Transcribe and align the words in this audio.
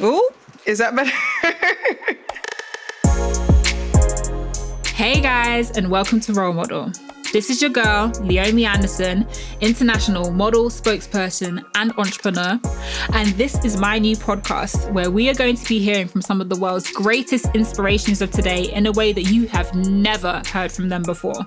Ooh. 0.00 0.30
Is 0.64 0.78
that 0.78 0.94
better? 0.94 1.12
Hey 4.94 5.20
guys, 5.20 5.72
and 5.72 5.90
welcome 5.90 6.20
to 6.20 6.32
Role 6.32 6.52
Model. 6.52 6.92
This 7.32 7.50
is 7.50 7.60
your 7.60 7.70
girl, 7.70 8.10
Leomie 8.20 8.66
Anderson, 8.66 9.26
international 9.60 10.30
model, 10.30 10.66
spokesperson, 10.66 11.64
and 11.74 11.92
entrepreneur. 11.98 12.60
And 13.12 13.30
this 13.30 13.64
is 13.64 13.76
my 13.76 13.98
new 13.98 14.16
podcast 14.16 14.92
where 14.92 15.10
we 15.10 15.28
are 15.28 15.34
going 15.34 15.56
to 15.56 15.68
be 15.68 15.80
hearing 15.80 16.06
from 16.06 16.22
some 16.22 16.40
of 16.40 16.48
the 16.48 16.56
world's 16.56 16.92
greatest 16.92 17.46
inspirations 17.54 18.22
of 18.22 18.30
today 18.30 18.72
in 18.72 18.86
a 18.86 18.92
way 18.92 19.12
that 19.12 19.24
you 19.24 19.48
have 19.48 19.74
never 19.74 20.40
heard 20.46 20.70
from 20.70 20.88
them 20.88 21.02
before. 21.02 21.46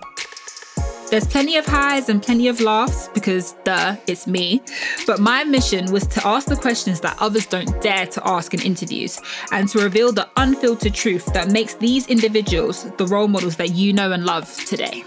There's 1.11 1.27
plenty 1.27 1.55
of 1.55 1.65
highs 1.67 2.09
and 2.09 2.21
plenty 2.21 2.47
of 2.47 2.59
laughs 2.59 3.09
because, 3.13 3.53
duh, 3.63 3.95
it's 4.07 4.25
me. 4.25 4.61
But 5.05 5.19
my 5.19 5.43
mission 5.43 5.91
was 5.91 6.07
to 6.07 6.27
ask 6.27 6.47
the 6.47 6.55
questions 6.55 6.99
that 7.01 7.15
others 7.19 7.45
don't 7.45 7.79
dare 7.81 8.07
to 8.07 8.27
ask 8.27 8.53
in 8.55 8.61
interviews 8.61 9.21
and 9.51 9.69
to 9.69 9.79
reveal 9.79 10.11
the 10.11 10.27
unfiltered 10.35 10.95
truth 10.95 11.25
that 11.33 11.51
makes 11.51 11.75
these 11.75 12.07
individuals 12.07 12.89
the 12.97 13.05
role 13.05 13.27
models 13.27 13.55
that 13.57 13.71
you 13.75 13.93
know 13.93 14.11
and 14.11 14.25
love 14.25 14.51
today. 14.65 15.03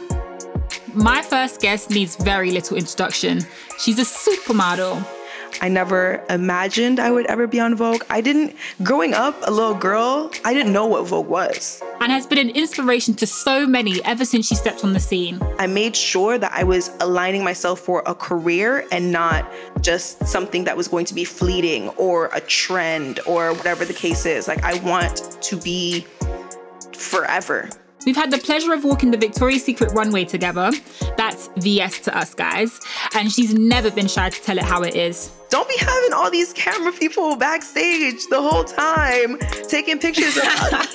My 0.95 1.21
first 1.21 1.61
guest 1.61 1.91
needs 1.91 2.17
very 2.17 2.53
little 2.53 2.77
introduction. 2.77 3.41
She's 3.79 3.99
a 3.99 4.03
supermodel. 4.03 5.05
I 5.61 5.69
never 5.69 6.25
imagined 6.31 7.01
I 7.01 7.11
would 7.11 7.27
ever 7.27 7.47
be 7.47 7.59
on 7.59 7.75
Vogue. 7.75 8.05
I 8.09 8.21
didn't, 8.21 8.55
growing 8.85 9.15
up, 9.15 9.37
a 9.43 9.51
little 9.51 9.75
girl, 9.75 10.31
I 10.45 10.55
didn't 10.55 10.73
know 10.73 10.87
what 10.87 11.07
Vogue 11.09 11.27
was. 11.27 11.83
And 12.01 12.13
has 12.13 12.27
been 12.27 12.39
an 12.39 12.51
inspiration 12.51 13.15
to 13.15 13.27
so 13.27 13.67
many 13.67 14.03
ever 14.05 14.25
since 14.25 14.47
she 14.47 14.55
stepped 14.55 14.85
on 14.85 14.93
the 14.93 15.01
scene. 15.01 15.41
I 15.59 15.67
made 15.67 15.97
sure 15.97 16.39
that 16.39 16.53
I 16.53 16.65
was 16.65 16.91
aligning 17.01 17.45
myself 17.45 17.81
for 17.81 18.03
a 18.07 18.15
career 18.15 18.87
and 18.93 19.11
not 19.13 19.51
just 19.81 20.27
something 20.27 20.65
that 20.65 20.77
was 20.77 20.89
going 20.89 21.07
to 21.07 21.15
be 21.15 21.25
fleeting 21.25 21.89
or 21.91 22.31
a 22.35 22.41
trend 22.41 23.21
or 23.27 23.53
whatever 23.55 23.85
the 23.85 23.95
case 23.95 24.27
is. 24.27 24.49
Like, 24.49 24.63
I 24.65 24.79
want 24.81 25.39
to 25.43 25.57
be 25.57 26.07
forever. 26.93 27.69
We've 28.07 28.17
had 28.17 28.31
the 28.31 28.39
pleasure 28.39 28.73
of 28.73 28.85
walking 28.85 29.11
the 29.11 29.17
Victoria's 29.17 29.65
Secret 29.65 29.93
runway 29.93 30.25
together. 30.25 30.71
That's 31.17 31.49
VS 31.59 32.01
to 32.01 32.17
us 32.17 32.35
guys. 32.35 32.81
And 33.15 33.31
she's 33.31 33.55
never 33.55 33.91
been 33.91 34.09
shy 34.09 34.31
to 34.31 34.41
tell 34.41 34.59
it 34.59 34.65
how 34.65 34.83
it 34.83 34.95
is. 34.95 35.31
Don't 35.51 35.69
be 35.69 35.77
having 35.79 36.13
all 36.13 36.31
these 36.31 36.53
camera 36.53 36.93
people 36.93 37.35
backstage 37.37 38.27
the 38.29 38.41
whole 38.41 38.65
time 38.65 39.39
taking 39.69 39.99
pictures 39.99 40.37
of 40.37 40.45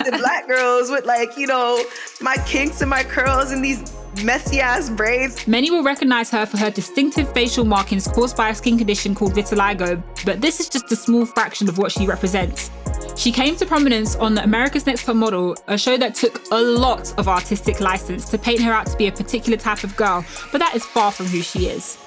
and 0.05 0.17
black 0.19 0.47
girls 0.47 0.91
with 0.91 1.05
like, 1.05 1.37
you 1.37 1.47
know, 1.47 1.83
my 2.21 2.35
kinks 2.45 2.81
and 2.81 2.89
my 2.89 3.03
curls 3.03 3.51
and 3.51 3.63
these 3.63 3.91
messy 4.23 4.59
ass 4.59 4.89
braids. 4.89 5.47
Many 5.47 5.71
will 5.71 5.83
recognize 5.83 6.29
her 6.29 6.45
for 6.45 6.57
her 6.57 6.69
distinctive 6.69 7.31
facial 7.33 7.65
markings 7.65 8.07
caused 8.07 8.38
by 8.38 8.49
a 8.49 8.55
skin 8.55 8.77
condition 8.77 9.15
called 9.15 9.33
vitiligo, 9.33 10.01
but 10.25 10.39
this 10.39 10.59
is 10.59 10.69
just 10.69 10.91
a 10.91 10.95
small 10.95 11.25
fraction 11.25 11.67
of 11.67 11.77
what 11.77 11.91
she 11.91 12.05
represents. 12.05 12.69
She 13.17 13.31
came 13.31 13.55
to 13.57 13.65
prominence 13.65 14.16
on 14.16 14.38
America's 14.39 14.85
Next 14.85 15.05
Top 15.05 15.16
Model, 15.16 15.55
a 15.67 15.78
show 15.78 15.97
that 15.97 16.16
took 16.16 16.41
a 16.51 16.61
lot 16.61 17.13
of 17.19 17.28
artistic 17.28 17.79
license 17.79 18.29
to 18.29 18.38
paint 18.38 18.61
her 18.61 18.72
out 18.73 18.88
to 18.88 18.97
be 18.97 19.07
a 19.07 19.11
particular 19.11 19.57
type 19.57 19.83
of 19.83 19.95
girl, 19.95 20.25
but 20.51 20.57
that 20.59 20.75
is 20.75 20.83
far 20.83 21.11
from 21.11 21.28
who 21.28 21.41
she 21.41 21.67
is. 21.67 21.97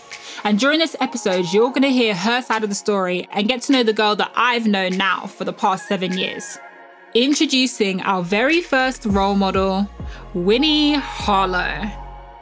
And 0.45 0.59
during 0.59 0.79
this 0.79 0.95
episode, 1.01 1.47
you're 1.53 1.71
going 1.71 1.83
to 1.83 1.91
hear 1.91 2.15
her 2.15 2.43
side 2.43 2.63
of 2.63 2.69
the 2.69 2.75
story 2.75 3.27
and 3.33 3.49
get 3.49 3.63
to 3.63 3.73
know 3.73 3.83
the 3.83 3.93
girl 3.93 4.15
that 4.17 4.31
I've 4.37 4.67
known 4.67 4.97
now 4.97 5.27
for 5.27 5.45
the 5.45 5.53
past 5.53 5.89
seven 5.89 6.17
years. 6.19 6.59
Introducing 7.15 8.03
our 8.03 8.23
very 8.23 8.61
first 8.61 9.07
role 9.07 9.35
model, 9.37 9.89
Winnie 10.35 10.95
Harlow. 10.95 11.91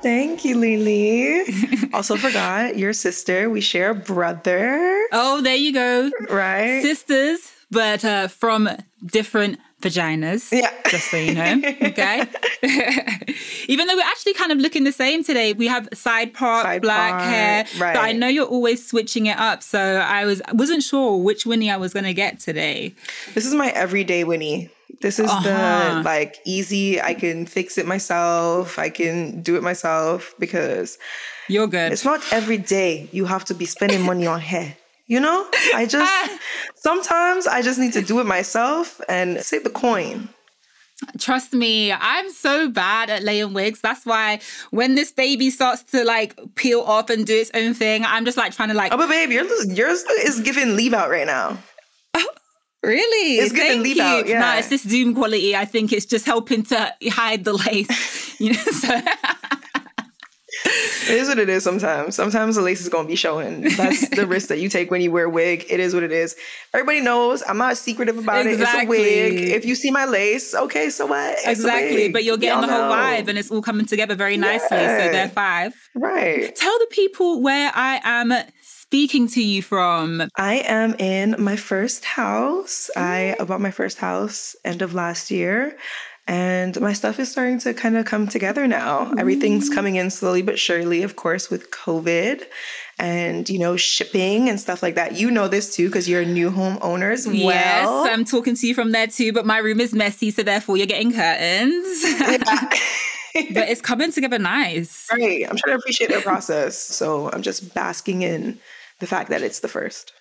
Thank 0.03 0.45
you, 0.45 0.57
Lily. 0.59 1.45
also 1.95 2.17
forgot 2.17 2.77
your 2.77 2.93
sister. 2.93 3.49
We 3.49 3.61
share 3.61 3.91
a 3.91 3.95
brother, 3.95 5.07
Oh, 5.13 5.41
there 5.41 5.55
you 5.55 5.73
go. 5.73 6.11
right? 6.29 6.83
Sisters, 6.83 7.53
but 7.71 8.05
uh, 8.05 8.29
from 8.29 8.69
different 9.05 9.59
vaginas. 9.83 10.51
Yeah. 10.51 10.71
Just 10.89 11.11
so 11.11 11.17
you 11.19 11.35
know. 11.35 11.61
Okay. 11.83 12.23
Even 13.69 13.87
though 13.87 13.97
we're 13.97 14.03
actually 14.03 14.35
kind 14.35 14.53
of 14.53 14.59
looking 14.59 14.85
the 14.85 14.93
same 14.93 15.23
today, 15.25 15.53
we 15.53 15.67
have 15.67 15.89
side 15.93 16.33
part, 16.35 16.65
Side 16.65 16.83
black 16.83 17.11
part, 17.13 17.23
hair. 17.25 17.67
But 17.79 17.97
I 17.97 18.13
know 18.13 18.29
you're 18.29 18.47
always 18.47 18.87
switching 18.87 19.27
it 19.27 19.39
up. 19.39 19.63
So 19.63 19.79
I 19.79 20.25
was 20.25 20.41
wasn't 20.53 20.83
sure 20.83 21.19
which 21.23 21.45
Winnie 21.47 21.71
I 21.71 21.77
was 21.77 21.93
gonna 21.93 22.15
get 22.15 22.41
today. 22.41 22.95
This 23.35 23.47
is 23.47 23.55
my 23.55 23.69
everyday 23.71 24.25
Winnie. 24.25 24.71
This 25.01 25.19
is 25.19 25.29
Uh-huh. 25.31 25.97
the 25.99 26.03
like 26.03 26.37
easy. 26.47 27.01
I 27.01 27.15
can 27.15 27.47
fix 27.47 27.77
it 27.79 27.87
myself. 27.87 28.79
I 28.79 28.89
can 28.91 29.43
do 29.43 29.57
it 29.57 29.63
myself 29.63 30.35
because 30.39 30.99
You're 31.49 31.67
good. 31.67 31.93
it's 31.93 32.05
not 32.05 32.21
every 32.33 32.59
day 32.59 33.09
you 33.13 33.27
have 33.27 33.45
to 33.47 33.55
be 33.55 33.67
spending 33.67 34.01
money 34.03 34.27
on 34.27 34.41
hair. 34.41 34.77
You 35.07 35.21
know, 35.21 35.47
I 35.75 35.87
just 35.89 36.33
sometimes 36.77 37.47
I 37.47 37.63
just 37.63 37.79
need 37.79 37.93
to 37.95 38.03
do 38.03 38.21
it 38.21 38.27
myself 38.27 39.01
and 39.09 39.41
save 39.43 39.65
the 39.65 39.71
coin. 39.71 40.29
Trust 41.19 41.53
me, 41.53 41.93
I'm 41.93 42.31
so 42.31 42.71
bad 42.71 43.11
at 43.11 43.23
laying 43.23 43.53
wigs. 43.53 43.81
That's 43.81 44.07
why 44.07 44.41
when 44.71 44.95
this 44.95 45.13
baby 45.13 45.51
starts 45.51 45.83
to 45.91 46.05
like 46.05 46.39
peel 46.55 46.81
off 46.81 47.11
and 47.11 47.27
do 47.27 47.35
its 47.37 47.51
own 47.53 47.75
thing, 47.75 48.05
I'm 48.05 48.25
just 48.25 48.39
like 48.39 48.55
trying 48.55 48.69
to 48.71 48.75
like 48.75 48.93
Oh, 48.93 48.97
but 48.97 49.09
babe, 49.09 49.31
yours 49.31 49.51
yours 49.77 50.03
is 50.25 50.41
giving 50.41 50.77
leave 50.77 50.95
out 50.95 51.11
right 51.11 51.27
now. 51.27 51.59
Really? 52.83 53.39
It's 53.39 53.51
giving 53.51 53.83
Thank 53.83 53.83
leave 53.83 53.97
you. 53.97 54.03
out, 54.03 54.29
yeah. 54.29 54.41
No, 54.41 54.59
it's 54.59 54.69
this 54.69 54.83
Zoom 54.83 55.15
quality. 55.15 55.57
I 55.57 55.65
think 55.65 55.91
it's 55.91 56.05
just 56.05 56.27
helping 56.27 56.65
to 56.65 56.95
hide 57.09 57.45
the 57.45 57.55
lace. 57.55 58.39
you 58.39 58.53
know, 58.53 58.63
so 58.63 59.01
It 61.05 61.19
is 61.19 61.29
what 61.29 61.39
it 61.39 61.51
is 61.51 61.63
sometimes. 61.63 62.17
Sometimes 62.17 62.57
the 62.57 62.63
lace 62.63 62.81
is 62.81 62.89
gonna 62.89 63.07
be 63.07 63.15
showing. 63.15 63.61
That's 63.77 64.09
the 64.09 64.27
risk 64.35 64.49
that 64.49 64.59
you 64.59 64.71
take 64.71 64.91
when 64.91 65.03
you 65.03 65.13
wear 65.13 65.27
a 65.27 65.31
wig. 65.31 65.67
It 65.69 65.79
is 65.79 65.93
what 65.93 66.03
it 66.03 66.13
is. 66.13 66.35
Everybody 66.73 67.03
knows 67.03 67.43
I'm 67.47 67.59
not 67.59 67.77
secretive 67.77 68.17
about 68.17 68.47
it. 68.47 68.59
It's 68.59 68.63
a 68.63 68.87
wig. 68.87 69.33
Exactly. 69.35 69.53
If 69.53 69.67
you 69.67 69.75
see 69.75 69.91
my 69.91 70.07
lace, 70.07 70.55
okay, 70.55 70.89
so 70.89 71.05
what? 71.05 71.33
It's 71.33 71.47
exactly. 71.47 72.09
But 72.11 72.25
you're 72.25 72.39
getting 72.39 72.61
Y'all 72.61 72.67
the 72.67 72.73
whole 72.73 72.89
know. 72.89 72.95
vibe 72.95 73.29
and 73.29 73.37
it's 73.37 73.51
all 73.51 73.61
coming 73.61 73.85
together 73.85 74.15
very 74.15 74.39
nicely. 74.39 74.69
So 74.69 74.77
they're 74.77 75.29
five. 75.29 75.75
Right. 75.95 76.57
Tell 76.57 76.79
the 76.79 76.89
people 76.91 77.43
where 77.43 77.71
I 77.75 78.01
am 78.03 78.33
speaking 78.63 79.29
to 79.29 79.43
you 79.43 79.61
from. 79.61 80.23
I 80.37 80.63
am 80.67 80.95
in 80.95 81.37
my 81.39 81.57
first 81.57 82.05
house. 82.05 82.91
I 82.97 83.35
mm. 83.39 83.47
bought 83.47 83.61
my 83.61 83.71
first 83.73 83.99
house 83.99 84.57
end 84.65 84.83
of 84.83 84.95
last 84.95 85.31
year. 85.31 85.77
And 86.27 86.81
my 86.81 86.95
stuff 86.95 87.21
is 87.21 87.31
starting 87.31 87.59
to 87.61 87.75
kind 87.75 87.97
of 87.97 88.07
come 88.07 88.27
together 88.27 88.67
now. 88.67 89.13
Everything's 89.19 89.67
mm-hmm. 89.67 89.75
coming 89.75 89.97
in 89.97 90.11
slowly 90.11 90.41
but 90.41 90.59
surely, 90.59 91.03
of 91.03 91.17
course, 91.17 91.51
with 91.51 91.71
COVID 91.71 92.45
and, 92.99 93.49
you 93.49 93.59
know, 93.59 93.77
shipping 93.77 94.49
and 94.49 94.59
stuff 94.59 94.83
like 94.83 94.95
that. 94.95 95.17
You 95.17 95.31
know 95.31 95.49
this 95.49 95.77
too, 95.77 95.89
because 95.89 96.09
you're 96.09 96.23
a 96.23 96.27
new 96.27 96.51
home 96.51 96.79
owner 96.81 97.11
as 97.11 97.27
well. 97.27 97.37
yes, 97.37 97.87
I'm 97.87 98.25
talking 98.25 98.57
to 98.57 98.67
you 98.67 98.75
from 98.75 98.93
there 98.93 99.07
too, 99.07 99.35
but 99.35 99.45
my 99.45 99.59
room 99.59 99.81
is 99.81 99.93
messy, 99.93 100.31
so 100.31 100.43
therefore 100.43 100.79
you're 100.79 100.87
getting 100.87 101.13
curtains. 101.13 102.05
but 103.53 103.69
it's 103.69 103.83
coming 103.83 104.13
together 104.13 104.39
nice. 104.39 105.09
right. 105.13 105.45
I'm 105.49 105.57
trying 105.57 105.77
to 105.77 105.79
appreciate 105.79 106.11
the 106.11 106.21
process. 106.21 106.79
So 106.79 107.31
I'm 107.33 107.43
just 107.43 107.75
basking 107.75 108.23
in 108.23 108.59
the 109.01 109.07
fact 109.07 109.29
that 109.31 109.43
it's 109.43 109.61
the 109.61 109.69
first. 109.69 110.13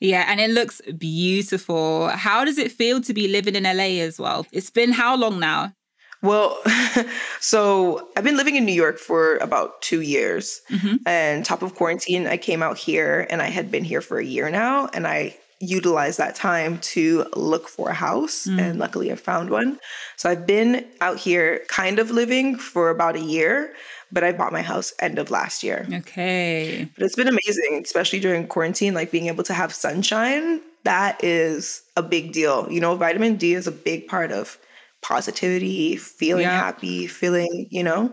Yeah, 0.00 0.24
and 0.26 0.40
it 0.40 0.50
looks 0.50 0.80
beautiful. 0.98 2.08
How 2.08 2.44
does 2.44 2.58
it 2.58 2.72
feel 2.72 3.00
to 3.02 3.12
be 3.12 3.28
living 3.28 3.54
in 3.54 3.64
LA 3.64 4.00
as 4.02 4.18
well? 4.18 4.46
It's 4.50 4.70
been 4.70 4.92
how 4.92 5.14
long 5.14 5.38
now? 5.38 5.74
Well, 6.22 6.58
so 7.40 8.08
I've 8.16 8.24
been 8.24 8.36
living 8.36 8.56
in 8.56 8.64
New 8.64 8.74
York 8.74 8.98
for 8.98 9.36
about 9.38 9.80
two 9.82 10.00
years. 10.00 10.60
Mm-hmm. 10.70 10.96
And 11.06 11.44
top 11.44 11.62
of 11.62 11.74
quarantine, 11.74 12.26
I 12.26 12.36
came 12.36 12.62
out 12.62 12.78
here 12.78 13.26
and 13.30 13.40
I 13.40 13.48
had 13.48 13.70
been 13.70 13.84
here 13.84 14.00
for 14.00 14.18
a 14.18 14.24
year 14.24 14.50
now. 14.50 14.88
And 14.92 15.06
I 15.06 15.36
utilized 15.60 16.18
that 16.18 16.34
time 16.34 16.78
to 16.78 17.26
look 17.36 17.68
for 17.68 17.90
a 17.90 17.94
house. 17.94 18.46
Mm. 18.46 18.60
And 18.60 18.78
luckily, 18.78 19.12
I 19.12 19.14
found 19.14 19.50
one. 19.50 19.78
So 20.16 20.30
I've 20.30 20.46
been 20.46 20.86
out 21.00 21.18
here 21.18 21.62
kind 21.68 21.98
of 21.98 22.10
living 22.10 22.56
for 22.56 22.88
about 22.88 23.16
a 23.16 23.20
year, 23.20 23.74
but 24.12 24.24
I 24.24 24.32
bought 24.32 24.52
my 24.52 24.62
house 24.62 24.92
end 25.00 25.18
of 25.18 25.30
last 25.30 25.62
year. 25.62 25.86
Okay. 25.92 26.88
But 26.96 27.04
it's 27.04 27.16
been 27.16 27.28
amazing, 27.28 27.80
especially 27.84 28.20
during 28.20 28.46
quarantine, 28.46 28.94
like 28.94 29.10
being 29.10 29.26
able 29.28 29.44
to 29.44 29.54
have 29.54 29.72
sunshine. 29.74 30.60
That 30.84 31.22
is 31.22 31.82
a 31.96 32.02
big 32.02 32.32
deal. 32.32 32.66
You 32.70 32.80
know, 32.80 32.96
vitamin 32.96 33.36
D 33.36 33.54
is 33.54 33.66
a 33.66 33.72
big 33.72 34.08
part 34.08 34.32
of 34.32 34.58
positivity, 35.02 35.96
feeling 35.96 36.42
Yeah. 36.44 36.58
happy, 36.58 37.06
feeling, 37.06 37.66
you 37.70 37.82
know, 37.82 38.12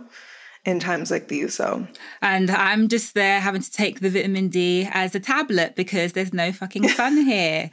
in 0.66 0.80
times 0.80 1.12
like 1.12 1.28
these. 1.30 1.54
So, 1.54 1.88
and 2.22 2.50
I'm 2.52 2.88
just 2.90 3.14
there 3.14 3.40
having 3.40 3.62
to 3.62 3.72
take 3.72 4.00
the 4.02 4.10
vitamin 4.10 4.50
D 4.50 4.88
as 4.92 5.16
a 5.16 5.20
tablet 5.20 5.76
because 5.76 6.14
there's 6.14 6.34
no 6.34 6.52
fucking 6.52 6.88
sun 6.90 7.18
here. 7.26 7.72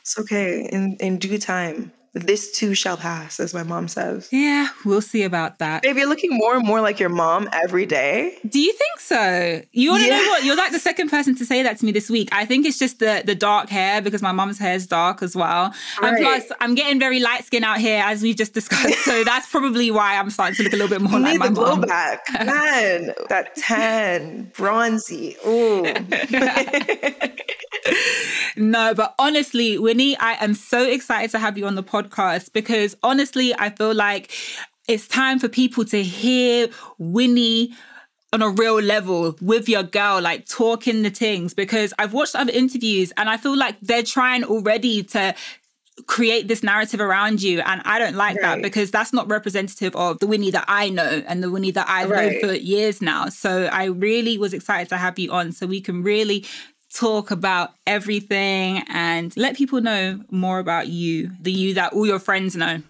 It's 0.00 0.18
okay. 0.18 0.68
In 0.70 0.96
in 1.00 1.18
due 1.18 1.38
time. 1.38 1.92
This 2.16 2.50
too 2.50 2.74
shall 2.74 2.96
pass, 2.96 3.38
as 3.38 3.52
my 3.52 3.62
mom 3.62 3.88
says. 3.88 4.30
Yeah, 4.32 4.68
we'll 4.86 5.02
see 5.02 5.22
about 5.22 5.58
that. 5.58 5.82
Babe, 5.82 5.98
you're 5.98 6.08
looking 6.08 6.30
more 6.32 6.56
and 6.56 6.66
more 6.66 6.80
like 6.80 6.98
your 6.98 7.10
mom 7.10 7.46
every 7.52 7.84
day. 7.84 8.38
Do 8.48 8.58
you 8.58 8.72
think 8.72 9.00
so? 9.00 9.60
You 9.72 9.90
want 9.90 10.02
to 10.02 10.08
yeah. 10.08 10.22
know 10.22 10.28
what? 10.28 10.42
You're 10.42 10.56
like 10.56 10.72
the 10.72 10.78
second 10.78 11.10
person 11.10 11.36
to 11.36 11.44
say 11.44 11.62
that 11.62 11.78
to 11.78 11.84
me 11.84 11.92
this 11.92 12.08
week. 12.08 12.30
I 12.32 12.46
think 12.46 12.64
it's 12.64 12.78
just 12.78 13.00
the 13.00 13.22
the 13.26 13.34
dark 13.34 13.68
hair 13.68 14.00
because 14.00 14.22
my 14.22 14.32
mom's 14.32 14.58
hair 14.58 14.74
is 14.74 14.86
dark 14.86 15.22
as 15.22 15.36
well. 15.36 15.74
Right. 16.00 16.14
And 16.14 16.24
plus, 16.24 16.50
I'm 16.62 16.74
getting 16.74 16.98
very 16.98 17.20
light 17.20 17.44
skin 17.44 17.64
out 17.64 17.78
here, 17.78 18.02
as 18.02 18.22
we've 18.22 18.34
just 18.34 18.54
discussed. 18.54 19.04
So 19.04 19.22
that's 19.30 19.50
probably 19.50 19.90
why 19.90 20.16
I'm 20.16 20.30
starting 20.30 20.56
to 20.56 20.62
look 20.62 20.72
a 20.72 20.76
little 20.76 20.98
bit 20.98 21.02
more 21.02 21.20
like 21.20 21.38
my 21.38 21.50
mom. 21.50 21.82
back, 21.82 22.24
man. 22.32 23.12
that 23.28 23.54
tan, 23.56 24.50
bronzy. 24.56 25.36
Ooh. 25.46 25.82
no, 28.56 28.94
but 28.94 29.14
honestly, 29.18 29.76
Winnie, 29.76 30.16
I 30.16 30.42
am 30.42 30.54
so 30.54 30.82
excited 30.82 31.30
to 31.32 31.38
have 31.38 31.58
you 31.58 31.66
on 31.66 31.74
the 31.74 31.82
podcast 31.82 32.05
because 32.48 32.96
honestly, 33.02 33.54
I 33.58 33.70
feel 33.70 33.94
like 33.94 34.32
it's 34.88 35.08
time 35.08 35.38
for 35.38 35.48
people 35.48 35.84
to 35.86 36.02
hear 36.02 36.68
Winnie 36.98 37.74
on 38.32 38.42
a 38.42 38.48
real 38.50 38.80
level 38.80 39.36
with 39.40 39.68
your 39.68 39.82
girl, 39.82 40.20
like 40.20 40.46
talking 40.46 41.02
the 41.02 41.10
things. 41.10 41.54
Because 41.54 41.92
I've 41.98 42.12
watched 42.12 42.36
other 42.36 42.52
interviews 42.52 43.12
and 43.16 43.28
I 43.28 43.36
feel 43.36 43.56
like 43.56 43.76
they're 43.80 44.02
trying 44.02 44.44
already 44.44 45.02
to 45.04 45.34
create 46.06 46.46
this 46.46 46.62
narrative 46.62 47.00
around 47.00 47.42
you. 47.42 47.60
And 47.60 47.80
I 47.84 47.98
don't 47.98 48.16
like 48.16 48.36
right. 48.36 48.56
that 48.56 48.62
because 48.62 48.90
that's 48.90 49.12
not 49.12 49.28
representative 49.30 49.96
of 49.96 50.18
the 50.18 50.26
Winnie 50.26 50.50
that 50.50 50.66
I 50.68 50.90
know 50.90 51.22
and 51.26 51.42
the 51.42 51.50
Winnie 51.50 51.70
that 51.70 51.86
I've 51.88 52.10
right. 52.10 52.32
known 52.32 52.40
for 52.40 52.54
years 52.54 53.00
now. 53.00 53.28
So 53.28 53.66
I 53.66 53.84
really 53.84 54.36
was 54.36 54.52
excited 54.52 54.88
to 54.90 54.98
have 54.98 55.18
you 55.18 55.32
on 55.32 55.52
so 55.52 55.66
we 55.66 55.80
can 55.80 56.02
really 56.02 56.44
talk 56.96 57.30
about 57.30 57.74
everything 57.86 58.82
and 58.88 59.36
let 59.36 59.56
people 59.56 59.80
know 59.80 60.20
more 60.30 60.58
about 60.58 60.88
you, 60.88 61.30
the 61.40 61.52
you 61.52 61.74
that 61.74 61.92
all 61.92 62.06
your 62.06 62.18
friends 62.18 62.56
know. 62.56 62.82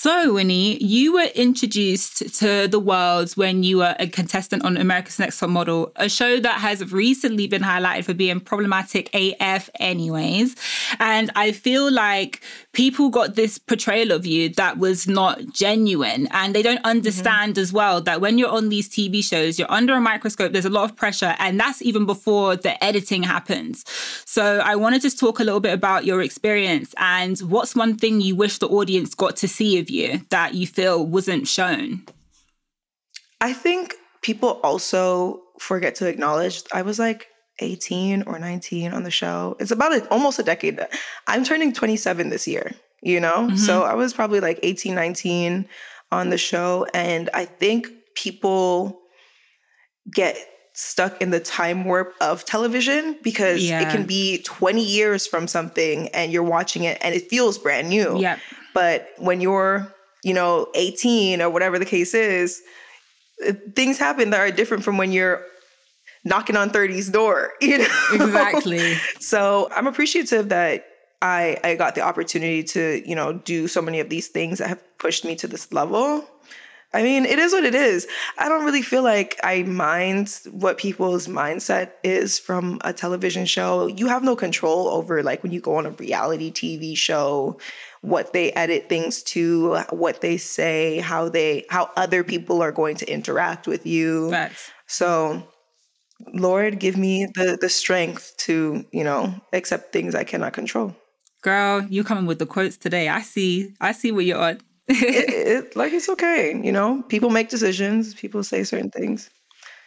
So, 0.00 0.34
Winnie, 0.34 0.80
you 0.80 1.14
were 1.14 1.26
introduced 1.34 2.38
to 2.38 2.68
the 2.68 2.78
world 2.78 3.32
when 3.32 3.64
you 3.64 3.78
were 3.78 3.96
a 3.98 4.06
contestant 4.06 4.64
on 4.64 4.76
America's 4.76 5.18
Next 5.18 5.40
Top 5.40 5.50
Model, 5.50 5.90
a 5.96 6.08
show 6.08 6.38
that 6.38 6.60
has 6.60 6.92
recently 6.92 7.48
been 7.48 7.62
highlighted 7.62 8.04
for 8.04 8.14
being 8.14 8.38
problematic 8.38 9.12
AF, 9.12 9.68
anyways. 9.80 10.54
And 11.00 11.32
I 11.34 11.50
feel 11.50 11.90
like 11.90 12.42
people 12.72 13.10
got 13.10 13.34
this 13.34 13.58
portrayal 13.58 14.12
of 14.12 14.24
you 14.24 14.50
that 14.50 14.78
was 14.78 15.08
not 15.08 15.44
genuine. 15.52 16.28
And 16.30 16.54
they 16.54 16.62
don't 16.62 16.84
understand 16.84 17.54
mm-hmm. 17.54 17.62
as 17.62 17.72
well 17.72 18.00
that 18.02 18.20
when 18.20 18.38
you're 18.38 18.52
on 18.52 18.68
these 18.68 18.88
TV 18.88 19.24
shows, 19.24 19.58
you're 19.58 19.68
under 19.68 19.94
a 19.94 20.00
microscope, 20.00 20.52
there's 20.52 20.64
a 20.64 20.70
lot 20.70 20.88
of 20.88 20.94
pressure. 20.94 21.34
And 21.40 21.58
that's 21.58 21.82
even 21.82 22.06
before 22.06 22.54
the 22.54 22.82
editing 22.84 23.24
happens. 23.24 23.84
So, 24.24 24.60
I 24.60 24.76
want 24.76 24.94
to 24.94 25.00
just 25.00 25.18
talk 25.18 25.40
a 25.40 25.44
little 25.44 25.58
bit 25.58 25.72
about 25.72 26.04
your 26.04 26.22
experience 26.22 26.94
and 26.98 27.36
what's 27.40 27.74
one 27.74 27.96
thing 27.96 28.20
you 28.20 28.36
wish 28.36 28.58
the 28.58 28.68
audience 28.68 29.12
got 29.16 29.34
to 29.38 29.48
see 29.48 29.76
of 29.88 29.94
you 29.94 30.22
that 30.30 30.54
you 30.54 30.66
feel 30.66 31.04
wasn't 31.04 31.48
shown? 31.48 32.04
I 33.40 33.52
think 33.52 33.94
people 34.22 34.60
also 34.62 35.42
forget 35.58 35.94
to 35.96 36.06
acknowledge 36.06 36.62
I 36.72 36.82
was 36.82 36.98
like 36.98 37.28
18 37.60 38.24
or 38.24 38.38
19 38.38 38.92
on 38.92 39.02
the 39.02 39.10
show. 39.10 39.56
It's 39.58 39.70
about 39.70 39.94
a, 39.94 40.08
almost 40.08 40.38
a 40.38 40.42
decade. 40.42 40.80
I'm 41.26 41.44
turning 41.44 41.72
27 41.72 42.30
this 42.30 42.46
year, 42.46 42.72
you 43.02 43.20
know? 43.20 43.48
Mm-hmm. 43.48 43.56
So 43.56 43.82
I 43.82 43.94
was 43.94 44.12
probably 44.12 44.40
like 44.40 44.60
18, 44.62 44.94
19 44.94 45.68
on 46.10 46.30
the 46.30 46.38
show. 46.38 46.86
And 46.94 47.30
I 47.34 47.44
think 47.44 47.88
people 48.14 49.00
get 50.12 50.36
stuck 50.74 51.20
in 51.20 51.30
the 51.30 51.40
time 51.40 51.84
warp 51.84 52.14
of 52.20 52.44
television 52.44 53.18
because 53.22 53.68
yeah. 53.68 53.80
it 53.80 53.90
can 53.90 54.06
be 54.06 54.40
20 54.42 54.80
years 54.80 55.26
from 55.26 55.48
something 55.48 56.08
and 56.10 56.32
you're 56.32 56.42
watching 56.42 56.84
it 56.84 56.98
and 57.00 57.14
it 57.14 57.28
feels 57.28 57.58
brand 57.58 57.88
new. 57.88 58.16
Yep. 58.20 58.38
But 58.78 59.08
when 59.16 59.40
you're, 59.40 59.92
you 60.22 60.32
know, 60.32 60.68
18 60.76 61.42
or 61.42 61.50
whatever 61.50 61.80
the 61.80 61.84
case 61.84 62.14
is, 62.14 62.62
uh, 63.44 63.54
things 63.74 63.98
happen 63.98 64.30
that 64.30 64.38
are 64.38 64.52
different 64.52 64.84
from 64.84 64.98
when 64.98 65.10
you're 65.10 65.42
knocking 66.24 66.54
on 66.54 66.70
30's 66.70 67.08
door, 67.10 67.54
you 67.60 67.78
know? 67.78 67.88
Exactly. 68.12 68.94
so 69.18 69.68
I'm 69.74 69.88
appreciative 69.88 70.50
that 70.50 70.86
I 71.20 71.58
I 71.64 71.74
got 71.74 71.96
the 71.96 72.02
opportunity 72.02 72.62
to, 72.74 73.02
you 73.04 73.16
know, 73.16 73.32
do 73.32 73.66
so 73.66 73.82
many 73.82 73.98
of 73.98 74.10
these 74.10 74.28
things 74.28 74.58
that 74.58 74.68
have 74.68 74.98
pushed 74.98 75.24
me 75.24 75.34
to 75.34 75.48
this 75.48 75.72
level. 75.72 76.24
I 76.94 77.02
mean, 77.02 77.26
it 77.26 77.38
is 77.38 77.52
what 77.52 77.64
it 77.64 77.74
is. 77.74 78.06
I 78.38 78.48
don't 78.48 78.64
really 78.64 78.80
feel 78.80 79.02
like 79.02 79.38
I 79.42 79.64
mind 79.64 80.40
what 80.52 80.78
people's 80.78 81.26
mindset 81.26 81.90
is 82.02 82.38
from 82.38 82.80
a 82.82 82.94
television 82.94 83.44
show. 83.44 83.88
You 83.88 84.06
have 84.06 84.22
no 84.22 84.34
control 84.34 84.88
over 84.88 85.22
like 85.22 85.42
when 85.42 85.52
you 85.52 85.60
go 85.60 85.76
on 85.76 85.84
a 85.84 85.90
reality 85.90 86.50
TV 86.50 86.96
show, 86.96 87.58
what 88.02 88.32
they 88.32 88.52
edit 88.52 88.88
things 88.88 89.22
to, 89.22 89.78
what 89.90 90.20
they 90.20 90.36
say, 90.36 90.98
how 90.98 91.28
they 91.28 91.66
how 91.70 91.90
other 91.96 92.22
people 92.24 92.62
are 92.62 92.72
going 92.72 92.96
to 92.96 93.12
interact 93.12 93.66
with 93.66 93.86
you. 93.86 94.30
Facts. 94.30 94.70
So 94.86 95.42
Lord, 96.32 96.78
give 96.78 96.96
me 96.96 97.26
the 97.34 97.58
the 97.60 97.68
strength 97.68 98.34
to, 98.38 98.84
you 98.92 99.04
know, 99.04 99.34
accept 99.52 99.92
things 99.92 100.14
I 100.14 100.24
cannot 100.24 100.52
control. 100.52 100.94
Girl, 101.42 101.82
you 101.82 102.02
coming 102.02 102.26
with 102.26 102.38
the 102.38 102.46
quotes 102.46 102.76
today. 102.76 103.08
I 103.08 103.22
see 103.22 103.74
I 103.80 103.92
see 103.92 104.12
where 104.12 104.24
you're 104.24 104.38
on 104.38 104.60
it, 104.88 105.64
it, 105.66 105.76
like 105.76 105.92
it's 105.92 106.08
okay, 106.08 106.58
you 106.64 106.72
know. 106.72 107.02
People 107.08 107.30
make 107.30 107.50
decisions. 107.50 108.14
People 108.14 108.42
say 108.42 108.64
certain 108.64 108.90
things. 108.90 109.28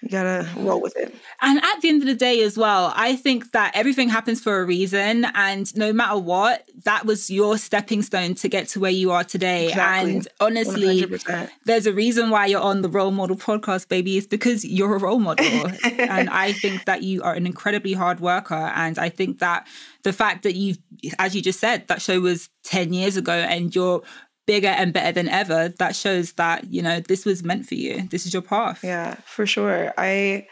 You 0.02 0.10
gotta 0.10 0.50
roll 0.58 0.82
with 0.82 0.96
it. 0.98 1.14
And 1.42 1.60
at 1.64 1.82
the 1.82 1.90
end 1.90 2.02
of 2.02 2.08
the 2.08 2.16
day, 2.16 2.42
as 2.42 2.58
well, 2.58 2.92
I 2.96 3.16
think 3.16 3.52
that 3.52 3.72
everything 3.76 4.10
happens 4.10 4.42
for 4.42 4.60
a 4.60 4.66
reason, 4.66 5.26
and 5.36 5.76
no 5.78 5.94
matter 5.94 6.18
what, 6.18 6.68
that 6.86 7.06
was 7.06 7.30
your 7.30 7.58
stepping 7.58 8.02
stone 8.02 8.34
to 8.36 8.50
get 8.50 8.68
to 8.70 8.80
where 8.80 8.92
you 8.92 9.12
are 9.12 9.24
today. 9.24 9.70
Exactly. 9.70 10.12
And 10.12 10.28
honestly, 10.40 11.02
100%. 11.04 11.50
there's 11.66 11.86
a 11.86 11.94
reason 11.94 12.32
why 12.32 12.48
you're 12.48 12.62
on 12.62 12.82
the 12.82 12.90
Role 12.90 13.12
Model 13.12 13.38
podcast, 13.38 13.90
baby. 13.90 14.18
It's 14.18 14.26
because 14.26 14.66
you're 14.66 14.96
a 14.96 15.00
role 15.00 15.20
model, 15.20 15.46
and 15.84 16.30
I 16.30 16.54
think 16.54 16.86
that 16.86 17.04
you 17.04 17.22
are 17.22 17.34
an 17.34 17.46
incredibly 17.46 17.94
hard 17.94 18.20
worker. 18.20 18.56
And 18.56 18.98
I 18.98 19.10
think 19.10 19.40
that 19.40 19.68
the 20.04 20.14
fact 20.14 20.42
that 20.44 20.56
you, 20.56 20.76
as 21.20 21.36
you 21.36 21.44
just 21.44 21.60
said, 21.60 21.88
that 21.90 22.02
show 22.02 22.20
was 22.20 22.50
ten 22.64 22.92
years 22.92 23.18
ago, 23.18 23.34
and 23.34 23.76
you're 23.76 24.02
bigger 24.48 24.68
and 24.68 24.94
better 24.94 25.12
than 25.12 25.30
ever, 25.30 25.70
that 25.80 25.96
shows 25.96 26.34
that, 26.34 26.72
you 26.72 26.82
know, 26.82 27.00
this 27.00 27.26
was 27.26 27.44
meant 27.44 27.66
for 27.66 27.76
you. 27.76 28.08
This 28.10 28.26
is 28.26 28.34
your 28.34 28.42
path. 28.42 28.84
Yeah, 28.84 29.16
for 29.26 29.46
sure. 29.46 29.94
I 29.98 30.48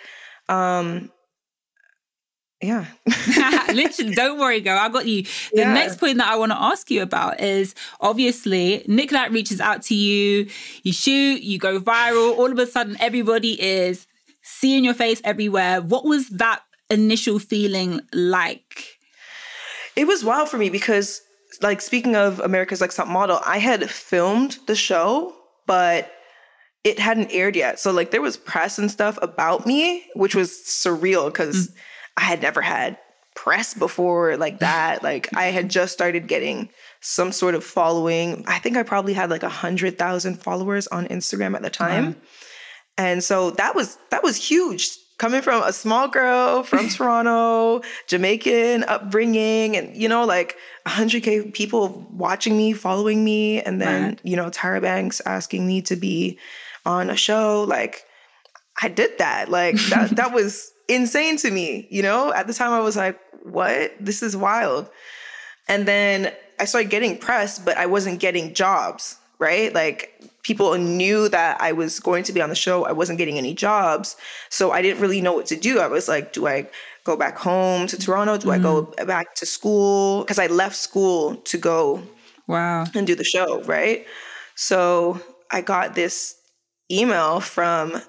um 0.48 1.12
yeah. 2.62 2.86
Literally, 3.74 4.16
don't 4.16 4.40
worry, 4.40 4.60
girl. 4.62 4.78
I 4.78 4.90
got 4.90 5.06
you. 5.06 5.24
The 5.24 5.62
yeah. 5.62 5.74
next 5.74 5.98
point 5.98 6.18
that 6.18 6.28
I 6.28 6.36
want 6.36 6.52
to 6.52 6.62
ask 6.62 6.92
you 6.92 7.02
about 7.02 7.40
is 7.40 7.74
obviously 8.02 8.84
Nick 8.88 9.12
Knight 9.12 9.32
reaches 9.32 9.62
out 9.62 9.82
to 9.84 9.96
you, 9.96 10.50
you 10.84 10.92
shoot, 10.92 11.42
you 11.42 11.58
go 11.58 11.80
viral. 11.80 12.38
All 12.38 12.52
of 12.52 12.60
a 12.60 12.68
sudden, 12.68 12.98
everybody 13.00 13.62
is 13.62 14.08
seeing 14.42 14.84
your 14.84 14.94
face 14.94 15.22
everywhere. 15.24 15.82
What 15.82 16.04
was 16.04 16.28
that 16.30 16.62
initial 16.90 17.40
feeling 17.40 18.02
like? 18.12 18.98
It 19.96 20.06
was 20.06 20.24
wild 20.24 20.50
for 20.50 20.58
me 20.58 20.70
because 20.70 21.22
like 21.62 21.82
speaking 21.82 22.16
of 22.16 22.40
America's 22.40 22.82
Next 22.82 22.96
Top 22.96 23.08
Model, 23.08 23.40
I 23.46 23.58
had 23.58 23.90
filmed 23.90 24.58
the 24.68 24.76
show, 24.76 25.36
but 25.66 26.12
it 26.84 27.00
hadn't 27.00 27.32
aired 27.32 27.56
yet. 27.56 27.80
So 27.80 27.92
like 27.92 28.12
there 28.12 28.22
was 28.22 28.38
press 28.38 28.78
and 28.80 28.90
stuff 28.90 29.20
about 29.22 29.66
me, 29.66 30.06
which 30.16 30.36
was 30.36 30.52
surreal 30.52 31.28
because 31.28 31.68
mm. 31.68 31.76
I 32.18 32.22
had 32.22 32.42
never 32.42 32.62
had 32.62 32.98
press 33.36 33.74
before 33.74 34.38
like 34.38 34.60
that. 34.60 35.04
like 35.04 35.30
I 35.36 35.46
had 35.46 35.70
just 35.70 35.94
started 35.94 36.28
getting 36.28 36.70
some 37.02 37.32
sort 37.32 37.56
of 37.56 37.64
following. 37.64 38.44
I 38.48 38.60
think 38.60 38.78
I 38.78 38.84
probably 38.84 39.14
had 39.14 39.30
like 39.30 39.44
a 39.44 39.50
hundred 39.50 39.98
thousand 39.98 40.42
followers 40.42 40.88
on 40.88 41.08
Instagram 41.08 41.56
at 41.56 41.62
the 41.62 41.70
time. 41.70 42.16
And 42.98 43.24
so 43.24 43.52
that 43.52 43.76
was 43.76 43.98
that 44.12 44.24
was 44.24 44.36
huge 44.36 44.98
coming 45.20 45.42
from 45.42 45.62
a 45.62 45.72
small 45.72 46.08
girl 46.08 46.64
from 46.64 46.90
Toronto, 46.90 47.82
Jamaican 48.08 48.86
upbringing, 48.86 49.78
and 49.78 49.96
you 49.96 50.10
know, 50.10 50.26
like 50.26 50.56
100k 50.88 51.54
people 51.54 52.08
watching 52.12 52.58
me, 52.58 52.74
following 52.74 53.24
me, 53.24 53.62
and 53.62 53.80
then 53.80 54.04
right. 54.04 54.22
you 54.24 54.36
know, 54.36 54.50
Tyra 54.50 54.82
Banks 54.82 55.22
asking 55.26 55.68
me 55.68 55.84
to 55.84 55.96
be 55.96 56.40
on 56.86 57.12
a 57.12 57.16
show. 57.16 57.64
Like, 57.68 58.06
I 58.82 58.88
did 58.88 59.20
that. 59.20 59.50
Like 59.50 59.76
that. 59.90 60.16
that 60.16 60.34
was 60.34 60.72
insane 60.88 61.38
to 61.38 61.52
me. 61.52 61.88
You 61.92 62.02
know, 62.02 62.34
at 62.34 62.48
the 62.48 62.54
time 62.54 62.72
I 62.72 62.80
was 62.80 62.98
like, 62.98 63.20
"What? 63.44 63.94
This 64.00 64.24
is 64.24 64.36
wild." 64.36 64.90
And 65.68 65.88
then 65.88 66.34
I 66.60 66.66
started 66.66 66.90
getting 66.90 67.18
press, 67.18 67.60
but 67.60 67.78
I 67.78 67.86
wasn't 67.86 68.20
getting 68.20 68.56
jobs. 68.56 69.18
Right, 69.38 69.74
like 69.74 70.22
people 70.50 70.76
knew 70.78 71.30
that 71.30 71.62
I 71.62 71.72
was 71.74 72.00
going 72.00 72.24
to 72.24 72.34
be 72.34 72.42
on 72.42 72.50
the 72.50 72.56
show. 72.56 72.84
I 72.84 72.92
wasn't 72.92 73.20
getting 73.20 73.38
any 73.38 73.54
jobs. 73.54 74.18
So 74.50 74.72
I 74.72 74.82
didn't 74.82 75.00
really 75.00 75.22
know 75.22 75.34
what 75.34 75.46
to 75.46 75.56
do. 75.56 75.80
I 75.80 75.86
was 75.86 76.08
like, 76.08 76.34
do 76.34 76.48
I 76.48 76.68
go 77.04 77.16
back 77.16 77.38
home 77.38 77.86
to 77.86 77.98
Toronto? 77.98 78.38
Do 78.38 78.48
mm-hmm. 78.48 78.60
I 78.60 78.70
go 78.70 78.76
mm-hmm. 78.86 79.06
back 79.06 79.36
to 79.36 79.46
school? 79.46 80.22
Because 80.22 80.40
I 80.40 80.48
left 80.48 80.76
school 80.76 81.36
to 81.52 81.58
go 81.60 82.02
Wow. 82.48 82.86
And 82.96 83.06
do 83.06 83.14
the 83.14 83.24
show, 83.24 83.62
right? 83.66 84.08
So 84.56 85.22
I 85.52 85.62
got 85.62 85.94
this 85.94 86.36
email 86.92 87.42
from 87.42 88.02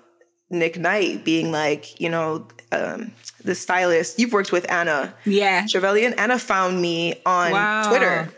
Nick 0.48 0.78
Knight 0.78 1.26
being 1.26 1.52
like, 1.52 2.00
you 2.00 2.08
know, 2.08 2.48
um, 2.72 3.12
the 3.44 3.54
stylist 3.54 4.18
you've 4.18 4.32
worked 4.32 4.50
with 4.50 4.64
Anna. 4.72 5.14
Yeah. 5.26 5.66
Trevelyan. 5.68 6.14
Anna 6.14 6.38
found 6.38 6.80
me 6.80 7.20
on 7.26 7.52
Wow. 7.52 7.88
Twitter. 7.90 8.32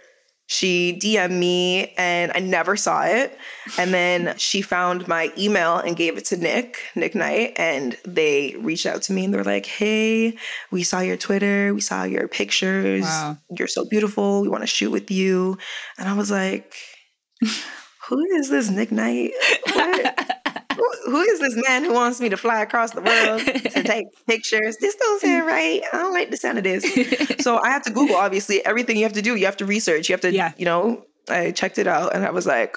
She 0.52 0.98
DM'd 1.00 1.32
me 1.32 1.94
and 1.96 2.30
I 2.34 2.40
never 2.40 2.76
saw 2.76 3.04
it. 3.04 3.38
And 3.78 3.94
then 3.94 4.34
she 4.36 4.60
found 4.60 5.08
my 5.08 5.32
email 5.38 5.78
and 5.78 5.96
gave 5.96 6.18
it 6.18 6.26
to 6.26 6.36
Nick, 6.36 6.76
Nick 6.94 7.14
Knight. 7.14 7.54
And 7.56 7.96
they 8.04 8.54
reached 8.58 8.84
out 8.84 9.00
to 9.02 9.14
me 9.14 9.24
and 9.24 9.32
they're 9.32 9.44
like, 9.44 9.64
hey, 9.64 10.36
we 10.70 10.82
saw 10.82 11.00
your 11.00 11.16
Twitter, 11.16 11.72
we 11.72 11.80
saw 11.80 12.04
your 12.04 12.28
pictures. 12.28 13.04
Wow. 13.04 13.38
You're 13.56 13.66
so 13.66 13.86
beautiful. 13.88 14.42
We 14.42 14.48
want 14.48 14.62
to 14.62 14.66
shoot 14.66 14.90
with 14.90 15.10
you. 15.10 15.56
And 15.98 16.06
I 16.06 16.12
was 16.12 16.30
like, 16.30 16.74
who 18.08 18.20
is 18.36 18.50
this 18.50 18.68
Nick 18.68 18.92
Knight? 18.92 19.32
What? 19.72 20.21
Who, 21.04 21.10
who 21.12 21.20
is 21.20 21.40
this 21.40 21.54
man 21.68 21.84
who 21.84 21.92
wants 21.92 22.20
me 22.20 22.28
to 22.28 22.36
fly 22.36 22.60
across 22.62 22.92
the 22.92 23.02
world 23.02 23.40
to 23.42 23.82
take 23.84 24.06
pictures? 24.26 24.76
This 24.80 24.94
don't 24.96 25.20
sound 25.20 25.46
right. 25.46 25.82
I 25.92 25.96
don't 25.98 26.12
like 26.12 26.30
the 26.30 26.36
sound 26.36 26.58
of 26.58 26.64
this. 26.64 26.84
so 27.40 27.58
I 27.58 27.70
have 27.70 27.82
to 27.82 27.90
Google, 27.90 28.16
obviously, 28.16 28.64
everything 28.64 28.96
you 28.96 29.04
have 29.04 29.12
to 29.14 29.22
do. 29.22 29.36
You 29.36 29.46
have 29.46 29.56
to 29.58 29.66
research. 29.66 30.08
You 30.08 30.14
have 30.14 30.20
to, 30.22 30.32
Yeah. 30.32 30.52
you 30.56 30.64
know, 30.64 31.04
I 31.28 31.50
checked 31.52 31.78
it 31.78 31.86
out 31.86 32.14
and 32.14 32.24
I 32.24 32.30
was 32.30 32.46
like, 32.46 32.76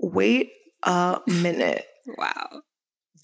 wait 0.00 0.50
a 0.82 1.20
minute. 1.26 1.84
Wow. 2.18 2.62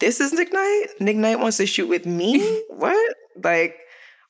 This 0.01 0.21
is 0.21 0.33
Nick 0.33 0.53
Knight? 0.53 0.87
Nick 1.01 1.17
Knight 1.17 1.41
wants 1.41 1.57
to 1.57 1.67
shoot 1.67 1.89
with 1.89 2.07
me? 2.07 2.63
what? 2.71 3.15
Like, 3.43 3.77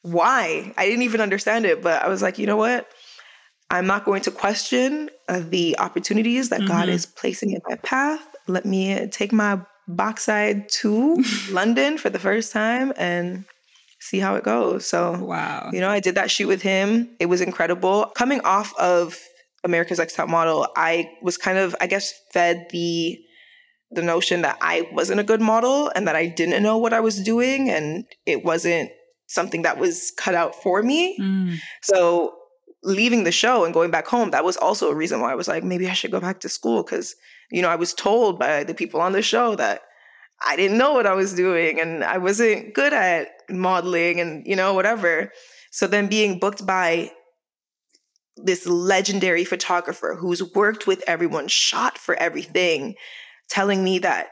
why? 0.02 0.72
I 0.78 0.86
didn't 0.86 1.02
even 1.02 1.20
understand 1.20 1.66
it, 1.66 1.82
but 1.82 2.02
I 2.02 2.08
was 2.08 2.22
like, 2.22 2.38
you 2.38 2.46
know 2.46 2.56
what? 2.56 2.88
I'm 3.70 3.86
not 3.86 4.06
going 4.06 4.22
to 4.22 4.30
question 4.30 5.10
uh, 5.28 5.42
the 5.46 5.78
opportunities 5.78 6.48
that 6.48 6.64
God 6.66 6.88
Mhm. 6.88 6.92
is 6.92 7.04
placing 7.04 7.50
in 7.50 7.60
my 7.68 7.76
path. 7.76 8.26
Let 8.46 8.64
me 8.64 9.08
take 9.08 9.30
my 9.30 9.60
backside 9.88 10.68
to 10.68 11.22
London 11.50 11.98
for 11.98 12.10
the 12.10 12.18
first 12.18 12.52
time 12.52 12.92
and 12.96 13.44
see 14.00 14.18
how 14.18 14.36
it 14.36 14.44
goes. 14.44 14.86
So, 14.86 15.18
Wow. 15.18 15.70
you 15.72 15.80
know, 15.80 15.88
I 15.90 16.00
did 16.00 16.14
that 16.14 16.30
shoot 16.30 16.46
with 16.46 16.62
him. 16.62 17.08
It 17.18 17.26
was 17.26 17.40
incredible. 17.40 18.06
Coming 18.16 18.40
off 18.42 18.72
of 18.78 19.18
America's 19.64 19.98
Next 19.98 20.14
Top 20.14 20.28
Model, 20.28 20.68
I 20.76 21.10
was 21.22 21.36
kind 21.36 21.58
of, 21.58 21.74
I 21.80 21.86
guess, 21.86 22.12
fed 22.32 22.68
the 22.70 23.18
the 23.90 24.02
notion 24.02 24.42
that 24.42 24.58
I 24.60 24.86
wasn't 24.92 25.18
a 25.18 25.24
good 25.24 25.40
model 25.40 25.90
and 25.96 26.06
that 26.06 26.14
I 26.14 26.26
didn't 26.26 26.62
know 26.62 26.76
what 26.76 26.92
I 26.92 27.00
was 27.00 27.22
doing 27.22 27.70
and 27.70 28.04
it 28.26 28.44
wasn't 28.44 28.90
something 29.28 29.62
that 29.62 29.78
was 29.78 30.12
cut 30.18 30.34
out 30.34 30.54
for 30.62 30.82
me. 30.82 31.16
Mm. 31.18 31.56
So 31.82 32.34
leaving 32.84 33.24
the 33.24 33.32
show 33.32 33.64
and 33.64 33.72
going 33.72 33.90
back 33.90 34.06
home, 34.06 34.30
that 34.32 34.44
was 34.44 34.58
also 34.58 34.90
a 34.90 34.94
reason 34.94 35.22
why 35.22 35.32
I 35.32 35.34
was 35.34 35.48
like, 35.48 35.64
maybe 35.64 35.88
I 35.88 35.94
should 35.94 36.10
go 36.10 36.20
back 36.20 36.40
to 36.40 36.50
school 36.50 36.82
because, 36.82 37.14
you 37.50 37.62
know, 37.62 37.68
I 37.68 37.76
was 37.76 37.94
told 37.94 38.38
by 38.38 38.64
the 38.64 38.74
people 38.74 39.00
on 39.00 39.12
the 39.12 39.22
show 39.22 39.54
that 39.56 39.82
I 40.44 40.56
didn't 40.56 40.78
know 40.78 40.92
what 40.92 41.06
I 41.06 41.14
was 41.14 41.34
doing 41.34 41.80
and 41.80 42.04
I 42.04 42.18
wasn't 42.18 42.74
good 42.74 42.92
at 42.92 43.28
modeling 43.50 44.20
and, 44.20 44.46
you 44.46 44.54
know, 44.54 44.74
whatever. 44.74 45.32
So 45.70 45.86
then 45.86 46.06
being 46.08 46.38
booked 46.38 46.66
by 46.66 47.10
this 48.36 48.66
legendary 48.66 49.44
photographer 49.44 50.16
who's 50.18 50.54
worked 50.54 50.86
with 50.86 51.02
everyone, 51.06 51.48
shot 51.48 51.98
for 51.98 52.14
everything, 52.14 52.94
telling 53.48 53.82
me 53.82 53.98
that 54.00 54.28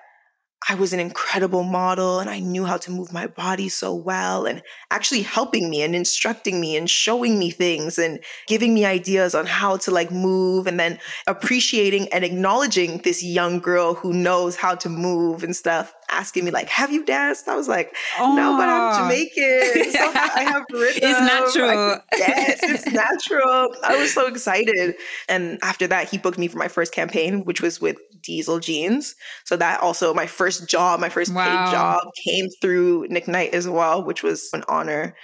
I 0.69 0.75
was 0.75 0.93
an 0.93 0.99
incredible 0.99 1.63
model 1.63 2.19
and 2.19 2.29
I 2.29 2.41
knew 2.41 2.65
how 2.65 2.77
to 2.79 2.91
move 2.91 3.13
my 3.13 3.29
body 3.29 3.69
so 3.69 3.95
well 3.95 4.47
and 4.47 4.63
actually 4.91 5.23
helping 5.23 5.71
me 5.71 5.83
and 5.83 5.95
instructing 5.95 6.61
me 6.61 6.77
and 6.77 6.91
showing 6.91 7.39
me 7.39 7.51
things 7.51 7.99
and 7.99 8.19
giving 8.49 8.75
me 8.75 8.85
ideas 8.85 9.35
on 9.35 9.47
how 9.47 9.77
to 9.79 9.93
like 9.93 10.11
move 10.11 10.67
and 10.67 10.81
then 10.81 10.99
appreciating 11.29 12.09
and 12.13 12.25
acknowledging 12.25 12.99
this 12.99 13.23
young 13.23 13.61
girl 13.61 13.95
who 13.95 14.13
knows 14.13 14.57
how 14.57 14.75
to 14.75 14.89
move 14.89 15.45
and 15.45 15.55
stuff 15.55 15.95
asking 16.11 16.45
me 16.45 16.51
like 16.51 16.69
have 16.69 16.91
you 16.91 17.05
danced? 17.05 17.49
I 17.49 17.55
was 17.55 17.69
like 17.69 17.95
no 18.19 18.57
but 18.57 18.69
I'm 18.69 19.03
Jamaican. 19.03 19.93
So 19.93 20.11
I 20.15 20.45
have 20.49 20.65
rhythm. 20.73 21.01
It's 21.03 21.21
natural. 21.21 22.01
Yes 22.17 22.61
it's 22.63 22.87
natural. 22.87 23.75
I 23.85 23.97
was 23.97 24.13
so 24.13 24.27
excited. 24.27 24.97
And 25.29 25.61
after 25.63 25.87
that 25.87 26.09
he 26.09 26.19
booked 26.19 26.39
me 26.39 26.49
for 26.49 26.59
my 26.59 26.69
first 26.69 26.93
campaign 26.93 27.45
which 27.45 27.61
was 27.61 27.81
with 27.81 27.99
Diesel 28.23 28.59
Jeans. 28.59 29.15
So 29.45 29.57
that 29.57 29.81
also 29.81 30.13
my 30.13 30.27
first 30.27 30.46
job, 30.51 31.01
my 31.01 31.09
first 31.09 31.35
Wow. 31.35 31.45
paid 31.45 31.71
job 31.71 32.01
came 32.25 32.49
through 32.61 33.07
Nick 33.09 33.29
Knight 33.29 33.55
as 33.55 33.69
well, 33.69 34.05
which 34.05 34.23
was 34.23 34.49
an 34.53 34.65
honor. 34.69 35.17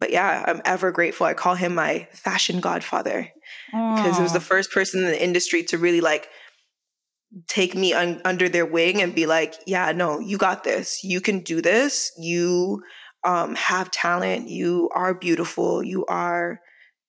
But 0.00 0.10
yeah, 0.10 0.44
I'm 0.46 0.62
ever 0.64 0.90
grateful. 0.90 1.26
I 1.26 1.34
call 1.34 1.54
him 1.54 1.74
my 1.74 2.08
fashion 2.12 2.60
godfather 2.60 3.28
because 3.94 4.18
it 4.18 4.22
was 4.22 4.32
the 4.32 4.40
first 4.40 4.72
person 4.72 5.00
in 5.00 5.06
the 5.06 5.22
industry 5.22 5.62
to 5.64 5.78
really 5.78 6.00
like 6.00 6.28
take 7.48 7.74
me 7.74 7.92
un- 7.92 8.20
under 8.24 8.48
their 8.48 8.66
wing 8.66 9.00
and 9.00 9.14
be 9.14 9.26
like, 9.26 9.54
yeah, 9.66 9.92
no, 9.92 10.18
you 10.18 10.38
got 10.38 10.64
this. 10.64 11.02
You 11.02 11.20
can 11.20 11.40
do 11.40 11.62
this. 11.62 12.12
You 12.18 12.82
um, 13.24 13.54
have 13.54 13.90
talent. 13.90 14.48
You 14.48 14.90
are 14.94 15.14
beautiful. 15.14 15.82
You 15.82 16.04
are 16.06 16.60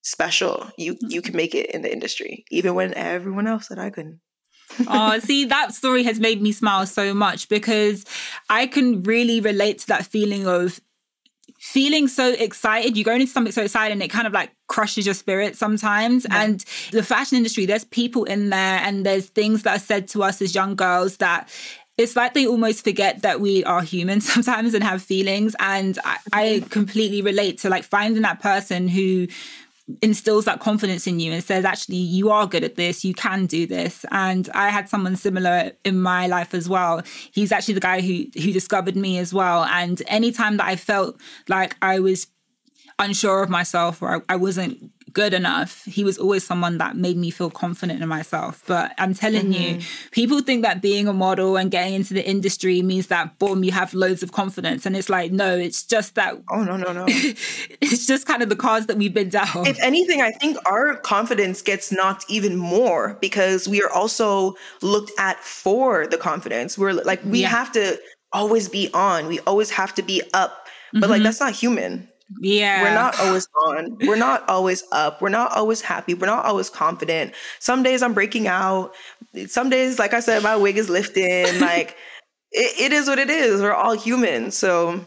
special. 0.03 0.70
You 0.77 0.98
you 1.01 1.22
can 1.22 1.36
make 1.36 1.55
it 1.55 1.72
in 1.72 1.82
the 1.82 1.91
industry, 1.91 2.46
even 2.51 2.75
when 2.75 2.93
everyone 2.93 3.48
else 3.48 3.67
said 3.67 3.79
I 3.79 3.89
couldn't. 3.89 4.20
Oh, 4.88 5.20
see, 5.20 5.46
that 5.46 5.74
story 5.74 6.03
has 6.03 6.20
made 6.20 6.41
me 6.41 6.51
smile 6.51 6.86
so 6.86 7.13
much 7.13 7.50
because 7.50 8.05
I 8.50 8.67
can 8.67 9.03
really 9.03 9.39
relate 9.39 9.79
to 9.79 9.88
that 9.88 10.05
feeling 10.05 10.48
of 10.48 10.79
feeling 11.60 12.10
so 12.10 12.34
excited. 12.34 12.98
You 12.98 13.05
go 13.05 13.13
into 13.13 13.27
something 13.27 13.53
so 13.53 13.63
excited 13.63 13.93
and 13.93 14.03
it 14.03 14.10
kind 14.10 14.27
of 14.27 14.34
like 14.34 14.51
crushes 14.67 15.05
your 15.05 15.15
spirit 15.15 15.55
sometimes. 15.55 16.25
And 16.29 16.60
the 16.91 17.03
fashion 17.03 17.38
industry, 17.38 17.65
there's 17.65 17.86
people 17.86 18.25
in 18.25 18.50
there 18.50 18.79
and 18.79 19.05
there's 19.05 19.27
things 19.27 19.63
that 19.63 19.77
are 19.77 19.79
said 19.79 20.10
to 20.10 20.24
us 20.24 20.41
as 20.41 20.53
young 20.53 20.75
girls 20.75 21.17
that 21.17 21.50
it's 21.98 22.15
like 22.15 22.34
they 22.34 22.48
almost 22.48 22.84
forget 22.84 23.22
that 23.22 23.39
we 23.39 23.63
are 23.63 23.82
human 23.82 24.20
sometimes 24.32 24.74
and 24.74 24.84
have 24.84 25.01
feelings. 25.01 25.55
And 25.60 25.98
I, 26.03 26.17
I 26.34 26.46
mm-hmm. 26.46 26.67
completely 26.67 27.22
relate 27.22 27.60
to 27.60 27.70
like 27.70 27.86
finding 27.86 28.24
that 28.24 28.41
person 28.41 28.88
who 28.88 29.27
instills 30.01 30.45
that 30.45 30.61
confidence 30.61 31.07
in 31.07 31.19
you 31.19 31.31
and 31.33 31.43
says 31.43 31.65
actually 31.65 31.97
you 31.97 32.29
are 32.29 32.47
good 32.47 32.63
at 32.63 32.75
this. 32.75 33.03
You 33.03 33.13
can 33.13 33.45
do 33.45 33.67
this. 33.67 34.05
And 34.11 34.49
i 34.53 34.69
had 34.69 34.87
someone 34.87 35.15
similar 35.15 35.71
in 35.83 35.99
my 36.01 36.27
life 36.27 36.53
as 36.53 36.69
well. 36.69 37.01
He's 37.31 37.51
actually 37.51 37.73
the 37.75 37.79
guy 37.81 38.01
who 38.01 38.25
who 38.41 38.51
discovered 38.53 38.95
me 38.95 39.17
as 39.17 39.33
well. 39.33 39.65
And 39.65 40.01
anytime 40.07 40.57
that 40.57 40.67
i 40.67 40.75
felt 40.75 41.19
like 41.47 41.75
i 41.81 41.99
was 41.99 42.27
unsure 42.99 43.43
of 43.43 43.49
myself 43.49 44.01
or 44.01 44.17
I, 44.17 44.33
I 44.33 44.35
wasn't 44.35 44.91
good 45.13 45.34
enough 45.34 45.84
he 45.86 46.03
was 46.03 46.17
always 46.17 46.43
someone 46.43 46.77
that 46.77 46.96
made 46.96 47.17
me 47.17 47.29
feel 47.29 47.50
confident 47.50 48.01
in 48.01 48.08
myself 48.08 48.63
but 48.67 48.93
i'm 48.98 49.13
telling 49.13 49.53
you 49.53 49.75
mm-hmm. 49.77 50.10
people 50.12 50.41
think 50.41 50.63
that 50.63 50.82
being 50.82 51.08
a 51.08 51.13
model 51.13 51.58
and 51.58 51.72
getting 51.72 51.93
into 51.93 52.13
the 52.13 52.27
industry 52.27 52.82
means 52.82 53.08
that 53.08 53.38
boom 53.39 53.63
you 53.63 53.72
have 53.72 53.93
loads 53.93 54.24
of 54.24 54.32
confidence 54.32 54.86
and 54.86 54.96
it's 54.96 55.10
like 55.10 55.32
no 55.32 55.55
it's 55.58 55.84
just 55.84 56.15
that 56.15 56.36
Oh 56.50 56.63
no 56.63 56.77
no 56.77 56.91
no. 56.91 57.05
it's 57.08 58.05
just 58.05 58.27
kind 58.27 58.43
of 58.43 58.50
the 58.50 58.55
cards 58.55 58.88
that 58.88 58.98
we've 58.98 59.13
been 59.13 59.29
dealt 59.29 59.67
if 59.67 59.82
anything, 59.82 60.22
I 60.22 60.32
think 60.32 60.58
our 60.65 60.96
confidence 60.96 61.62
gets 61.62 61.91
knocked 61.91 62.25
even 62.27 62.55
more 62.58 63.17
because 63.22 63.67
we 63.67 63.84
are 63.84 63.89
also 63.89 64.55
looked 64.82 65.12
at 65.17 65.39
for 65.39 66.08
the 66.08 66.17
confidence. 66.17 66.77
We're 66.77 66.93
like, 66.93 67.22
we 67.25 67.41
Yeah. 67.41 67.50
have 67.50 67.72
to 67.74 68.00
always 68.32 68.70
be 68.70 68.89
on. 68.93 69.27
We 69.27 69.39
always 69.41 69.70
have 69.72 69.93
to 69.96 70.01
be 70.01 70.22
up. 70.34 70.67
But 70.93 71.10
like, 71.10 71.17
mm-hmm. 71.17 71.24
that's 71.24 71.39
not 71.39 71.53
human. 71.53 72.08
Yeah 72.41 72.81
We're 72.81 72.93
not 72.93 73.19
always 73.19 73.47
on. 73.67 73.97
We're 74.05 74.15
not 74.15 74.47
always 74.49 74.83
up. 74.91 75.21
We're 75.21 75.29
not 75.29 75.51
always 75.51 75.81
happy. 75.81 76.13
We're 76.13 76.27
not 76.27 76.45
always 76.45 76.69
confident. 76.69 77.33
Some 77.59 77.83
days 77.83 78.01
I'm 78.01 78.13
breaking 78.13 78.47
out. 78.47 78.93
Some 79.47 79.69
days, 79.69 79.99
like 79.99 80.13
I 80.13 80.19
said, 80.19 80.43
my 80.43 80.55
wig 80.55 80.77
is 80.77 80.89
lifting. 80.89 81.45
Like, 81.59 81.95
it, 82.51 82.79
it 82.79 82.93
is 82.93 83.07
what 83.07 83.19
it 83.19 83.29
is. 83.29 83.61
We're 83.61 83.73
all 83.73 83.93
human. 83.93 84.51
So, 84.51 84.99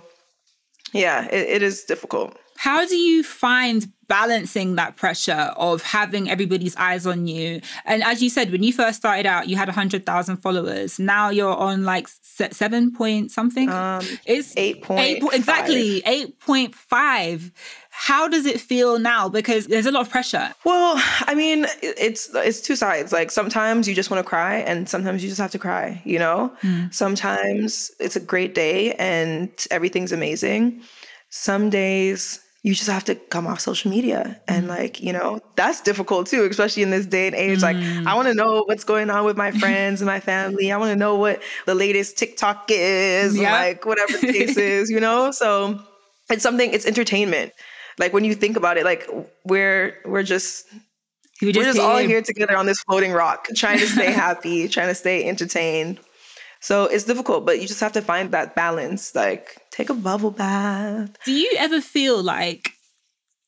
yeah, 0.92 1.26
it, 1.26 1.48
it 1.48 1.62
is 1.62 1.84
difficult. 1.84 2.36
How 2.56 2.86
do 2.86 2.96
you 2.96 3.22
find 3.22 3.88
balancing 4.08 4.76
that 4.76 4.94
pressure 4.94 5.52
of 5.56 5.82
having 5.82 6.30
everybody's 6.30 6.76
eyes 6.76 7.06
on 7.06 7.26
you? 7.26 7.60
And 7.84 8.04
as 8.04 8.22
you 8.22 8.30
said, 8.30 8.52
when 8.52 8.62
you 8.62 8.72
first 8.72 8.98
started 8.98 9.26
out, 9.26 9.48
you 9.48 9.56
had 9.56 9.68
100,000 9.68 10.36
followers. 10.36 10.98
Now 10.98 11.30
you're 11.30 11.56
on 11.56 11.84
like 11.84 12.08
seven 12.08 12.92
point 12.92 13.30
something. 13.32 13.68
Um, 13.68 14.04
it's 14.24 14.54
eight 14.56 14.82
point 14.82 15.00
eight 15.00 15.22
po- 15.22 15.28
exactly 15.30 16.02
8.5. 16.02 17.52
How 17.90 18.28
does 18.28 18.44
it 18.44 18.60
feel 18.60 18.98
now? 18.98 19.28
Because 19.28 19.66
there's 19.66 19.86
a 19.86 19.90
lot 19.90 20.02
of 20.02 20.10
pressure. 20.10 20.52
Well, 20.64 20.94
I 21.22 21.34
mean, 21.34 21.66
it's 21.82 22.28
it's 22.34 22.60
two 22.60 22.76
sides. 22.76 23.10
Like 23.10 23.30
sometimes 23.30 23.88
you 23.88 23.94
just 23.94 24.10
want 24.10 24.22
to 24.24 24.28
cry, 24.28 24.56
and 24.56 24.86
sometimes 24.86 25.22
you 25.22 25.30
just 25.30 25.40
have 25.40 25.52
to 25.52 25.58
cry. 25.58 26.02
You 26.04 26.18
know, 26.18 26.52
sometimes 26.90 27.90
it's 27.98 28.14
a 28.16 28.20
great 28.20 28.54
day 28.54 28.92
and 28.94 29.50
everything's 29.70 30.12
amazing. 30.12 30.82
Some 31.30 31.70
days 31.70 32.40
you 32.66 32.74
just 32.74 32.90
have 32.90 33.04
to 33.04 33.14
come 33.14 33.46
off 33.46 33.60
social 33.60 33.92
media, 33.92 34.40
and 34.48 34.66
mm. 34.66 34.70
like 34.70 35.00
you 35.00 35.12
know, 35.12 35.38
that's 35.54 35.80
difficult 35.80 36.26
too, 36.26 36.42
especially 36.50 36.82
in 36.82 36.90
this 36.90 37.06
day 37.06 37.28
and 37.28 37.36
age. 37.36 37.62
Like 37.62 37.76
mm. 37.76 38.04
I 38.08 38.16
want 38.16 38.26
to 38.26 38.34
know 38.34 38.64
what's 38.64 38.82
going 38.82 39.08
on 39.08 39.24
with 39.24 39.36
my 39.36 39.52
friends 39.62 40.00
and 40.00 40.06
my 40.06 40.18
family. 40.18 40.72
I 40.72 40.76
want 40.76 40.90
to 40.90 40.96
know 40.96 41.14
what 41.14 41.40
the 41.66 41.76
latest 41.76 42.18
TikTok 42.18 42.64
is, 42.70 43.38
Yeah. 43.38 43.52
like 43.52 43.86
whatever 43.86 44.18
the 44.18 44.32
case 44.32 44.56
is. 44.74 44.90
You 44.90 44.98
know, 44.98 45.30
so 45.30 45.80
it's 46.28 46.42
something. 46.42 46.72
It's 46.72 46.86
entertainment. 46.86 47.52
Like 48.00 48.12
when 48.12 48.24
you 48.24 48.34
think 48.34 48.56
about 48.56 48.78
it, 48.78 48.84
like 48.84 49.08
we're 49.44 49.94
we're 50.04 50.24
just 50.24 50.66
We're 51.40 51.52
just 51.52 51.78
all 51.78 51.98
here 51.98 52.20
together 52.20 52.56
on 52.56 52.66
this 52.66 52.80
floating 52.80 53.12
rock, 53.12 53.46
trying 53.54 53.78
to 53.78 53.86
stay 53.86 54.10
happy, 54.26 54.66
trying 54.66 54.88
to 54.88 54.96
stay 54.96 55.28
entertained. 55.28 56.00
So 56.66 56.86
it's 56.86 57.04
difficult, 57.04 57.46
but 57.46 57.60
you 57.60 57.68
just 57.68 57.78
have 57.78 57.92
to 57.92 58.02
find 58.02 58.32
that 58.32 58.56
balance. 58.56 59.14
Like, 59.14 59.62
take 59.70 59.88
a 59.88 59.94
bubble 59.94 60.32
bath. 60.32 61.16
Do 61.24 61.30
you 61.30 61.54
ever 61.58 61.80
feel 61.80 62.20
like 62.20 62.72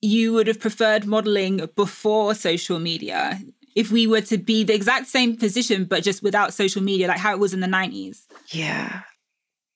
you 0.00 0.34
would 0.34 0.46
have 0.46 0.60
preferred 0.60 1.04
modeling 1.04 1.68
before 1.74 2.36
social 2.36 2.78
media? 2.78 3.40
If 3.74 3.90
we 3.90 4.06
were 4.06 4.20
to 4.20 4.38
be 4.38 4.62
the 4.62 4.72
exact 4.72 5.08
same 5.08 5.36
position, 5.36 5.84
but 5.84 6.04
just 6.04 6.22
without 6.22 6.54
social 6.54 6.80
media, 6.80 7.08
like 7.08 7.18
how 7.18 7.32
it 7.32 7.40
was 7.40 7.52
in 7.52 7.58
the 7.58 7.66
90s? 7.66 8.22
Yeah. 8.52 9.00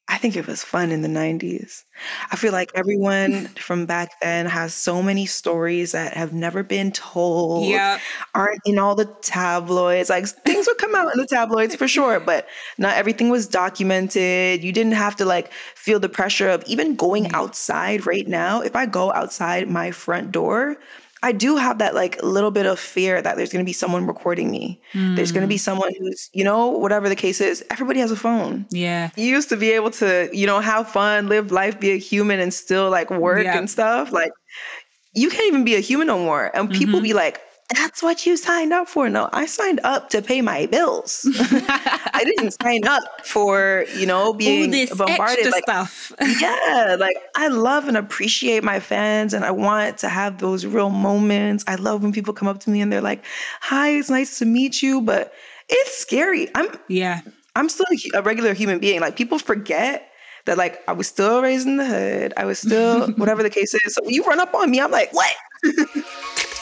I 0.09 0.19
think 0.19 0.37
it 0.37 0.47
was 0.47 0.65
fun 0.65 0.91
in 0.91 1.03
the 1.03 1.09
90s. 1.09 1.85
I 2.31 2.37
feel 2.37 2.53
like 2.53 2.71
everyone 2.75 3.47
from 3.57 3.87
back 3.87 4.21
then 4.21 4.47
has 4.47 4.75
so 4.75 5.03
many 5.03 5.27
stories 5.27 5.93
that 5.93 6.15
have 6.15 6.33
never 6.33 6.63
been 6.63 6.91
told, 6.91 7.69
yeah. 7.69 7.99
aren't 8.35 8.61
in 8.67 8.79
all 8.79 8.95
the 8.95 9.07
tabloids. 9.23 10.11
Like 10.11 10.27
things 10.27 10.67
would 10.67 10.79
come 10.79 10.95
out 10.95 11.13
in 11.15 11.21
the 11.21 11.27
tabloids 11.27 11.77
for 11.77 11.87
sure, 11.87 12.19
but 12.27 12.49
not 12.79 12.97
everything 12.97 13.31
was 13.31 13.47
documented. 13.47 14.65
You 14.65 14.73
didn't 14.73 14.93
have 14.93 15.17
to 15.17 15.25
like 15.25 15.53
feel 15.77 16.01
the 16.01 16.09
pressure 16.09 16.49
of 16.49 16.65
even 16.67 16.97
going 16.97 17.27
mm. 17.27 17.35
outside 17.35 18.05
right 18.07 18.27
now. 18.27 18.61
If 18.61 18.75
I 18.75 18.87
go 18.87 19.13
outside 19.13 19.71
my 19.71 19.93
front 19.93 20.33
door, 20.33 20.77
I 21.25 21.33
do 21.33 21.57
have 21.57 21.79
that 21.79 21.95
like 21.95 22.21
little 22.23 22.51
bit 22.51 22.67
of 22.67 22.81
fear 22.81 23.23
that 23.23 23.37
there's 23.37 23.53
going 23.53 23.65
to 23.65 23.69
be 23.69 23.73
someone 23.73 24.07
recording 24.07 24.51
me. 24.51 24.81
Mm. 24.93 25.15
There's 25.15 25.31
going 25.31 25.43
to 25.43 25.49
be 25.49 25.59
someone 25.59 25.93
who's, 25.99 26.29
you 26.33 26.43
know, 26.43 26.69
whatever 26.69 27.09
the 27.09 27.15
case 27.15 27.41
is, 27.41 27.65
everybody 27.71 28.01
has 28.01 28.11
a 28.11 28.17
phone. 28.17 28.67
Yeah. 28.71 29.11
You 29.17 29.27
used 29.27 29.49
to 29.51 29.57
be 29.57 29.71
able 29.71 29.93
to, 29.93 30.29
you 30.33 30.47
know, 30.47 30.59
have 30.61 30.89
fun, 30.89 31.29
live 31.29 31.53
life, 31.53 31.79
be 31.79 31.93
a 31.93 31.97
human 31.97 32.41
and 32.41 32.53
still 32.53 32.91
like 32.91 33.11
work 33.11 33.47
and 33.47 33.71
stuff. 33.71 34.11
Like 34.11 34.33
you 35.15 35.31
can't 35.31 35.47
even 35.47 35.65
be 35.65 35.77
a 35.77 35.81
human 35.81 36.09
no 36.09 36.19
more. 36.19 36.51
And 36.57 36.71
people 36.71 36.95
mm-hmm. 36.95 37.05
be 37.05 37.15
like, 37.15 37.41
that's 37.75 38.03
what 38.03 38.27
you 38.27 38.37
signed 38.37 38.73
up 38.73 38.89
for. 38.89 39.09
No, 39.09 39.29
I 39.33 39.47
signed 39.47 39.81
up 39.85 40.11
to 40.11 40.23
pay 40.23 40.41
my 40.41 40.67
bills. 40.67 41.27
I 41.39 42.23
didn't 42.25 42.53
sign 42.63 42.87
up 42.87 43.03
for, 43.25 43.85
you 43.97 44.07
know, 44.07 44.35
being 44.35 44.71
bombarded. 44.97 45.51
like, 45.51 45.63
stuff. 45.65 46.13
yeah, 46.41 46.97
like 46.99 47.17
I 47.37 47.49
love 47.49 47.89
and 47.89 47.97
appreciate 47.97 48.63
my 48.63 48.81
fans 48.81 49.35
and 49.35 49.45
I 49.45 49.51
want 49.51 49.99
to 49.99 50.09
have 50.09 50.39
those 50.39 50.67
real 50.67 50.91
moments. 50.91 51.65
I 51.67 51.77
love 51.77 52.03
when 52.03 52.13
people 52.13 52.35
come 52.35 52.49
up 52.49 52.61
to 52.61 52.71
me 52.71 52.81
and 52.81 52.93
they're 52.93 53.01
like, 53.01 53.25
hi, 53.61 53.91
it's 53.91 54.11
nice 54.11 54.39
to 54.39 54.45
meet 54.45 54.83
you, 54.83 55.01
but 55.01 55.33
it's 55.69 55.97
scary. 55.97 56.49
I'm 56.55 56.69
yeah. 56.89 57.21
I'm 57.55 57.69
still 57.69 57.87
a 58.15 58.23
regular 58.23 58.55
human 58.55 58.79
being. 58.79 59.01
Like 59.01 59.17
people 59.17 59.39
forget 59.39 60.11
that 60.45 60.59
like 60.59 60.83
I 60.89 60.93
was 60.93 61.07
still 61.07 61.43
raised 61.43 61.67
in 61.67 61.77
the 61.77 61.87
hood. 61.87 62.33
I 62.37 62.45
was 62.45 62.59
still 62.59 63.09
whatever 63.17 63.43
the 63.43 63.51
case 63.51 63.75
is. 63.75 63.95
So 63.95 64.03
when 64.05 64.15
you 64.15 64.25
run 64.25 64.41
up 64.41 64.55
on 64.55 64.71
me, 64.71 64.81
I'm 64.81 64.91
like, 64.91 65.13
what? 65.13 65.35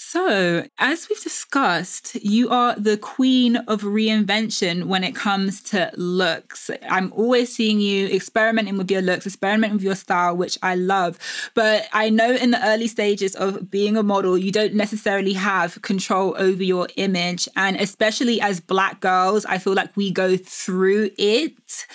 So, 0.00 0.64
as 0.78 1.08
we've 1.08 1.20
discussed, 1.20 2.14
you 2.14 2.50
are 2.50 2.76
the 2.76 2.96
queen 2.96 3.56
of 3.56 3.82
reinvention 3.82 4.84
when 4.84 5.02
it 5.02 5.16
comes 5.16 5.60
to 5.64 5.90
looks. 5.96 6.70
I'm 6.88 7.12
always 7.12 7.52
seeing 7.54 7.80
you 7.80 8.06
experimenting 8.06 8.78
with 8.78 8.92
your 8.92 9.02
looks, 9.02 9.26
experimenting 9.26 9.78
with 9.78 9.82
your 9.82 9.96
style, 9.96 10.36
which 10.36 10.56
I 10.62 10.76
love. 10.76 11.18
But 11.54 11.88
I 11.92 12.10
know 12.10 12.32
in 12.32 12.52
the 12.52 12.64
early 12.64 12.86
stages 12.86 13.34
of 13.34 13.72
being 13.72 13.96
a 13.96 14.04
model, 14.04 14.38
you 14.38 14.52
don't 14.52 14.74
necessarily 14.74 15.32
have 15.32 15.82
control 15.82 16.36
over 16.38 16.62
your 16.62 16.86
image. 16.94 17.48
And 17.56 17.76
especially 17.76 18.40
as 18.40 18.60
Black 18.60 19.00
girls, 19.00 19.44
I 19.46 19.58
feel 19.58 19.74
like 19.74 19.96
we 19.96 20.12
go 20.12 20.36
through 20.36 21.10
it 21.18 21.86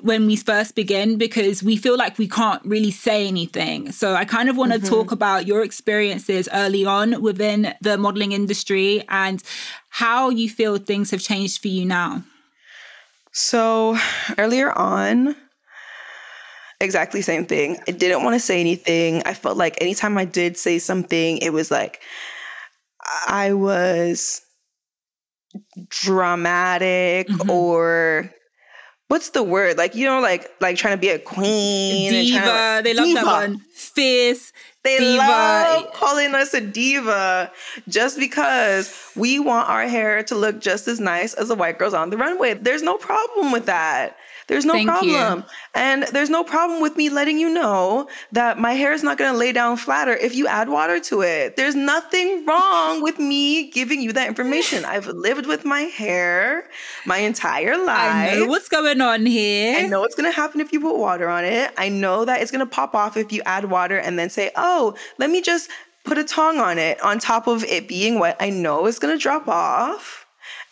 when 0.00 0.26
we 0.26 0.36
first 0.36 0.74
begin 0.74 1.18
because 1.18 1.62
we 1.62 1.76
feel 1.76 1.98
like 1.98 2.16
we 2.16 2.28
can't 2.28 2.64
really 2.64 2.90
say 2.90 3.28
anything. 3.28 3.92
So, 3.92 4.14
I 4.14 4.24
kind 4.24 4.48
of 4.48 4.56
want 4.56 4.72
to 4.72 4.78
mm-hmm. 4.78 4.88
talk 4.88 5.12
about 5.12 5.46
your 5.46 5.62
experiences 5.62 6.48
early 6.50 6.86
on 6.86 7.20
with 7.20 7.41
within 7.42 7.74
the 7.80 7.98
modeling 7.98 8.32
industry 8.32 9.02
and 9.08 9.42
how 9.88 10.30
you 10.30 10.48
feel 10.48 10.78
things 10.78 11.10
have 11.10 11.20
changed 11.20 11.60
for 11.60 11.68
you 11.68 11.84
now. 11.84 12.22
So, 13.32 13.96
earlier 14.38 14.70
on, 14.78 15.34
exactly 16.80 17.22
same 17.22 17.46
thing. 17.46 17.78
I 17.88 17.92
didn't 17.92 18.22
want 18.22 18.34
to 18.34 18.40
say 18.40 18.60
anything. 18.60 19.22
I 19.24 19.34
felt 19.34 19.56
like 19.56 19.80
anytime 19.80 20.18
I 20.18 20.24
did 20.24 20.56
say 20.56 20.78
something, 20.78 21.38
it 21.38 21.52
was 21.52 21.70
like 21.70 22.00
I 23.26 23.54
was 23.54 24.42
dramatic 25.88 27.28
mm-hmm. 27.28 27.50
or 27.50 28.30
what's 29.08 29.30
the 29.30 29.42
word? 29.42 29.78
Like 29.78 29.94
you 29.94 30.06
know, 30.06 30.20
like 30.20 30.48
like 30.60 30.76
trying 30.76 30.94
to 30.94 31.00
be 31.00 31.08
a 31.08 31.18
queen. 31.18 32.10
Diva. 32.10 32.78
To, 32.78 32.80
they 32.84 32.94
love 32.94 33.06
diva. 33.06 33.20
that 33.20 33.26
one. 33.26 33.58
Fierce. 33.74 34.52
They 34.84 34.98
diva. 34.98 35.18
love 35.18 35.92
calling 35.92 36.34
us 36.34 36.54
a 36.54 36.60
diva 36.60 37.52
just 37.88 38.18
because 38.18 38.92
we 39.14 39.38
want 39.38 39.68
our 39.68 39.86
hair 39.86 40.24
to 40.24 40.34
look 40.34 40.60
just 40.60 40.88
as 40.88 40.98
nice 40.98 41.34
as 41.34 41.48
the 41.48 41.54
white 41.54 41.78
girls 41.78 41.94
on 41.94 42.10
the 42.10 42.16
runway. 42.16 42.54
There's 42.54 42.82
no 42.82 42.96
problem 42.96 43.52
with 43.52 43.66
that. 43.66 44.16
There's 44.48 44.64
no 44.64 44.74
Thank 44.74 44.88
problem. 44.88 45.38
You. 45.38 45.44
And 45.74 46.02
there's 46.12 46.30
no 46.30 46.44
problem 46.44 46.80
with 46.80 46.96
me 46.96 47.08
letting 47.08 47.38
you 47.38 47.52
know 47.52 48.08
that 48.32 48.58
my 48.58 48.72
hair 48.72 48.92
is 48.92 49.02
not 49.02 49.18
going 49.18 49.32
to 49.32 49.38
lay 49.38 49.52
down 49.52 49.76
flatter 49.76 50.12
if 50.12 50.34
you 50.34 50.46
add 50.46 50.68
water 50.68 51.00
to 51.00 51.22
it. 51.22 51.56
There's 51.56 51.74
nothing 51.74 52.44
wrong 52.46 53.02
with 53.02 53.18
me 53.18 53.70
giving 53.70 54.00
you 54.00 54.12
that 54.12 54.28
information. 54.28 54.84
I've 54.92 55.06
lived 55.06 55.46
with 55.46 55.64
my 55.64 55.82
hair 55.82 56.68
my 57.06 57.18
entire 57.18 57.76
life. 57.76 58.32
I 58.32 58.34
know 58.36 58.46
what's 58.46 58.68
going 58.68 59.00
on 59.00 59.26
here. 59.26 59.78
I 59.78 59.86
know 59.86 60.00
what's 60.00 60.14
going 60.14 60.30
to 60.30 60.36
happen 60.36 60.60
if 60.60 60.72
you 60.72 60.80
put 60.80 60.96
water 60.98 61.28
on 61.28 61.44
it. 61.44 61.72
I 61.76 61.88
know 61.88 62.24
that 62.24 62.40
it's 62.42 62.50
going 62.50 62.64
to 62.64 62.70
pop 62.70 62.94
off 62.94 63.16
if 63.16 63.32
you 63.32 63.42
add 63.44 63.70
water 63.70 63.98
and 63.98 64.18
then 64.18 64.30
say, 64.30 64.50
oh, 64.56 64.94
let 65.18 65.30
me 65.30 65.40
just 65.40 65.70
put 66.04 66.18
a 66.18 66.24
tongue 66.24 66.58
on 66.58 66.78
it 66.78 67.00
on 67.02 67.18
top 67.18 67.46
of 67.46 67.64
it 67.64 67.88
being 67.88 68.18
wet. 68.18 68.36
I 68.40 68.50
know 68.50 68.86
it's 68.86 68.98
going 68.98 69.16
to 69.16 69.22
drop 69.22 69.48
off. 69.48 70.21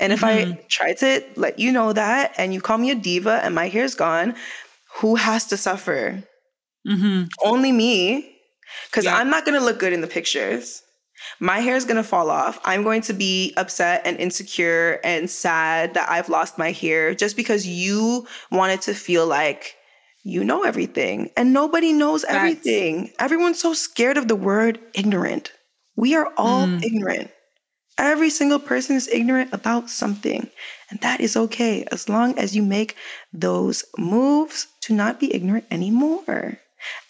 And 0.00 0.12
if 0.12 0.20
Mm-hmm. 0.20 0.52
I 0.52 0.64
try 0.68 0.94
to 0.94 1.22
let 1.36 1.58
you 1.58 1.70
know 1.72 1.92
that 1.92 2.32
and 2.38 2.52
you 2.54 2.60
call 2.60 2.78
me 2.78 2.90
a 2.90 2.94
diva 2.94 3.40
and 3.44 3.54
my 3.54 3.68
hair's 3.68 3.94
gone, 3.94 4.34
who 4.96 5.14
has 5.16 5.46
to 5.48 5.56
suffer? 5.56 6.22
Only 7.42 7.72
me. 7.72 8.34
Because 8.90 9.04
Mm-hmm. 9.04 9.14
Yeah. 9.14 9.20
I'm 9.20 9.30
not 9.30 9.44
going 9.44 9.58
to 9.58 9.64
look 9.64 9.78
good 9.78 9.92
in 9.92 10.00
the 10.00 10.06
pictures. 10.06 10.82
My 11.38 11.58
hair 11.60 11.76
is 11.76 11.84
going 11.84 11.96
to 11.96 12.02
fall 12.02 12.30
off. 12.30 12.58
I'm 12.64 12.82
going 12.82 13.02
to 13.02 13.12
be 13.12 13.52
upset 13.56 14.02
and 14.06 14.16
insecure 14.16 15.00
and 15.04 15.28
sad 15.28 15.94
that 15.94 16.08
I've 16.08 16.28
lost 16.30 16.56
my 16.56 16.72
hair 16.72 17.14
just 17.14 17.36
because 17.36 17.66
you 17.66 18.26
wanted 18.50 18.80
to 18.82 18.94
feel 18.94 19.26
like 19.26 19.74
you 20.24 20.44
know 20.44 20.62
everything. 20.64 21.28
And 21.36 21.52
nobody 21.52 21.92
knows 21.92 22.24
everything. 22.24 23.10
Everyone's 23.18 23.60
so 23.60 23.74
scared 23.74 24.16
of 24.16 24.28
the 24.28 24.36
word 24.36 24.78
ignorant. 24.94 25.52
We 25.96 26.14
are 26.14 26.32
all 26.38 26.66
Mm. 26.66 26.82
ignorant. 26.82 27.30
Every 28.00 28.30
single 28.30 28.58
person 28.58 28.96
is 28.96 29.08
ignorant 29.08 29.52
about 29.52 29.90
something. 29.90 30.48
And 30.88 30.98
that 31.00 31.20
is 31.20 31.36
okay 31.36 31.84
as 31.92 32.08
long 32.08 32.38
as 32.38 32.56
you 32.56 32.62
make 32.62 32.96
those 33.30 33.84
moves 33.98 34.68
to 34.80 34.94
not 34.94 35.20
be 35.20 35.32
ignorant 35.34 35.66
anymore. 35.70 36.58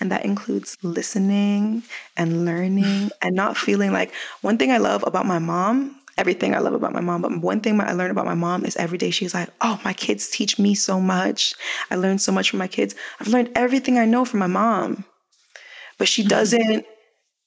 And 0.00 0.11
that 0.11 0.24
includes 0.24 0.76
listening 0.83 1.85
and 2.16 2.44
learning 2.44 3.11
and 3.22 3.37
not 3.37 3.57
feeling 3.57 3.92
like 3.92 4.12
one 4.40 4.59
thing 4.59 4.72
I 4.72 4.79
love 4.79 5.05
about 5.07 5.26
my 5.26 5.38
mom, 5.38 5.96
everything 6.18 6.57
I 6.57 6.59
love 6.59 6.74
about 6.74 6.92
my 6.92 7.00
mom, 7.00 7.22
but 7.22 7.40
one 7.40 7.61
thing 7.61 7.81
I 7.81 7.92
learned 7.92 8.11
about 8.11 8.26
my 8.26 8.35
mom 8.35 8.64
is 8.64 8.76
every 8.76 8.98
day 8.98 9.12
she's 9.12 9.33
like, 9.33 9.48
oh, 9.61 9.81
my 9.85 9.92
kids 9.92 10.29
teach 10.29 10.59
me 10.59 10.74
so 10.74 11.00
much. 11.00 11.55
I 11.92 11.94
learned 11.94 12.20
so 12.20 12.33
much 12.33 12.50
from 12.50 12.59
my 12.59 12.68
kids. 12.68 12.96
I've 13.20 13.29
learned 13.29 13.53
everything 13.55 13.96
I 13.96 14.07
know 14.07 14.24
from 14.24 14.40
my 14.40 14.48
mom. 14.48 15.05
But 15.98 16.09
she 16.09 16.22
mm-hmm. 16.22 16.31
doesn't 16.31 16.87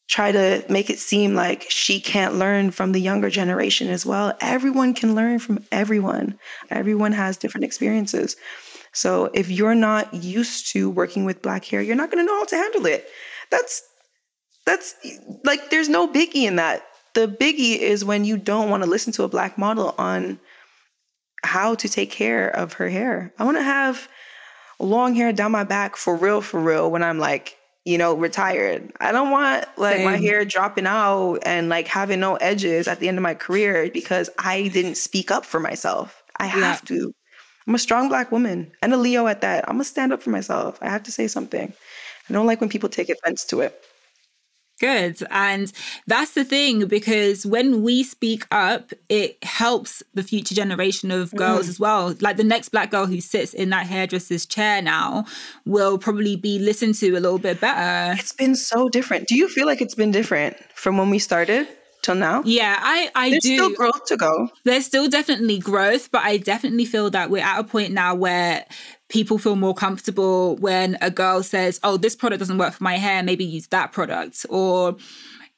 try 0.07 0.31
to 0.31 0.63
make 0.69 0.89
it 0.89 0.99
seem 0.99 1.33
like 1.33 1.65
she 1.69 1.99
can't 1.99 2.35
learn 2.35 2.71
from 2.71 2.91
the 2.91 2.99
younger 2.99 3.29
generation 3.29 3.89
as 3.89 4.05
well. 4.05 4.33
Everyone 4.41 4.93
can 4.93 5.15
learn 5.15 5.39
from 5.39 5.63
everyone. 5.71 6.37
Everyone 6.69 7.13
has 7.13 7.37
different 7.37 7.65
experiences. 7.65 8.35
So 8.91 9.31
if 9.33 9.49
you're 9.49 9.75
not 9.75 10.13
used 10.13 10.71
to 10.73 10.89
working 10.89 11.25
with 11.25 11.41
black 11.41 11.65
hair, 11.65 11.81
you're 11.81 11.95
not 11.95 12.11
going 12.11 12.23
to 12.23 12.27
know 12.27 12.37
how 12.37 12.45
to 12.45 12.55
handle 12.55 12.85
it. 12.85 13.07
That's 13.49 13.81
that's 14.65 14.95
like 15.43 15.69
there's 15.69 15.89
no 15.89 16.07
biggie 16.07 16.43
in 16.43 16.57
that. 16.57 16.83
The 17.15 17.27
biggie 17.27 17.77
is 17.77 18.05
when 18.05 18.23
you 18.23 18.37
don't 18.37 18.69
want 18.69 18.83
to 18.83 18.89
listen 18.89 19.13
to 19.13 19.23
a 19.23 19.27
black 19.27 19.57
model 19.57 19.93
on 19.97 20.39
how 21.43 21.75
to 21.75 21.89
take 21.89 22.11
care 22.11 22.47
of 22.49 22.73
her 22.73 22.89
hair. 22.89 23.33
I 23.37 23.43
want 23.43 23.57
to 23.57 23.63
have 23.63 24.07
long 24.79 25.15
hair 25.15 25.33
down 25.33 25.51
my 25.51 25.63
back 25.63 25.95
for 25.95 26.15
real 26.15 26.41
for 26.41 26.59
real 26.59 26.89
when 26.89 27.03
I'm 27.03 27.19
like 27.19 27.57
you 27.85 27.97
know, 27.97 28.13
retired. 28.13 28.91
I 28.99 29.11
don't 29.11 29.31
want 29.31 29.65
like 29.77 30.03
my 30.03 30.17
hair 30.17 30.45
dropping 30.45 30.87
out 30.87 31.39
and 31.45 31.69
like 31.69 31.87
having 31.87 32.19
no 32.19 32.35
edges 32.35 32.87
at 32.87 32.99
the 32.99 33.07
end 33.07 33.17
of 33.17 33.23
my 33.23 33.33
career 33.33 33.89
because 33.93 34.29
I 34.39 34.69
didn't 34.69 34.95
speak 34.95 35.31
up 35.31 35.45
for 35.45 35.59
myself. 35.59 36.23
I 36.37 36.45
have 36.45 36.83
to. 36.85 37.13
I'm 37.67 37.75
a 37.75 37.79
strong 37.79 38.09
black 38.09 38.31
woman 38.31 38.71
and 38.81 38.93
a 38.93 38.97
Leo 38.97 39.27
at 39.27 39.41
that. 39.41 39.67
I'm 39.67 39.75
gonna 39.75 39.83
stand 39.83 40.13
up 40.13 40.21
for 40.21 40.29
myself. 40.29 40.79
I 40.81 40.89
have 40.89 41.03
to 41.03 41.11
say 41.11 41.27
something. 41.27 41.73
I 42.29 42.33
don't 42.33 42.47
like 42.47 42.61
when 42.61 42.69
people 42.69 42.89
take 42.89 43.09
offense 43.09 43.45
to 43.45 43.61
it. 43.61 43.83
Good. 44.83 45.25
And 45.31 45.71
that's 46.07 46.33
the 46.33 46.43
thing, 46.43 46.87
because 46.87 47.45
when 47.45 47.83
we 47.83 48.03
speak 48.03 48.45
up, 48.51 48.91
it 49.07 49.41
helps 49.41 50.03
the 50.13 50.23
future 50.23 50.53
generation 50.53 51.09
of 51.09 51.31
mm. 51.31 51.37
girls 51.37 51.69
as 51.69 51.79
well. 51.79 52.13
Like 52.19 52.35
the 52.35 52.43
next 52.43 52.69
black 52.69 52.91
girl 52.91 53.05
who 53.05 53.21
sits 53.21 53.53
in 53.53 53.69
that 53.69 53.87
hairdresser's 53.87 54.45
chair 54.45 54.81
now 54.81 55.23
will 55.65 55.97
probably 55.97 56.35
be 56.35 56.59
listened 56.59 56.95
to 56.95 57.11
a 57.11 57.21
little 57.21 57.39
bit 57.39 57.61
better. 57.61 58.19
It's 58.19 58.33
been 58.33 58.55
so 58.55 58.89
different. 58.89 59.29
Do 59.29 59.37
you 59.37 59.47
feel 59.47 59.65
like 59.65 59.81
it's 59.81 59.95
been 59.95 60.11
different 60.11 60.57
from 60.75 60.97
when 60.97 61.09
we 61.09 61.17
started 61.19 61.65
till 62.01 62.15
now? 62.15 62.43
Yeah, 62.43 62.75
I, 62.77 63.09
I 63.15 63.29
There's 63.29 63.43
do. 63.43 63.55
still 63.55 63.73
growth 63.75 64.03
to 64.07 64.17
go. 64.17 64.49
There's 64.65 64.85
still 64.85 65.07
definitely 65.07 65.59
growth, 65.59 66.11
but 66.11 66.23
I 66.23 66.35
definitely 66.35 66.83
feel 66.83 67.09
that 67.11 67.29
we're 67.29 67.41
at 67.41 67.57
a 67.57 67.63
point 67.63 67.93
now 67.93 68.15
where 68.15 68.65
people 69.13 69.37
feel 69.37 69.55
more 69.55 69.75
comfortable 69.75 70.55
when 70.57 70.97
a 71.01 71.11
girl 71.11 71.43
says, 71.43 71.79
Oh, 71.83 71.95
this 71.97 72.15
product 72.15 72.39
doesn't 72.39 72.57
work 72.57 72.73
for 72.73 72.83
my 72.83 72.97
hair, 72.97 73.21
maybe 73.23 73.45
use 73.45 73.67
that 73.67 73.91
product. 73.91 74.45
Or 74.49 74.97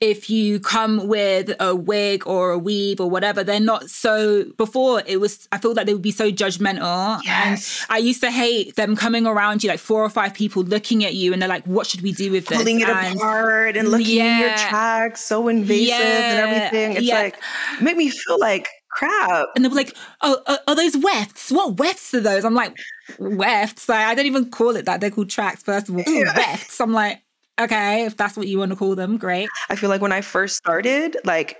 if 0.01 0.29
you 0.29 0.59
come 0.59 1.07
with 1.07 1.55
a 1.61 1.73
wig 1.73 2.27
or 2.27 2.51
a 2.51 2.57
weave 2.59 2.99
or 2.99 3.09
whatever, 3.09 3.45
they're 3.45 3.61
not 3.61 3.89
so. 3.89 4.43
Before 4.57 5.01
it 5.07 5.21
was, 5.21 5.47
I 5.53 5.57
feel 5.57 5.73
like 5.73 5.85
they 5.85 5.93
would 5.93 6.01
be 6.01 6.11
so 6.11 6.29
judgmental. 6.29 7.21
Yes. 7.23 7.85
And 7.89 7.95
I 7.95 7.99
used 7.99 8.19
to 8.21 8.29
hate 8.29 8.75
them 8.75 8.97
coming 8.97 9.25
around 9.25 9.63
you, 9.63 9.69
like 9.69 9.79
four 9.79 10.03
or 10.03 10.09
five 10.09 10.33
people 10.33 10.63
looking 10.63 11.05
at 11.05 11.13
you, 11.15 11.31
and 11.31 11.41
they're 11.41 11.47
like, 11.47 11.65
What 11.65 11.87
should 11.87 12.01
we 12.01 12.11
do 12.11 12.29
with 12.29 12.45
this? 12.47 12.57
Pulling 12.57 12.81
it 12.81 12.89
And- 12.89 13.15
apart 13.15 13.77
and 13.77 13.87
looking 13.87 14.19
at 14.19 14.39
your 14.39 14.49
Yeah. 14.49 14.67
tracks, 14.69 15.21
so 15.23 15.47
invasive 15.47 15.93
and 15.95 16.39
everything. 16.49 16.97
It's 16.97 17.05
yeah. 17.05 17.15
like 17.21 17.37
make 17.81 17.95
me 17.95 18.09
feel 18.09 18.37
like 18.37 18.67
crap. 18.95 19.47
And 19.55 19.63
they 19.63 19.69
were 19.69 19.75
like, 19.75 19.95
"Oh, 20.21 20.41
are, 20.47 20.59
are 20.67 20.75
those 20.75 20.97
wefts? 20.97 21.51
What 21.51 21.77
wefts 21.77 22.13
are 22.13 22.21
those?" 22.21 22.45
I'm 22.45 22.55
like, 22.55 22.75
"Wefts? 23.19 23.89
Like, 23.89 24.05
I 24.05 24.15
don't 24.15 24.25
even 24.25 24.49
call 24.49 24.75
it 24.75 24.85
that. 24.85 25.01
They're 25.01 25.11
called 25.11 25.29
tracks. 25.29 25.63
First 25.63 25.89
of 25.89 25.95
all, 25.95 26.03
Ooh, 26.07 26.23
wefts." 26.35 26.79
I'm 26.79 26.93
like, 26.93 27.21
"Okay, 27.59 28.05
if 28.05 28.17
that's 28.17 28.37
what 28.37 28.47
you 28.47 28.59
want 28.59 28.71
to 28.71 28.75
call 28.75 28.95
them, 28.95 29.17
great." 29.17 29.49
I 29.69 29.75
feel 29.75 29.89
like 29.89 30.01
when 30.01 30.11
I 30.11 30.21
first 30.21 30.55
started, 30.57 31.17
like 31.23 31.57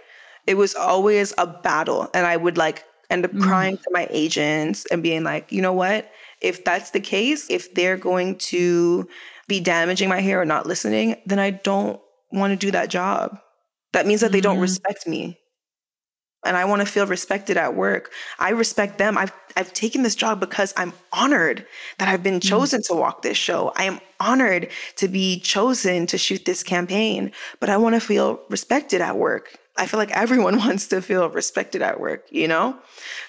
it 0.48 0.56
was 0.56 0.76
always 0.76 1.34
a 1.38 1.48
battle. 1.48 2.10
And 2.14 2.26
I 2.26 2.38
would 2.38 2.58
like 2.58 2.84
end 3.10 3.26
up 3.26 3.32
mm. 3.32 3.42
crying 3.42 3.78
to 3.78 3.90
my 3.92 4.08
agents 4.10 4.86
and 4.92 5.04
being 5.04 5.24
like, 5.24 5.52
you 5.52 5.62
know 5.62 5.74
what? 5.74 6.10
If 6.42 6.64
that's 6.64 6.92
the 6.92 7.00
case, 7.00 7.50
if 7.50 7.74
they're 7.74 7.98
going 7.98 8.38
to 8.38 9.08
be 9.48 9.60
damaging 9.60 10.10
my 10.10 10.22
hair 10.22 10.42
or 10.42 10.46
not 10.46 10.66
listening, 10.66 11.16
then 11.26 11.40
I 11.40 11.52
don't 11.52 12.00
want 12.32 12.52
to 12.52 12.58
do 12.58 12.72
that 12.72 12.90
job. 12.90 13.38
That 13.94 14.06
means 14.06 14.22
that 14.22 14.32
they 14.32 14.42
don't 14.42 14.58
mm. 14.58 14.62
respect 14.62 15.08
me. 15.08 15.40
And 16.46 16.56
I 16.56 16.66
want 16.66 16.82
to 16.82 16.86
feel 16.86 17.08
respected 17.08 17.58
at 17.58 17.76
work. 17.76 18.12
I 18.40 18.50
respect 18.50 18.98
them. 18.98 19.18
I've 19.18 19.34
I've 19.58 19.74
taken 19.74 20.04
this 20.04 20.16
job 20.16 20.40
because 20.40 20.74
I'm 20.76 20.92
honored 21.14 21.66
that 21.98 22.10
I've 22.10 22.24
been 22.24 22.42
chosen 22.42 22.82
to 22.84 22.94
walk 22.94 23.22
this 23.22 23.38
show. 23.38 23.72
I 23.76 23.86
am 23.86 24.02
honored 24.20 24.70
to 24.98 25.08
be 25.08 25.40
chosen 25.40 26.08
to 26.08 26.18
shoot 26.18 26.44
this 26.44 26.62
campaign, 26.62 27.32
but 27.62 27.70
I 27.70 27.78
want 27.78 27.96
to 27.96 28.02
feel 28.02 28.42
respected 28.50 29.00
at 29.00 29.18
work. 29.18 29.58
I 29.78 29.86
feel 29.86 29.98
like 29.98 30.12
everyone 30.12 30.58
wants 30.66 30.88
to 30.88 31.02
feel 31.02 31.30
respected 31.30 31.82
at 31.82 32.00
work, 32.00 32.26
you 32.32 32.48
know? 32.48 32.78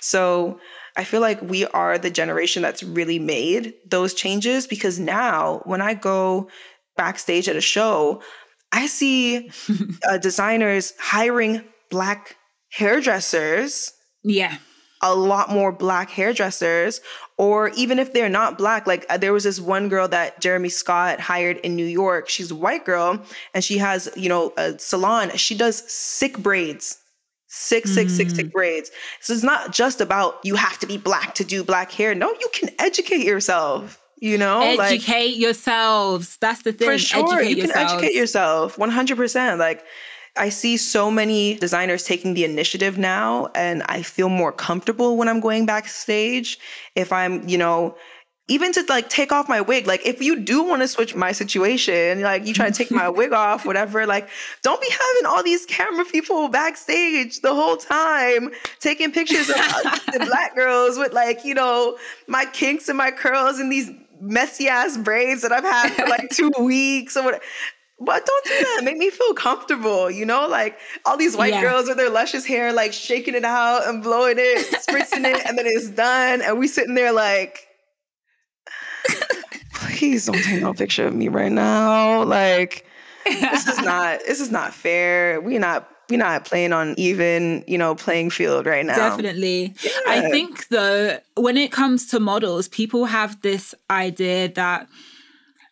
So 0.00 0.58
I 0.96 1.04
feel 1.04 1.20
like 1.20 1.40
we 1.42 1.66
are 1.66 1.98
the 1.98 2.10
generation 2.10 2.62
that's 2.62 2.82
really 2.82 3.18
made 3.18 3.74
those 3.88 4.14
changes 4.14 4.66
because 4.66 4.98
now 4.98 5.60
when 5.64 5.80
I 5.80 5.94
go 5.94 6.48
backstage 6.96 7.48
at 7.48 7.56
a 7.56 7.60
show, 7.60 8.22
I 8.72 8.86
see 8.86 9.50
uh, 10.08 10.18
designers 10.18 10.94
hiring 10.98 11.62
black 11.90 12.36
hairdressers 12.70 13.92
Yeah, 14.22 14.58
a 15.02 15.14
lot 15.14 15.50
more 15.50 15.72
black 15.72 16.10
hairdressers 16.10 17.00
or 17.38 17.68
even 17.70 17.98
if 17.98 18.12
they're 18.12 18.28
not 18.28 18.56
black 18.56 18.86
like 18.86 19.04
uh, 19.10 19.16
there 19.16 19.32
was 19.32 19.44
this 19.44 19.60
one 19.60 19.88
girl 19.88 20.08
that 20.08 20.40
jeremy 20.40 20.68
scott 20.68 21.20
hired 21.20 21.58
in 21.58 21.76
new 21.76 21.84
york. 21.84 22.28
She's 22.28 22.50
a 22.50 22.54
white 22.54 22.84
girl 22.84 23.20
and 23.54 23.62
she 23.62 23.78
has 23.78 24.08
you 24.16 24.28
know 24.28 24.52
a 24.56 24.78
salon. 24.78 25.30
She 25.36 25.54
does 25.54 25.90
sick 25.90 26.38
braids. 26.38 26.98
Sick 27.48 27.86
sick 27.86 28.10
sick 28.10 28.30
sick 28.30 28.52
braids. 28.52 28.90
So 29.20 29.32
it's 29.32 29.42
not 29.42 29.72
just 29.72 30.00
about 30.00 30.38
you 30.42 30.56
have 30.56 30.78
to 30.80 30.86
be 30.86 30.96
black 30.96 31.34
to 31.34 31.44
do 31.44 31.62
black 31.62 31.92
hair. 31.92 32.14
No 32.14 32.30
you 32.30 32.48
can 32.52 32.70
educate 32.78 33.24
yourself 33.24 34.00
you 34.18 34.38
know? 34.38 34.60
Like 34.76 34.92
educate 34.92 35.36
yourselves. 35.36 36.38
That's 36.40 36.62
the 36.62 36.72
thing. 36.72 36.88
for 36.88 36.98
sure 36.98 37.40
Educate 37.40 37.56
you 37.56 37.62
can 37.62 37.76
educate 37.76 38.14
yourself 38.14 38.76
100% 38.76 39.58
like 39.58 39.84
i 40.38 40.48
see 40.48 40.76
so 40.76 41.10
many 41.10 41.54
designers 41.56 42.04
taking 42.04 42.34
the 42.34 42.44
initiative 42.44 42.98
now 42.98 43.48
and 43.54 43.82
i 43.84 44.02
feel 44.02 44.28
more 44.28 44.52
comfortable 44.52 45.16
when 45.16 45.28
i'm 45.28 45.40
going 45.40 45.66
backstage 45.66 46.58
if 46.94 47.12
i'm 47.12 47.46
you 47.48 47.58
know 47.58 47.96
even 48.48 48.72
to 48.72 48.84
like 48.88 49.08
take 49.08 49.32
off 49.32 49.48
my 49.48 49.60
wig 49.60 49.86
like 49.86 50.04
if 50.06 50.22
you 50.22 50.38
do 50.38 50.62
want 50.62 50.80
to 50.80 50.88
switch 50.88 51.14
my 51.14 51.32
situation 51.32 52.20
like 52.20 52.46
you 52.46 52.54
try 52.54 52.70
to 52.70 52.72
take 52.72 52.90
my 52.90 53.08
wig 53.20 53.32
off 53.32 53.66
whatever 53.66 54.06
like 54.06 54.28
don't 54.62 54.80
be 54.80 54.88
having 54.88 55.26
all 55.26 55.42
these 55.42 55.66
camera 55.66 56.04
people 56.04 56.48
backstage 56.48 57.40
the 57.40 57.52
whole 57.52 57.76
time 57.76 58.50
taking 58.80 59.10
pictures 59.10 59.48
of 59.48 59.56
the 59.56 60.24
black 60.26 60.54
girls 60.54 60.96
with 60.96 61.12
like 61.12 61.44
you 61.44 61.54
know 61.54 61.98
my 62.28 62.44
kinks 62.46 62.88
and 62.88 62.96
my 62.96 63.10
curls 63.10 63.58
and 63.58 63.70
these 63.70 63.90
messy 64.20 64.68
ass 64.68 64.96
braids 64.96 65.42
that 65.42 65.52
I've 65.52 65.64
had 65.64 65.92
for 65.92 66.06
like 66.06 66.30
two 66.30 66.50
weeks 66.58 67.16
or 67.16 67.24
whatever. 67.24 67.44
But 67.98 68.26
don't 68.26 68.44
do 68.44 68.50
that. 68.60 68.80
Make 68.84 68.98
me 68.98 69.08
feel 69.08 69.32
comfortable, 69.32 70.10
you 70.10 70.26
know? 70.26 70.46
Like 70.46 70.78
all 71.06 71.16
these 71.16 71.34
white 71.36 71.54
Yeah. 71.54 71.62
girls 71.62 71.86
with 71.88 71.96
their 71.96 72.10
luscious 72.10 72.44
hair, 72.44 72.72
like 72.72 72.92
shaking 72.92 73.34
it 73.34 73.44
out 73.44 73.86
and 73.88 74.02
blowing 74.02 74.36
it, 74.38 74.66
spritzing 74.88 75.24
it, 75.24 75.46
and 75.46 75.56
then 75.56 75.64
it's 75.66 75.88
done. 75.88 76.42
And 76.42 76.58
we 76.58 76.68
sitting 76.68 76.94
there 76.94 77.12
like, 77.12 77.66
please 79.74 80.26
don't 80.26 80.42
take 80.42 80.60
no 80.60 80.74
picture 80.74 81.06
of 81.06 81.14
me 81.14 81.28
right 81.28 81.52
now. 81.52 82.22
Like, 82.24 82.86
this 83.24 83.66
is 83.66 83.78
not, 83.82 84.20
this 84.26 84.40
is 84.40 84.50
not 84.50 84.74
fair. 84.74 85.40
We're 85.40 85.60
not, 85.60 85.88
we're 86.10 86.18
not 86.18 86.44
playing 86.44 86.72
on 86.72 86.94
even, 86.98 87.64
you 87.66 87.78
know, 87.78 87.94
playing 87.94 88.30
field 88.30 88.66
right 88.66 88.84
now. 88.84 88.96
Definitely. 88.96 89.74
I 90.06 90.28
think 90.30 90.68
though, 90.68 91.18
when 91.36 91.56
it 91.56 91.72
comes 91.72 92.06
to 92.08 92.20
models, 92.20 92.68
people 92.68 93.06
have 93.06 93.40
this 93.42 93.74
idea 93.90 94.48
that 94.52 94.86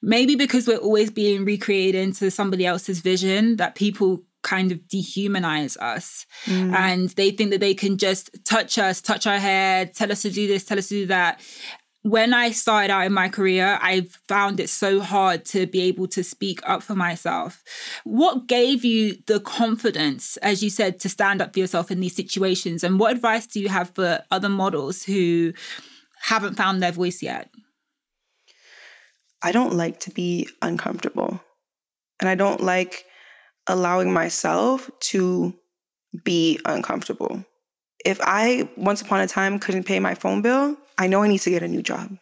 maybe 0.05 0.37
because 0.37 0.67
we're 0.69 0.77
always 0.77 1.11
being 1.11 1.45
recreated 1.45 2.01
into 2.01 2.31
somebody 2.31 2.67
else's 2.67 3.01
vision, 3.01 3.57
that 3.57 3.75
people 3.75 4.23
kind 4.43 4.71
of 4.71 4.79
dehumanize 4.81 5.77
us. 5.79 6.27
Mm. 6.45 6.75
And 6.75 7.09
they 7.11 7.31
think 7.31 7.51
that 7.51 7.61
they 7.61 7.75
can 7.75 7.97
just 7.97 8.31
touch 8.45 8.79
us, 8.79 9.01
touch 9.01 9.27
our 9.27 9.39
hair, 9.39 9.87
tell 9.87 10.13
us 10.13 10.23
to 10.23 10.31
do 10.31 10.47
this, 10.47 10.65
tell 10.65 10.79
us 10.79 10.89
to 10.89 10.95
do 10.95 11.07
that. 11.07 11.41
When 12.03 12.35
I 12.35 12.51
started 12.51 12.93
out 12.93 13.07
in 13.07 13.15
my 13.15 13.31
career, 13.31 13.79
I 13.81 14.07
found 14.29 14.61
it 14.61 14.69
so 14.69 15.01
hard 15.01 15.47
to 15.47 15.67
be 15.67 15.81
able 15.85 16.07
to 16.09 16.23
speak 16.23 16.61
up 16.69 16.83
for 16.83 16.95
myself. 16.95 17.65
What 18.05 18.47
gave 18.47 18.85
you 18.85 19.17
the 19.27 19.41
confidence, 19.41 20.37
as 20.39 20.63
you 20.63 20.69
said, 20.69 21.01
to 21.01 21.09
stand 21.09 21.41
up 21.41 21.55
for 21.55 21.61
yourself 21.61 21.91
in 21.91 22.01
these 22.01 22.15
situations? 22.15 22.85
And 22.85 23.01
what 23.01 23.13
advice 23.13 23.47
do 23.47 23.59
you 23.59 23.71
have 23.71 23.89
for 23.95 24.23
other 24.31 24.51
models 24.51 25.05
who 25.05 25.55
haven't 26.21 26.57
found 26.57 26.83
their 26.83 26.93
voice 26.93 27.23
yet? 27.23 27.49
I 29.45 29.53
don't 29.53 29.75
like 29.75 30.01
to 30.01 30.11
be 30.11 30.49
uncomfortable. 30.63 31.41
And 32.19 32.29
I 32.29 32.35
don't 32.35 32.63
like 32.63 33.05
allowing 33.67 34.13
myself 34.13 34.91
to 35.01 35.55
be 36.25 36.59
uncomfortable. 36.65 37.45
If 38.05 38.19
I 38.23 38.69
once 38.77 39.03
upon 39.03 39.21
a 39.21 39.27
time 39.27 39.59
couldn't 39.59 39.85
pay 39.85 40.01
my 40.01 40.15
phone 40.15 40.41
bill, 40.41 40.77
I 40.97 41.09
know 41.09 41.23
I 41.23 41.29
need 41.29 41.41
to 41.43 41.51
get 41.51 41.63
a 41.63 41.69
new 41.69 41.83
job. 41.83 42.17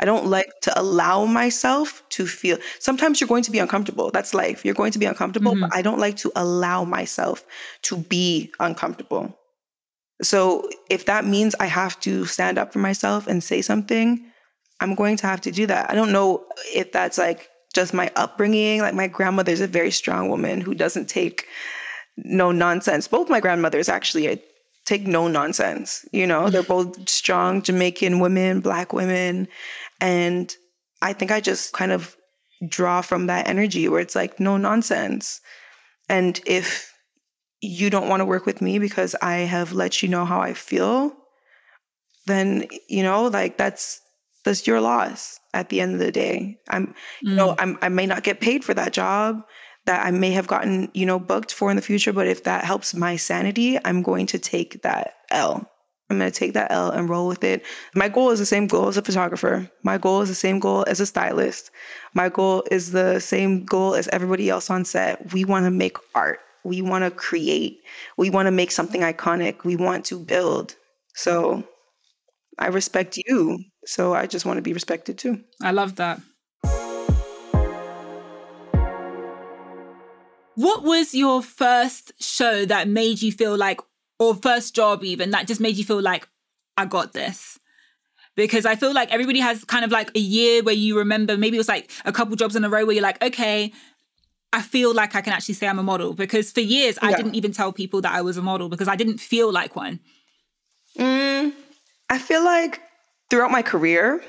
I 0.00 0.06
don't 0.06 0.26
like 0.26 0.50
to 0.62 0.80
allow 0.80 1.26
myself 1.26 2.02
to 2.10 2.26
feel. 2.26 2.58
Sometimes 2.80 3.20
you're 3.20 3.28
going 3.28 3.42
to 3.44 3.50
be 3.50 3.58
uncomfortable. 3.58 4.10
That's 4.10 4.34
life. 4.34 4.64
You're 4.64 4.74
going 4.74 4.92
to 4.92 4.98
be 4.98 5.06
uncomfortable, 5.06 5.52
but 5.52 5.66
mm-hmm. 5.66 5.78
I 5.78 5.82
don't 5.82 6.00
like 6.00 6.16
to 6.18 6.32
allow 6.34 6.84
myself 6.84 7.44
to 7.82 7.98
be 7.98 8.50
uncomfortable. 8.58 9.38
So 10.22 10.68
if 10.88 11.04
that 11.04 11.26
means 11.26 11.54
I 11.60 11.66
have 11.66 12.00
to 12.00 12.24
stand 12.24 12.58
up 12.58 12.72
for 12.72 12.78
myself 12.78 13.26
and 13.26 13.44
say 13.44 13.62
something, 13.62 14.29
I'm 14.80 14.94
going 14.94 15.16
to 15.18 15.26
have 15.26 15.40
to 15.42 15.50
do 15.50 15.66
that. 15.66 15.90
I 15.90 15.94
don't 15.94 16.12
know 16.12 16.44
if 16.74 16.92
that's 16.92 17.18
like 17.18 17.48
just 17.74 17.94
my 17.94 18.10
upbringing. 18.16 18.80
Like 18.80 18.94
my 18.94 19.06
grandmother's 19.06 19.60
a 19.60 19.66
very 19.66 19.90
strong 19.90 20.28
woman 20.28 20.60
who 20.60 20.74
doesn't 20.74 21.08
take 21.08 21.46
no 22.16 22.50
nonsense. 22.50 23.06
Both 23.06 23.28
my 23.28 23.40
grandmothers 23.40 23.88
actually 23.88 24.42
take 24.84 25.06
no 25.06 25.28
nonsense. 25.28 26.04
You 26.12 26.26
know, 26.26 26.50
they're 26.50 26.62
mm. 26.62 26.68
both 26.68 27.08
strong 27.08 27.62
Jamaican 27.62 28.20
women, 28.20 28.60
black 28.60 28.92
women. 28.92 29.48
And 30.00 30.54
I 31.02 31.12
think 31.12 31.30
I 31.30 31.40
just 31.40 31.72
kind 31.72 31.92
of 31.92 32.16
draw 32.68 33.00
from 33.00 33.26
that 33.26 33.48
energy 33.48 33.88
where 33.88 34.00
it's 34.00 34.16
like 34.16 34.40
no 34.40 34.56
nonsense. 34.56 35.40
And 36.08 36.40
if 36.46 36.92
you 37.60 37.90
don't 37.90 38.08
want 38.08 38.20
to 38.20 38.26
work 38.26 38.46
with 38.46 38.60
me 38.60 38.78
because 38.78 39.14
I 39.22 39.38
have 39.38 39.72
let 39.72 40.02
you 40.02 40.08
know 40.08 40.24
how 40.24 40.40
I 40.40 40.54
feel, 40.54 41.12
then 42.26 42.66
you 42.88 43.02
know, 43.02 43.26
like 43.26 43.58
that's 43.58 44.00
that's 44.44 44.66
your 44.66 44.80
loss 44.80 45.38
at 45.54 45.68
the 45.68 45.80
end 45.80 45.94
of 45.94 46.00
the 46.00 46.12
day. 46.12 46.58
I'm 46.68 46.94
you 47.22 47.34
know, 47.34 47.50
mm. 47.50 47.56
I'm 47.58 47.78
I 47.82 47.88
may 47.88 48.06
not 48.06 48.22
get 48.22 48.40
paid 48.40 48.64
for 48.64 48.74
that 48.74 48.92
job 48.92 49.42
that 49.86 50.06
I 50.06 50.10
may 50.10 50.30
have 50.32 50.46
gotten, 50.46 50.90
you 50.94 51.06
know, 51.06 51.18
booked 51.18 51.52
for 51.52 51.70
in 51.70 51.76
the 51.76 51.82
future, 51.82 52.12
but 52.12 52.26
if 52.26 52.44
that 52.44 52.64
helps 52.64 52.94
my 52.94 53.16
sanity, 53.16 53.78
I'm 53.84 54.02
going 54.02 54.26
to 54.26 54.38
take 54.38 54.82
that 54.82 55.14
L. 55.30 55.66
I'm 56.10 56.18
going 56.18 56.30
to 56.30 56.36
take 56.36 56.54
that 56.54 56.72
L 56.72 56.90
and 56.90 57.08
roll 57.08 57.28
with 57.28 57.44
it. 57.44 57.64
My 57.94 58.08
goal 58.08 58.30
is 58.30 58.40
the 58.40 58.46
same 58.46 58.66
goal 58.66 58.88
as 58.88 58.96
a 58.96 59.02
photographer. 59.02 59.70
My 59.84 59.96
goal 59.96 60.22
is 60.22 60.28
the 60.28 60.34
same 60.34 60.58
goal 60.58 60.84
as 60.88 60.98
a 61.00 61.06
stylist. 61.06 61.70
My 62.14 62.28
goal 62.28 62.64
is 62.70 62.90
the 62.90 63.20
same 63.20 63.64
goal 63.64 63.94
as 63.94 64.08
everybody 64.08 64.50
else 64.50 64.70
on 64.70 64.84
set. 64.84 65.32
We 65.32 65.44
want 65.44 65.66
to 65.66 65.70
make 65.70 65.96
art. 66.14 66.40
We 66.64 66.82
want 66.82 67.04
to 67.04 67.10
create. 67.10 67.80
We 68.16 68.28
want 68.28 68.46
to 68.46 68.50
make 68.50 68.72
something 68.72 69.02
iconic. 69.02 69.64
We 69.64 69.76
want 69.76 70.04
to 70.06 70.18
build. 70.18 70.74
So 71.14 71.64
I 72.58 72.66
respect 72.66 73.18
you. 73.26 73.58
So 73.86 74.14
I 74.14 74.26
just 74.26 74.44
want 74.44 74.58
to 74.58 74.62
be 74.62 74.72
respected 74.72 75.18
too. 75.18 75.42
I 75.62 75.70
love 75.70 75.96
that. 75.96 76.20
What 80.56 80.82
was 80.82 81.14
your 81.14 81.42
first 81.42 82.12
show 82.20 82.66
that 82.66 82.86
made 82.86 83.22
you 83.22 83.32
feel 83.32 83.56
like, 83.56 83.80
or 84.18 84.34
first 84.34 84.74
job 84.74 85.02
even, 85.04 85.30
that 85.30 85.46
just 85.46 85.60
made 85.60 85.76
you 85.76 85.84
feel 85.84 86.02
like, 86.02 86.28
I 86.76 86.84
got 86.84 87.14
this? 87.14 87.58
Because 88.36 88.66
I 88.66 88.76
feel 88.76 88.92
like 88.92 89.10
everybody 89.10 89.40
has 89.40 89.64
kind 89.64 89.84
of 89.84 89.90
like 89.90 90.10
a 90.14 90.20
year 90.20 90.62
where 90.62 90.74
you 90.74 90.98
remember, 90.98 91.36
maybe 91.36 91.56
it 91.56 91.60
was 91.60 91.68
like 91.68 91.90
a 92.04 92.12
couple 92.12 92.36
jobs 92.36 92.56
in 92.56 92.64
a 92.64 92.68
row 92.68 92.84
where 92.84 92.94
you're 92.94 93.02
like, 93.02 93.22
okay, 93.22 93.72
I 94.52 94.62
feel 94.62 94.92
like 94.92 95.14
I 95.14 95.20
can 95.20 95.32
actually 95.32 95.54
say 95.54 95.66
I'm 95.66 95.78
a 95.78 95.82
model. 95.82 96.12
Because 96.12 96.52
for 96.52 96.60
years, 96.60 96.98
I 97.00 97.12
didn't 97.14 97.34
even 97.36 97.52
tell 97.52 97.72
people 97.72 98.02
that 98.02 98.12
I 98.12 98.20
was 98.20 98.36
a 98.36 98.42
model 98.42 98.68
because 98.68 98.88
I 98.88 98.96
didn't 98.96 99.18
feel 99.18 99.50
like 99.50 99.76
one. 99.76 100.00
Mm, 100.98 101.54
I 102.10 102.18
feel 102.18 102.44
like 102.44 102.80
throughout 103.30 103.50
my 103.50 103.62
career, 103.62 104.22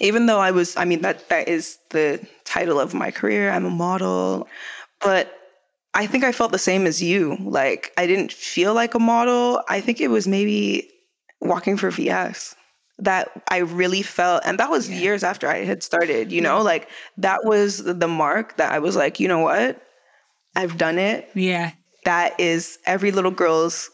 even 0.00 0.26
though 0.26 0.38
I 0.40 0.50
was, 0.50 0.76
I 0.76 0.84
mean, 0.84 1.02
that 1.02 1.28
that 1.28 1.48
is 1.48 1.78
the 1.90 2.24
title 2.44 2.80
of 2.80 2.92
my 2.94 3.10
career. 3.10 3.50
I'm 3.50 3.64
a 3.64 3.70
model, 3.70 4.48
but 5.00 5.32
I 5.94 6.06
think 6.06 6.24
I 6.24 6.32
felt 6.32 6.52
the 6.52 6.58
same 6.58 6.86
as 6.86 7.02
you. 7.02 7.36
Like 7.40 7.92
I 7.96 8.06
didn't 8.06 8.32
feel 8.32 8.74
like 8.74 8.94
a 8.94 8.98
model. 8.98 9.62
I 9.68 9.80
think 9.80 10.00
it 10.00 10.08
was 10.08 10.26
maybe 10.26 10.88
walking 11.40 11.76
for 11.76 11.90
VS 11.90 12.54
that 12.98 13.30
I 13.48 13.58
really 13.58 14.02
felt, 14.02 14.42
and 14.44 14.58
that 14.58 14.70
was 14.70 14.88
years 14.88 15.22
after 15.24 15.48
I 15.48 15.64
had 15.64 15.82
started. 15.82 16.30
You 16.32 16.40
know, 16.40 16.62
like 16.62 16.88
that 17.18 17.44
was 17.44 17.78
the 17.84 18.08
mark 18.08 18.56
that 18.58 18.72
I 18.72 18.78
was 18.78 18.96
like, 18.96 19.18
you 19.20 19.28
know 19.28 19.40
what, 19.40 19.82
I've 20.56 20.78
done 20.78 20.98
it 20.98 21.30
Yeah. 21.34 21.72
that 22.04 22.38
is 22.40 22.78
every 22.86 23.10
little 23.12 23.30
girl's 23.30 23.90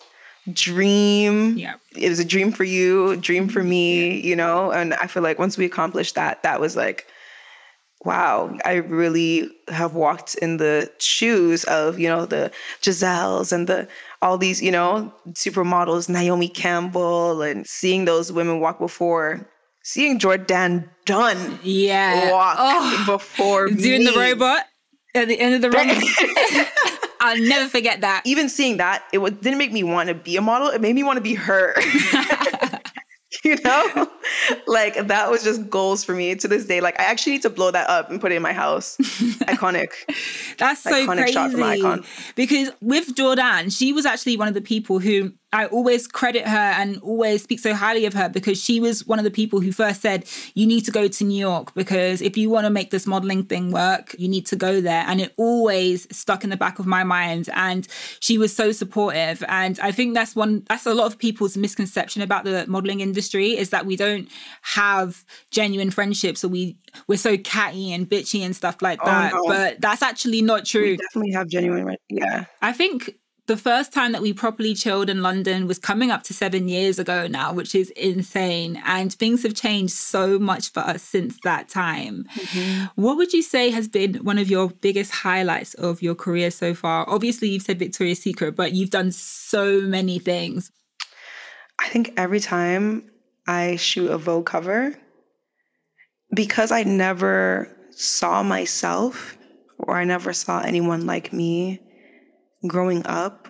dream. 0.54 1.56
Yeah. 1.58 1.74
It 1.96 2.08
was 2.08 2.18
a 2.18 2.24
dream 2.24 2.52
for 2.52 2.64
you, 2.64 3.16
dream 3.16 3.48
for 3.48 3.62
me, 3.62 4.20
you 4.20 4.36
know? 4.36 4.70
And 4.72 4.94
I 4.94 5.06
feel 5.06 5.22
like 5.22 5.38
once 5.38 5.56
we 5.58 5.64
accomplished 5.64 6.14
that, 6.16 6.42
that 6.42 6.60
was 6.60 6.76
like, 6.76 7.06
wow, 8.04 8.56
I 8.64 8.74
really 8.74 9.50
have 9.68 9.94
walked 9.94 10.34
in 10.36 10.58
the 10.58 10.90
shoes 10.98 11.64
of, 11.64 11.98
you 11.98 12.08
know, 12.08 12.26
the 12.26 12.50
Giseles 12.80 13.52
and 13.52 13.66
the 13.66 13.88
all 14.22 14.38
these, 14.38 14.60
you 14.62 14.70
know, 14.72 15.12
supermodels, 15.30 16.08
Naomi 16.08 16.48
Campbell, 16.48 17.42
and 17.42 17.66
seeing 17.66 18.04
those 18.04 18.30
women 18.32 18.60
walk 18.60 18.78
before, 18.78 19.48
seeing 19.82 20.18
Jourdan 20.18 20.88
Dunn 21.06 21.58
Yeah. 21.62 22.30
walk 22.32 22.56
Oh, 22.58 23.04
before 23.06 23.68
doing 23.70 24.04
the 24.04 24.12
me. 24.12 24.16
robot 24.18 24.64
at 25.14 25.26
the 25.28 25.38
end 25.40 25.54
of 25.54 25.62
the 25.62 25.70
run. 25.70 25.88
I'll 27.20 27.40
never 27.40 27.68
forget 27.68 28.00
that. 28.02 28.22
even 28.24 28.48
seeing 28.48 28.76
that, 28.78 29.04
it 29.12 29.18
didn't 29.40 29.58
make 29.58 29.72
me 29.72 29.82
want 29.82 30.08
to 30.08 30.14
be 30.14 30.36
a 30.36 30.40
model. 30.40 30.68
It 30.68 30.80
made 30.80 30.94
me 30.94 31.02
want 31.02 31.16
to 31.16 31.22
be 31.22 31.34
her. 31.34 31.74
you 33.44 33.56
know, 33.64 34.10
like 34.66 35.06
that 35.06 35.30
was 35.30 35.42
just 35.42 35.68
goals 35.70 36.04
for 36.04 36.14
me 36.14 36.34
to 36.34 36.48
this 36.48 36.66
day. 36.66 36.80
Like 36.80 36.98
I 37.00 37.04
actually 37.04 37.32
need 37.32 37.42
to 37.42 37.50
blow 37.50 37.70
that 37.70 37.88
up 37.88 38.10
and 38.10 38.20
put 38.20 38.32
it 38.32 38.36
in 38.36 38.42
my 38.42 38.52
house. 38.52 38.96
Iconic. 39.48 39.90
That's 40.58 40.82
so 40.82 40.90
Iconic 40.90 41.16
crazy. 41.18 41.32
shot 41.32 41.52
from 41.52 41.62
Icon. 41.62 42.04
Because 42.34 42.70
with 42.80 43.14
Jourdan, 43.14 43.76
she 43.76 43.92
was 43.92 44.06
actually 44.06 44.36
one 44.36 44.48
of 44.48 44.54
the 44.54 44.60
people 44.60 44.98
who 44.98 45.32
I 45.50 45.64
always 45.66 46.06
credit 46.06 46.46
her 46.46 46.56
and 46.56 46.98
always 47.00 47.42
speak 47.42 47.58
so 47.60 47.72
highly 47.72 48.04
of 48.04 48.12
her 48.12 48.28
because 48.28 48.62
she 48.62 48.80
was 48.80 49.06
one 49.06 49.18
of 49.18 49.24
the 49.24 49.30
people 49.30 49.60
who 49.60 49.72
first 49.72 50.02
said, 50.02 50.26
You 50.54 50.66
need 50.66 50.82
to 50.82 50.90
go 50.90 51.08
to 51.08 51.24
New 51.24 51.38
York 51.38 51.72
because 51.74 52.20
if 52.20 52.36
you 52.36 52.50
want 52.50 52.66
to 52.66 52.70
make 52.70 52.90
this 52.90 53.06
modeling 53.06 53.44
thing 53.44 53.72
work, 53.72 54.14
you 54.18 54.28
need 54.28 54.44
to 54.46 54.56
go 54.56 54.82
there. 54.82 55.04
And 55.06 55.22
it 55.22 55.32
always 55.38 56.06
stuck 56.14 56.44
in 56.44 56.50
the 56.50 56.56
back 56.56 56.78
of 56.78 56.86
my 56.86 57.02
mind. 57.02 57.48
And 57.54 57.88
she 58.20 58.36
was 58.36 58.54
so 58.54 58.72
supportive. 58.72 59.42
And 59.48 59.80
I 59.80 59.90
think 59.90 60.12
that's 60.12 60.36
one, 60.36 60.64
that's 60.68 60.84
a 60.84 60.92
lot 60.92 61.06
of 61.06 61.18
people's 61.18 61.56
misconception 61.56 62.20
about 62.20 62.44
the 62.44 62.66
modeling 62.68 63.00
industry 63.00 63.56
is 63.56 63.70
that 63.70 63.86
we 63.86 63.96
don't 63.96 64.17
have 64.62 65.24
genuine 65.50 65.90
friendships 65.90 66.44
or 66.44 66.48
we, 66.48 66.76
we're 67.06 67.18
so 67.18 67.36
catty 67.36 67.92
and 67.92 68.08
bitchy 68.08 68.40
and 68.44 68.56
stuff 68.56 68.82
like 68.82 68.98
oh, 69.02 69.06
that. 69.06 69.34
no. 69.34 69.44
But 69.46 69.80
that's 69.80 70.02
actually 70.02 70.42
not 70.42 70.64
true. 70.64 70.82
We 70.82 70.96
definitely 70.96 71.32
have 71.32 71.48
genuine. 71.48 71.96
Yeah. 72.08 72.46
I 72.62 72.72
think 72.72 73.18
the 73.48 73.56
first 73.56 73.92
time 73.94 74.12
that 74.12 74.20
we 74.20 74.34
properly 74.34 74.74
chilled 74.74 75.08
in 75.08 75.22
London 75.22 75.66
was 75.66 75.78
coming 75.78 76.10
up 76.10 76.22
to 76.24 76.34
seven 76.34 76.68
years 76.68 76.98
ago 76.98 77.26
now, 77.26 77.52
which 77.52 77.74
is 77.74 77.88
insane. 77.90 78.80
And 78.84 79.12
things 79.12 79.42
have 79.42 79.54
changed 79.54 79.94
so 79.94 80.38
much 80.38 80.70
for 80.70 80.80
us 80.80 81.02
since 81.02 81.38
that 81.44 81.68
time. 81.68 82.26
Mm-hmm. 82.34 83.02
What 83.02 83.16
would 83.16 83.32
you 83.32 83.42
say 83.42 83.70
has 83.70 83.88
been 83.88 84.16
one 84.16 84.36
of 84.38 84.50
your 84.50 84.68
biggest 84.68 85.10
highlights 85.10 85.72
of 85.74 86.02
your 86.02 86.14
career 86.14 86.50
so 86.50 86.74
far? 86.74 87.08
Obviously, 87.08 87.48
you've 87.48 87.62
said 87.62 87.78
Victoria's 87.78 88.20
Secret, 88.20 88.54
but 88.54 88.72
you've 88.74 88.90
done 88.90 89.10
so 89.10 89.80
many 89.80 90.18
things. 90.18 90.70
I 91.78 91.88
think 91.88 92.12
every 92.18 92.40
time 92.40 93.10
I 93.48 93.76
shoot 93.76 94.10
a 94.10 94.18
Vogue 94.18 94.46
cover, 94.46 94.94
because 96.34 96.70
I 96.70 96.82
never 96.82 97.74
saw 97.90 98.42
myself 98.42 99.36
or 99.78 99.96
I 99.96 100.04
never 100.04 100.32
saw 100.32 100.60
anyone 100.60 101.06
like 101.06 101.32
me 101.32 101.80
growing 102.66 103.06
up 103.06 103.48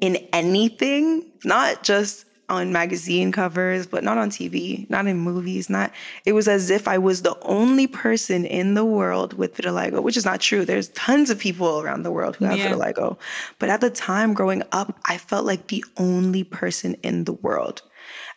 in 0.00 0.16
anything, 0.32 1.30
not 1.44 1.84
just 1.84 2.24
on 2.48 2.72
magazine 2.72 3.30
covers, 3.30 3.86
but 3.86 4.02
not 4.02 4.16
on 4.16 4.30
TV, 4.30 4.88
not 4.90 5.06
in 5.06 5.18
movies, 5.18 5.68
not 5.68 5.92
it 6.24 6.32
was 6.32 6.48
as 6.48 6.70
if 6.70 6.88
I 6.88 6.98
was 6.98 7.22
the 7.22 7.38
only 7.42 7.86
person 7.86 8.44
in 8.44 8.74
the 8.74 8.84
world 8.84 9.34
with 9.34 9.54
vitiligo, 9.54 10.02
which 10.02 10.16
is 10.16 10.24
not 10.24 10.40
true. 10.40 10.64
There's 10.64 10.88
tons 10.88 11.30
of 11.30 11.38
people 11.38 11.80
around 11.80 12.02
the 12.02 12.10
world 12.10 12.36
who 12.36 12.46
have 12.46 12.58
Yeah. 12.58 12.72
vitiligo. 12.72 13.18
But 13.58 13.68
at 13.68 13.80
the 13.82 13.90
time 13.90 14.32
growing 14.34 14.62
up, 14.72 14.98
I 15.04 15.18
felt 15.18 15.44
like 15.44 15.68
the 15.68 15.84
only 15.98 16.42
person 16.42 16.94
in 17.02 17.24
the 17.24 17.34
world. 17.34 17.82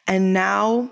And 0.08 0.34
now 0.34 0.92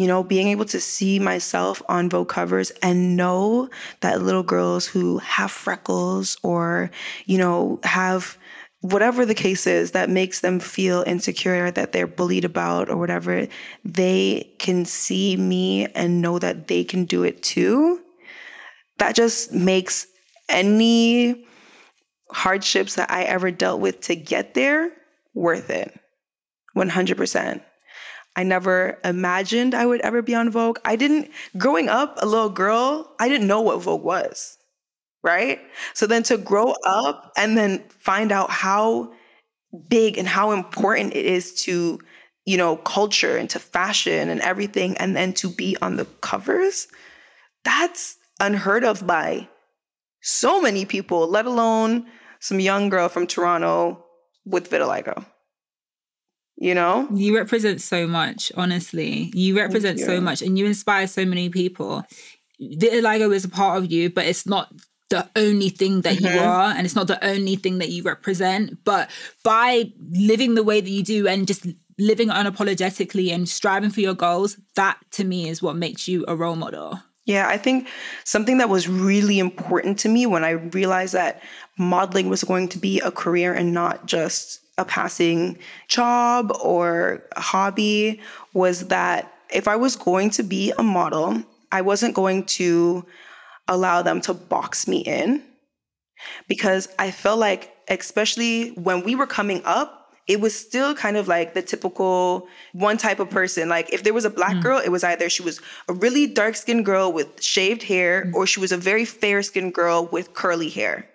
you 0.00 0.06
know, 0.06 0.22
being 0.22 0.48
able 0.48 0.64
to 0.64 0.80
see 0.80 1.18
myself 1.18 1.82
on 1.86 2.08
Vogue 2.08 2.30
covers 2.30 2.70
and 2.82 3.18
know 3.18 3.68
that 4.00 4.22
little 4.22 4.42
girls 4.42 4.86
who 4.86 5.18
have 5.18 5.50
freckles 5.50 6.38
or, 6.42 6.90
you 7.26 7.36
know, 7.36 7.78
have 7.82 8.38
whatever 8.80 9.26
the 9.26 9.34
case 9.34 9.66
is 9.66 9.90
that 9.90 10.08
makes 10.08 10.40
them 10.40 10.58
feel 10.58 11.04
insecure 11.06 11.66
or 11.66 11.70
that 11.70 11.92
they're 11.92 12.06
bullied 12.06 12.46
about 12.46 12.88
or 12.88 12.96
whatever, 12.96 13.46
they 13.84 14.50
can 14.58 14.86
see 14.86 15.36
me 15.36 15.86
and 15.88 16.22
know 16.22 16.38
that 16.38 16.68
they 16.68 16.82
can 16.82 17.04
do 17.04 17.22
it 17.22 17.42
too. 17.42 18.00
That 18.96 19.14
just 19.14 19.52
makes 19.52 20.06
any 20.48 21.44
hardships 22.30 22.94
that 22.94 23.10
I 23.10 23.24
ever 23.24 23.50
dealt 23.50 23.80
with 23.80 24.00
to 24.02 24.16
get 24.16 24.54
there 24.54 24.92
worth 25.34 25.68
it. 25.68 25.92
100%. 26.74 27.60
I 28.36 28.42
never 28.42 28.98
imagined 29.04 29.74
I 29.74 29.86
would 29.86 30.00
ever 30.00 30.22
be 30.22 30.34
on 30.34 30.50
Vogue. 30.50 30.78
I 30.84 30.96
didn't, 30.96 31.30
growing 31.58 31.88
up 31.88 32.16
a 32.22 32.26
little 32.26 32.48
girl, 32.48 33.14
I 33.18 33.28
didn't 33.28 33.46
know 33.46 33.60
what 33.60 33.82
Vogue 33.82 34.04
was, 34.04 34.56
right? 35.22 35.60
So 35.94 36.06
then 36.06 36.22
to 36.24 36.38
grow 36.38 36.74
up 36.84 37.32
and 37.36 37.58
then 37.58 37.84
find 37.88 38.32
out 38.32 38.50
how 38.50 39.12
big 39.88 40.16
and 40.16 40.28
how 40.28 40.52
important 40.52 41.14
it 41.14 41.24
is 41.24 41.54
to, 41.64 41.98
you 42.44 42.56
know, 42.56 42.76
culture 42.76 43.36
and 43.36 43.50
to 43.50 43.58
fashion 43.58 44.28
and 44.30 44.40
everything, 44.40 44.96
and 44.98 45.14
then 45.14 45.32
to 45.34 45.48
be 45.48 45.76
on 45.82 45.96
the 45.96 46.06
covers, 46.20 46.88
that's 47.64 48.16
unheard 48.38 48.84
of 48.84 49.06
by 49.06 49.48
so 50.22 50.60
many 50.60 50.84
people, 50.84 51.28
let 51.28 51.46
alone 51.46 52.06
some 52.38 52.60
young 52.60 52.88
girl 52.88 53.08
from 53.08 53.26
Toronto 53.26 54.04
with 54.44 54.70
vitiligo 54.70 55.24
you 56.60 56.74
know? 56.74 57.08
You 57.12 57.36
represent 57.36 57.80
so 57.80 58.06
much 58.06 58.52
honestly. 58.56 59.32
You 59.34 59.56
represent 59.56 59.98
you. 59.98 60.04
so 60.04 60.20
much 60.20 60.42
and 60.42 60.56
you 60.56 60.66
inspire 60.66 61.08
so 61.08 61.24
many 61.24 61.48
people. 61.48 62.04
Vitiligo 62.60 63.34
is 63.34 63.44
a 63.44 63.48
part 63.48 63.78
of 63.78 63.90
you 63.90 64.10
but 64.10 64.26
it's 64.26 64.46
not 64.46 64.72
the 65.08 65.28
only 65.34 65.70
thing 65.70 66.02
that 66.02 66.18
mm-hmm. 66.18 66.34
you 66.34 66.40
are 66.40 66.72
and 66.72 66.84
it's 66.86 66.94
not 66.94 67.08
the 67.08 67.22
only 67.26 67.56
thing 67.56 67.78
that 67.78 67.88
you 67.88 68.04
represent. 68.04 68.84
But 68.84 69.10
by 69.42 69.92
living 70.12 70.54
the 70.54 70.62
way 70.62 70.80
that 70.80 70.90
you 70.90 71.02
do 71.02 71.26
and 71.26 71.48
just 71.48 71.66
living 71.98 72.28
unapologetically 72.28 73.32
and 73.32 73.48
striving 73.48 73.90
for 73.90 74.00
your 74.00 74.14
goals 74.14 74.56
that 74.74 74.98
to 75.12 75.24
me 75.24 75.48
is 75.48 75.62
what 75.62 75.76
makes 75.76 76.08
you 76.08 76.24
a 76.28 76.36
role 76.36 76.56
model. 76.56 77.00
Yeah, 77.26 77.46
I 77.48 77.58
think 77.58 77.86
something 78.24 78.58
that 78.58 78.68
was 78.68 78.88
really 78.88 79.38
important 79.38 79.98
to 80.00 80.08
me 80.08 80.26
when 80.26 80.42
I 80.42 80.50
realized 80.50 81.12
that 81.14 81.42
modeling 81.78 82.28
was 82.28 82.42
going 82.42 82.68
to 82.70 82.78
be 82.78 83.00
a 83.00 83.10
career 83.10 83.52
and 83.52 83.72
not 83.72 84.06
just 84.06 84.59
a 84.80 84.84
passing 84.84 85.58
job 85.88 86.50
or 86.60 87.22
a 87.36 87.40
hobby 87.40 88.18
was 88.54 88.88
that 88.88 89.32
if 89.52 89.68
I 89.68 89.76
was 89.76 89.94
going 89.94 90.30
to 90.30 90.42
be 90.42 90.72
a 90.78 90.82
model, 90.82 91.42
I 91.70 91.82
wasn't 91.82 92.14
going 92.14 92.44
to 92.58 93.04
allow 93.68 94.02
them 94.02 94.20
to 94.22 94.34
box 94.34 94.88
me 94.88 95.00
in 95.00 95.44
because 96.48 96.88
I 96.98 97.10
felt 97.10 97.38
like, 97.38 97.72
especially 97.88 98.70
when 98.70 99.04
we 99.04 99.14
were 99.14 99.26
coming 99.26 99.60
up, 99.64 100.14
it 100.26 100.40
was 100.40 100.54
still 100.54 100.94
kind 100.94 101.16
of 101.16 101.28
like 101.28 101.54
the 101.54 101.62
typical 101.62 102.48
one 102.72 102.96
type 102.96 103.20
of 103.20 103.28
person. 103.28 103.68
Like 103.68 103.92
if 103.92 104.02
there 104.02 104.14
was 104.14 104.24
a 104.24 104.30
black 104.30 104.56
mm. 104.56 104.62
girl, 104.62 104.78
it 104.78 104.88
was 104.88 105.04
either 105.04 105.28
she 105.28 105.42
was 105.42 105.60
a 105.88 105.92
really 105.92 106.26
dark 106.26 106.56
skinned 106.56 106.86
girl 106.86 107.12
with 107.12 107.42
shaved 107.42 107.82
hair 107.82 108.26
mm. 108.26 108.34
or 108.34 108.46
she 108.46 108.60
was 108.60 108.72
a 108.72 108.76
very 108.76 109.04
fair 109.04 109.42
skinned 109.42 109.74
girl 109.74 110.08
with 110.10 110.32
curly 110.32 110.70
hair. 110.70 111.08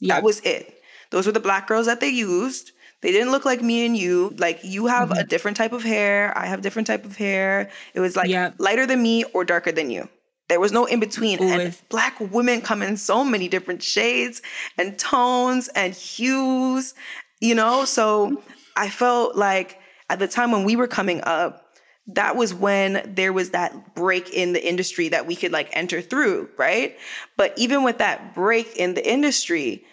That 0.00 0.22
was 0.22 0.40
it. 0.40 0.82
Those 1.10 1.26
were 1.26 1.32
the 1.32 1.40
black 1.40 1.68
girls 1.68 1.86
that 1.86 2.00
they 2.00 2.08
used. 2.08 2.72
They 3.04 3.12
didn't 3.12 3.32
look 3.32 3.44
like 3.44 3.60
me 3.60 3.84
and 3.84 3.94
you. 3.94 4.34
Like 4.38 4.60
you 4.62 4.86
have 4.86 5.10
mm-hmm. 5.10 5.18
a 5.18 5.24
different 5.24 5.58
type 5.58 5.74
of 5.74 5.82
hair. 5.82 6.32
I 6.38 6.46
have 6.46 6.62
different 6.62 6.86
type 6.86 7.04
of 7.04 7.14
hair. 7.18 7.68
It 7.92 8.00
was 8.00 8.16
like 8.16 8.30
yep. 8.30 8.54
lighter 8.56 8.86
than 8.86 9.02
me 9.02 9.24
or 9.34 9.44
darker 9.44 9.70
than 9.70 9.90
you. 9.90 10.08
There 10.48 10.58
was 10.58 10.72
no 10.72 10.86
in 10.86 11.00
between. 11.00 11.38
And 11.42 11.76
black 11.90 12.18
women 12.18 12.62
come 12.62 12.80
in 12.80 12.96
so 12.96 13.22
many 13.22 13.46
different 13.46 13.82
shades 13.82 14.40
and 14.78 14.98
tones 14.98 15.68
and 15.74 15.92
hues, 15.92 16.94
you 17.40 17.54
know? 17.54 17.84
So 17.84 18.42
I 18.74 18.88
felt 18.88 19.36
like 19.36 19.78
at 20.08 20.18
the 20.18 20.26
time 20.26 20.50
when 20.50 20.64
we 20.64 20.74
were 20.74 20.88
coming 20.88 21.20
up, 21.24 21.60
that 22.06 22.36
was 22.36 22.54
when 22.54 23.12
there 23.14 23.34
was 23.34 23.50
that 23.50 23.94
break 23.94 24.30
in 24.30 24.54
the 24.54 24.66
industry 24.66 25.10
that 25.10 25.26
we 25.26 25.36
could 25.36 25.52
like 25.52 25.68
enter 25.72 26.00
through, 26.00 26.48
right? 26.56 26.96
But 27.36 27.52
even 27.58 27.82
with 27.82 27.98
that 27.98 28.34
break 28.34 28.76
in 28.76 28.94
the 28.94 29.06
industry, 29.06 29.84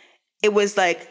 it 0.41 0.53
was 0.53 0.77
like 0.77 1.09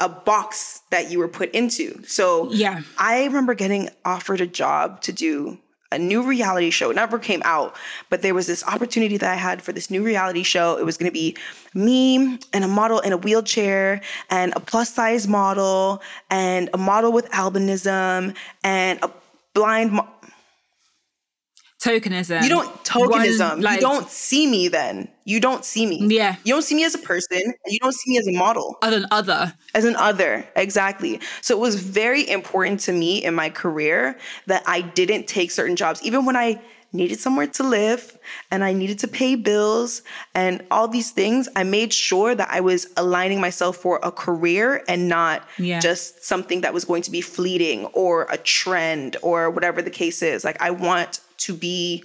a 0.00 0.08
box 0.08 0.82
that 0.90 1.10
you 1.10 1.18
were 1.18 1.28
put 1.28 1.50
into. 1.52 2.02
So 2.06 2.50
yeah, 2.52 2.82
I 2.98 3.24
remember 3.24 3.54
getting 3.54 3.88
offered 4.04 4.40
a 4.40 4.46
job 4.46 5.00
to 5.02 5.12
do 5.12 5.58
a 5.92 5.98
new 5.98 6.22
reality 6.22 6.70
show. 6.70 6.90
It 6.90 6.94
never 6.96 7.18
came 7.18 7.42
out, 7.44 7.76
but 8.10 8.22
there 8.22 8.34
was 8.34 8.46
this 8.46 8.64
opportunity 8.64 9.16
that 9.18 9.30
I 9.30 9.36
had 9.36 9.62
for 9.62 9.72
this 9.72 9.90
new 9.90 10.02
reality 10.02 10.42
show. 10.42 10.76
It 10.76 10.84
was 10.84 10.96
going 10.96 11.08
to 11.08 11.14
be 11.14 11.36
me 11.74 12.38
and 12.52 12.64
a 12.64 12.68
model 12.68 13.00
in 13.00 13.12
a 13.12 13.16
wheelchair 13.16 14.00
and 14.28 14.52
a 14.56 14.60
plus 14.60 14.92
size 14.92 15.28
model 15.28 16.02
and 16.28 16.68
a 16.74 16.78
model 16.78 17.12
with 17.12 17.30
albinism 17.30 18.34
and 18.64 18.98
a 19.02 19.10
blind 19.54 19.92
mo- 19.92 20.08
tokenism. 21.82 22.42
You 22.42 22.48
don't 22.48 22.84
tokenism. 22.84 23.50
One, 23.50 23.60
like, 23.60 23.76
you 23.76 23.80
don't 23.80 24.08
see 24.08 24.46
me 24.46 24.68
then. 24.68 25.08
You 25.24 25.40
don't 25.40 25.64
see 25.64 25.86
me. 25.86 26.06
Yeah. 26.06 26.36
You 26.44 26.54
don't 26.54 26.62
see 26.62 26.74
me 26.74 26.84
as 26.84 26.94
a 26.94 26.98
person. 26.98 27.54
You 27.66 27.78
don't 27.80 27.94
see 27.94 28.12
me 28.12 28.18
as 28.18 28.26
a 28.28 28.32
model. 28.32 28.76
As 28.82 28.94
an 28.94 29.06
other. 29.10 29.52
As 29.74 29.84
an 29.84 29.96
other. 29.96 30.46
Exactly. 30.56 31.20
So 31.42 31.56
it 31.56 31.60
was 31.60 31.74
very 31.76 32.28
important 32.28 32.80
to 32.80 32.92
me 32.92 33.24
in 33.24 33.34
my 33.34 33.50
career 33.50 34.18
that 34.46 34.62
I 34.66 34.80
didn't 34.80 35.26
take 35.26 35.50
certain 35.50 35.76
jobs, 35.76 36.02
even 36.02 36.24
when 36.24 36.36
I 36.36 36.60
needed 36.96 37.20
somewhere 37.20 37.46
to 37.46 37.62
live 37.62 38.18
and 38.50 38.64
I 38.64 38.72
needed 38.72 38.98
to 39.00 39.08
pay 39.08 39.36
bills 39.36 40.02
and 40.34 40.64
all 40.70 40.88
these 40.88 41.10
things, 41.10 41.48
I 41.54 41.62
made 41.62 41.92
sure 41.92 42.34
that 42.34 42.48
I 42.50 42.60
was 42.60 42.88
aligning 42.96 43.40
myself 43.40 43.76
for 43.76 44.00
a 44.02 44.10
career 44.10 44.82
and 44.88 45.08
not 45.08 45.46
yeah. 45.58 45.80
just 45.80 46.24
something 46.24 46.62
that 46.62 46.74
was 46.74 46.84
going 46.84 47.02
to 47.02 47.10
be 47.10 47.20
fleeting 47.20 47.84
or 47.86 48.26
a 48.30 48.38
trend 48.38 49.16
or 49.22 49.50
whatever 49.50 49.82
the 49.82 49.90
case 49.90 50.22
is. 50.22 50.44
Like 50.44 50.60
I 50.60 50.70
want 50.70 51.20
to 51.38 51.54
be 51.54 52.02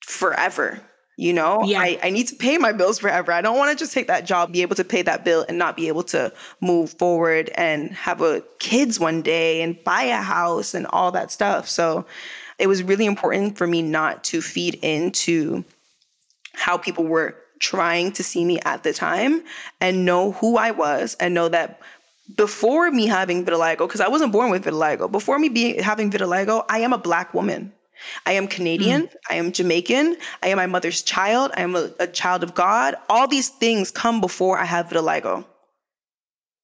forever. 0.00 0.80
You 1.20 1.32
know, 1.32 1.64
yeah. 1.64 1.80
I, 1.80 1.98
I 2.04 2.10
need 2.10 2.28
to 2.28 2.36
pay 2.36 2.58
my 2.58 2.70
bills 2.70 3.00
forever. 3.00 3.32
I 3.32 3.40
don't 3.40 3.58
want 3.58 3.76
to 3.76 3.82
just 3.82 3.92
take 3.92 4.06
that 4.06 4.24
job, 4.24 4.52
be 4.52 4.62
able 4.62 4.76
to 4.76 4.84
pay 4.84 5.02
that 5.02 5.24
bill 5.24 5.44
and 5.48 5.58
not 5.58 5.76
be 5.76 5.88
able 5.88 6.04
to 6.04 6.32
move 6.60 6.92
forward 6.92 7.50
and 7.56 7.90
have 7.90 8.22
a 8.22 8.40
kids 8.60 9.00
one 9.00 9.22
day 9.22 9.60
and 9.60 9.82
buy 9.82 10.04
a 10.04 10.22
house 10.22 10.74
and 10.74 10.86
all 10.86 11.10
that 11.10 11.32
stuff. 11.32 11.68
So 11.68 12.06
it 12.58 12.66
was 12.66 12.82
really 12.82 13.06
important 13.06 13.56
for 13.56 13.66
me 13.66 13.82
not 13.82 14.24
to 14.24 14.42
feed 14.42 14.74
into 14.82 15.64
how 16.52 16.76
people 16.76 17.04
were 17.04 17.36
trying 17.60 18.12
to 18.12 18.22
see 18.22 18.44
me 18.44 18.60
at 18.60 18.82
the 18.82 18.92
time 18.92 19.42
and 19.80 20.04
know 20.04 20.32
who 20.32 20.56
I 20.56 20.70
was 20.70 21.16
and 21.20 21.34
know 21.34 21.48
that 21.48 21.80
before 22.36 22.90
me 22.90 23.06
having 23.06 23.44
vitiligo, 23.44 23.78
because 23.78 24.00
I 24.00 24.08
wasn't 24.08 24.32
born 24.32 24.50
with 24.50 24.64
vitiligo, 24.64 25.10
before 25.10 25.38
me 25.38 25.48
being 25.48 25.82
having 25.82 26.10
vitiligo, 26.10 26.64
I 26.68 26.80
am 26.80 26.92
a 26.92 26.98
black 26.98 27.32
woman. 27.32 27.72
I 28.26 28.32
am 28.32 28.46
Canadian. 28.46 29.02
Mm. 29.02 29.14
I 29.30 29.34
am 29.36 29.52
Jamaican. 29.52 30.16
I 30.42 30.48
am 30.48 30.56
my 30.56 30.66
mother's 30.66 31.02
child. 31.02 31.50
I 31.56 31.62
am 31.62 31.74
a, 31.74 31.90
a, 31.98 32.06
child 32.06 32.44
of 32.44 32.54
God. 32.54 32.94
All 33.08 33.26
these 33.26 33.48
things 33.48 33.90
come 33.90 34.20
before 34.20 34.58
I 34.58 34.64
have 34.64 34.88
vitiligo. 34.88 35.44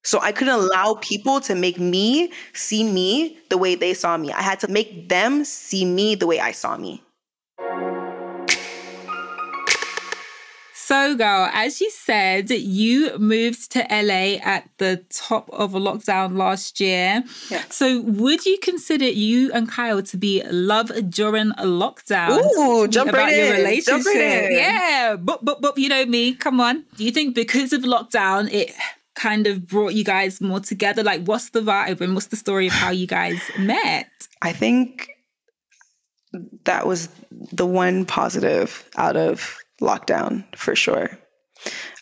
So 0.05 0.21
I 0.21 0.33
couldn't 0.33 0.55
allow 0.55 0.95
people 1.01 1.41
to 1.41 1.55
make 1.55 1.81
me 1.81 2.31
see 2.53 2.85
me 2.85 3.39
the 3.49 3.57
way 3.57 3.75
they 3.75 3.95
saw 3.95 4.17
me. 4.19 4.33
I 4.33 4.43
had 4.43 4.61
to 4.61 4.69
make 4.69 5.09
them 5.09 5.45
see 5.45 5.87
me 5.87 6.15
the 6.15 6.27
way 6.27 6.39
I 6.41 6.53
saw 6.53 6.77
me. 6.77 7.03
So, 10.75 11.17
girl, 11.17 11.49
as 11.55 11.81
you 11.81 11.91
said, 11.91 12.51
you 12.51 13.17
moved 13.19 13.73
to 13.73 13.79
LA 13.91 14.37
at 14.45 14.69
the 14.77 15.03
top 15.09 15.49
of 15.49 15.75
a 15.75 15.81
lockdown 15.81 16.37
last 16.37 16.79
year. 16.79 17.25
Yeah. 17.51 17.63
So, 17.71 18.03
would 18.03 18.45
you 18.45 18.59
consider 18.59 19.07
you 19.07 19.51
and 19.53 19.67
Kyle 19.67 20.03
to 20.03 20.17
be 20.19 20.43
love 20.51 20.93
during 21.09 21.53
a 21.53 21.65
lockdown? 21.65 22.39
Ooh, 22.59 22.87
jump 22.87 23.09
about 23.09 23.23
right 23.23 23.35
your 23.35 23.47
in. 23.47 23.53
relationship. 23.57 24.05
Jump 24.05 24.07
right 24.15 24.45
in. 24.45 24.53
Yeah, 24.53 25.17
but 25.19 25.43
but 25.43 25.63
but 25.63 25.79
you 25.79 25.89
know 25.89 26.05
me. 26.05 26.35
Come 26.35 26.61
on. 26.61 26.85
Do 26.99 27.05
you 27.05 27.11
think 27.13 27.35
because 27.35 27.73
of 27.73 27.81
lockdown 27.81 28.53
it 28.53 28.75
kind 29.15 29.47
of 29.47 29.67
brought 29.67 29.95
you 29.95 30.05
guys 30.05 30.41
more 30.41 30.61
together? 30.61 31.03
Like, 31.03 31.25
what's 31.25 31.51
the 31.51 31.61
vibe 31.61 32.01
and 32.01 32.15
what's 32.15 32.27
the 32.29 32.37
story 32.37 32.67
of 32.67 32.73
how 32.73 32.91
you 32.91 33.07
guys 33.07 33.41
met? 33.59 34.09
I 34.43 34.53
think 34.53 35.11
that 36.65 36.87
was 36.87 37.09
the 37.31 37.67
one 37.67 38.05
positive 38.05 38.89
out 38.97 39.17
of 39.17 39.59
lockdown 39.81 40.45
for 40.57 40.75
sure. 40.75 41.19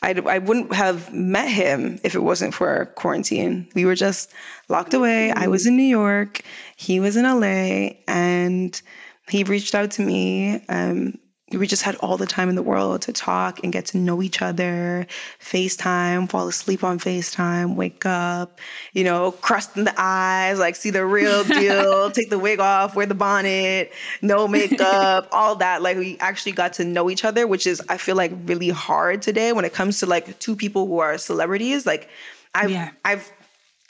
I, 0.03 0.11
I 0.27 0.39
wouldn't 0.39 0.75
have 0.75 1.13
met 1.13 1.49
him 1.49 2.01
if 2.03 2.15
it 2.15 2.23
wasn't 2.23 2.55
for 2.55 2.87
quarantine. 2.97 3.69
We 3.75 3.85
were 3.85 3.95
just 3.95 4.33
locked 4.69 4.95
away. 4.95 5.31
I 5.31 5.47
was 5.47 5.67
in 5.67 5.77
New 5.77 5.83
York, 5.83 6.43
he 6.77 6.99
was 6.99 7.17
in 7.17 7.25
LA, 7.25 7.95
and 8.09 8.81
he 9.29 9.45
reached 9.45 9.75
out 9.75 9.93
to 9.93 10.03
me. 10.03 10.65
Um, 10.69 11.19
we 11.53 11.67
just 11.67 11.83
had 11.83 11.97
all 11.97 12.17
the 12.17 12.27
time 12.27 12.49
in 12.49 12.55
the 12.55 12.63
world 12.63 13.03
to 13.03 13.13
talk 13.13 13.61
and 13.63 13.73
get 13.73 13.87
to 13.87 13.99
know 13.99 14.23
each 14.23 14.43
other, 14.43 15.07
FaceTime, 15.41 16.29
fall 16.31 16.49
asleep 16.49 16.83
on 16.83 16.99
FaceTime, 16.99 17.75
wake 17.77 18.05
up, 18.07 18.59
you 18.93 19.05
know, 19.05 19.33
crust 19.33 19.77
in 19.77 19.85
the 19.85 19.95
eyes, 19.97 20.59
like 20.59 20.77
see 20.77 20.91
the 20.91 21.05
real 21.05 21.45
deal, 21.61 22.11
take 22.11 22.31
the 22.31 22.39
wig 22.39 22.61
off, 22.61 22.97
wear 22.97 23.07
the 23.07 23.15
bonnet, 23.15 23.93
no 24.23 24.49
makeup, 24.49 25.29
all 25.33 25.57
that. 25.57 25.83
Like 25.83 25.97
we 25.97 26.19
actually 26.19 26.53
got 26.53 26.73
to 26.75 26.85
know 26.85 27.11
each 27.11 27.25
other, 27.25 27.47
which 27.47 27.67
is, 27.67 27.83
I 27.89 27.97
feel 27.97 28.17
like, 28.17 28.33
really 28.47 28.71
hard 28.71 29.23
today 29.23 29.53
when 29.53 29.65
it 29.65 29.73
comes 29.73 29.99
to 30.01 30.07
like 30.07 30.39
two 30.39 30.57
people 30.57 30.87
who 30.87 30.99
are 30.99 31.19
celebrities. 31.19 31.87
Like 31.87 32.09
I've, 32.55 32.71
Yeah. 32.71 32.91
I've, 33.05 33.31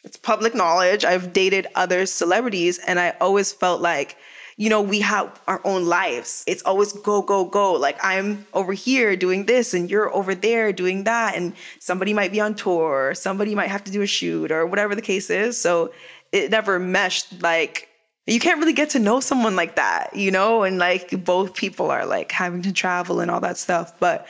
it's 0.05 0.17
public 0.17 0.55
knowledge. 0.55 1.05
I've 1.05 1.33
dated 1.33 1.67
other 1.77 2.07
celebrities 2.07 2.79
and 2.79 2.99
I 2.99 3.15
always 3.21 3.53
felt 3.53 3.81
like, 3.81 4.17
you 4.57 4.69
know, 4.69 4.83
we 4.83 5.01
have 5.01 5.41
our 5.49 5.61
own 5.65 5.87
lives. 5.87 6.45
It's 6.47 6.63
always 6.65 6.93
go, 6.93 7.23
go, 7.23 7.45
go. 7.45 7.73
Like 7.73 7.99
I'm 8.03 8.47
over 8.53 8.73
here 8.73 9.17
doing 9.17 9.47
this 9.47 9.75
and 9.75 9.91
you're 9.91 10.15
over 10.15 10.35
there 10.35 10.73
doing 10.73 11.05
that. 11.05 11.37
And 11.37 11.55
somebody 11.79 12.13
might 12.13 12.33
be 12.33 12.41
on 12.41 12.55
tour, 12.55 13.11
or 13.11 13.15
somebody 13.15 13.55
might 13.55 13.71
have 13.71 13.85
to 13.85 13.93
do 13.93 14.03
a 14.03 14.07
shoot 14.07 14.51
or 14.51 14.67
whatever 14.67 14.95
the 14.95 15.03
case 15.03 15.31
is. 15.31 15.59
So 15.59 15.93
it 16.33 16.51
never 16.51 16.79
meshed 16.79 17.43
like 17.43 17.89
you 18.27 18.39
can't 18.39 18.61
really 18.61 18.73
get 18.73 18.91
to 18.91 18.99
know 18.99 19.21
someone 19.21 19.57
like 19.57 19.77
that, 19.77 20.15
you 20.15 20.31
know? 20.31 20.63
And 20.63 20.79
like 20.79 21.25
both 21.25 21.55
people 21.55 21.91
are 21.91 22.07
like 22.07 22.31
having 22.31 22.63
to 22.63 22.73
travel 22.73 23.21
and 23.21 23.31
all 23.31 23.41
that 23.41 23.59
stuff. 23.59 23.99
But 23.99 24.27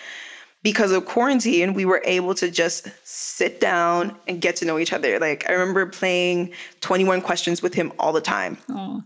because 0.62 0.92
of 0.92 1.04
quarantine, 1.04 1.74
we 1.74 1.84
were 1.84 2.00
able 2.04 2.34
to 2.36 2.50
just 2.50 2.88
sit 3.04 3.60
down 3.60 4.16
and 4.28 4.40
get 4.40 4.56
to 4.56 4.64
know 4.64 4.78
each 4.78 4.92
other. 4.92 5.18
Like 5.18 5.44
I 5.48 5.52
remember 5.52 5.84
playing 5.86 6.52
21 6.80 7.20
questions 7.20 7.60
with 7.60 7.74
him 7.74 7.92
all 7.98 8.12
the 8.12 8.20
time. 8.20 8.56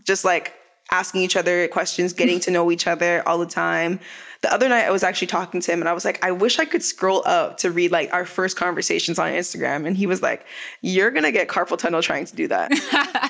Just 0.03 0.23
like 0.23 0.53
asking 0.91 1.21
each 1.21 1.35
other 1.35 1.67
questions, 1.67 2.13
getting 2.13 2.39
to 2.41 2.51
know 2.51 2.71
each 2.71 2.87
other 2.87 3.27
all 3.27 3.37
the 3.37 3.45
time. 3.45 3.99
The 4.41 4.53
other 4.53 4.69
night 4.69 4.85
I 4.85 4.91
was 4.91 5.03
actually 5.03 5.27
talking 5.27 5.61
to 5.61 5.71
him 5.71 5.81
and 5.81 5.89
I 5.89 5.93
was 5.93 6.05
like, 6.05 6.23
I 6.23 6.31
wish 6.31 6.59
I 6.59 6.65
could 6.65 6.83
scroll 6.83 7.23
up 7.25 7.57
to 7.57 7.71
read 7.71 7.91
like 7.91 8.13
our 8.13 8.23
first 8.23 8.55
conversations 8.55 9.17
on 9.17 9.31
Instagram. 9.31 9.87
And 9.87 9.97
he 9.97 10.05
was 10.05 10.21
like, 10.21 10.45
You're 10.81 11.09
gonna 11.09 11.31
get 11.31 11.47
carpal 11.47 11.77
tunnel 11.77 12.01
trying 12.01 12.25
to 12.25 12.35
do 12.35 12.47
that. 12.49 12.71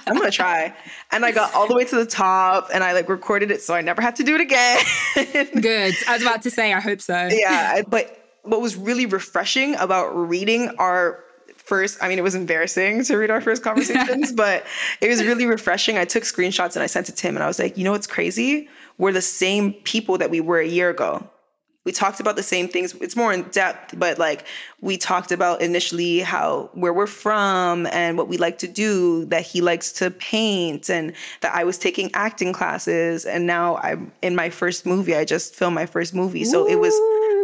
I'm 0.06 0.18
gonna 0.18 0.32
try. 0.32 0.76
And 1.12 1.26
I 1.26 1.32
got 1.32 1.54
all 1.56 1.68
the 1.68 1.76
way 1.76 1.86
to 1.86 1.96
the 1.96 2.06
top 2.06 2.70
and 2.74 2.84
I 2.84 2.92
like 2.92 3.08
recorded 3.08 3.52
it 3.52 3.62
so 3.62 3.74
I 3.74 3.82
never 3.82 4.02
had 4.02 4.18
to 4.18 4.24
do 4.24 4.36
it 4.36 4.42
again. 4.42 4.80
Good. 5.62 5.96
I 6.08 6.14
was 6.14 6.22
about 6.22 6.42
to 6.44 6.52
say, 6.52 6.74
I 6.74 6.80
hope 6.82 7.02
so. 7.02 7.30
yeah 7.32 7.82
but 7.88 8.40
what 8.44 8.62
was 8.62 8.76
really 8.76 9.06
refreshing 9.06 9.76
about 9.76 10.08
reading 10.16 10.70
our 10.78 11.24
first 11.68 11.98
i 12.02 12.08
mean 12.08 12.18
it 12.18 12.24
was 12.24 12.34
embarrassing 12.34 13.04
to 13.04 13.18
read 13.18 13.30
our 13.30 13.42
first 13.42 13.62
conversations 13.62 14.32
but 14.44 14.66
it 15.02 15.10
was 15.10 15.24
really 15.24 15.46
refreshing. 15.46 15.98
I 15.98 16.06
took 16.06 16.24
screenshots 16.24 16.76
and 16.76 16.84
i 16.84 16.88
sent 16.88 17.10
it 17.10 17.18
to 17.18 17.28
him 17.28 17.36
and 17.36 17.44
i 17.44 17.48
was 17.48 17.60
like 17.60 17.78
you 17.78 17.84
know 17.84 17.92
what's 17.92 18.08
crazy? 18.08 18.70
We're 18.98 19.12
the 19.12 19.22
same 19.22 19.74
people 19.74 20.18
that 20.18 20.32
we 20.32 20.40
were 20.40 20.60
a 20.60 20.68
year 20.68 20.90
ago. 20.90 21.30
We 21.84 21.92
talked 21.92 22.20
about 22.20 22.36
the 22.36 22.44
same 22.44 22.68
things. 22.68 22.94
It's 22.96 23.16
more 23.16 23.32
in 23.32 23.44
depth 23.44 23.98
but 23.98 24.18
like 24.18 24.46
we 24.82 24.98
talked 24.98 25.32
about 25.32 25.62
initially 25.62 26.20
how 26.20 26.70
where 26.74 26.94
we're 26.94 27.08
from 27.08 27.86
and 27.88 28.18
what 28.18 28.28
we 28.28 28.38
like 28.38 28.58
to 28.60 28.68
do 28.68 29.26
that 29.26 29.42
he 29.42 29.62
likes 29.62 29.92
to 29.94 30.12
paint 30.12 30.90
and 30.90 31.14
that 31.42 31.54
i 31.54 31.64
was 31.64 31.78
taking 31.78 32.10
acting 32.14 32.54
classes. 32.54 33.26
And 33.26 33.46
now 33.46 33.78
i'm 33.78 34.12
in 34.22 34.36
my 34.36 34.50
first 34.50 34.86
movie. 34.86 35.16
I 35.16 35.26
just 35.26 35.54
filmed 35.54 35.76
my 35.76 35.86
first 35.86 36.14
movie. 36.14 36.46
So 36.46 36.66
it 36.66 36.80
was 36.80 36.94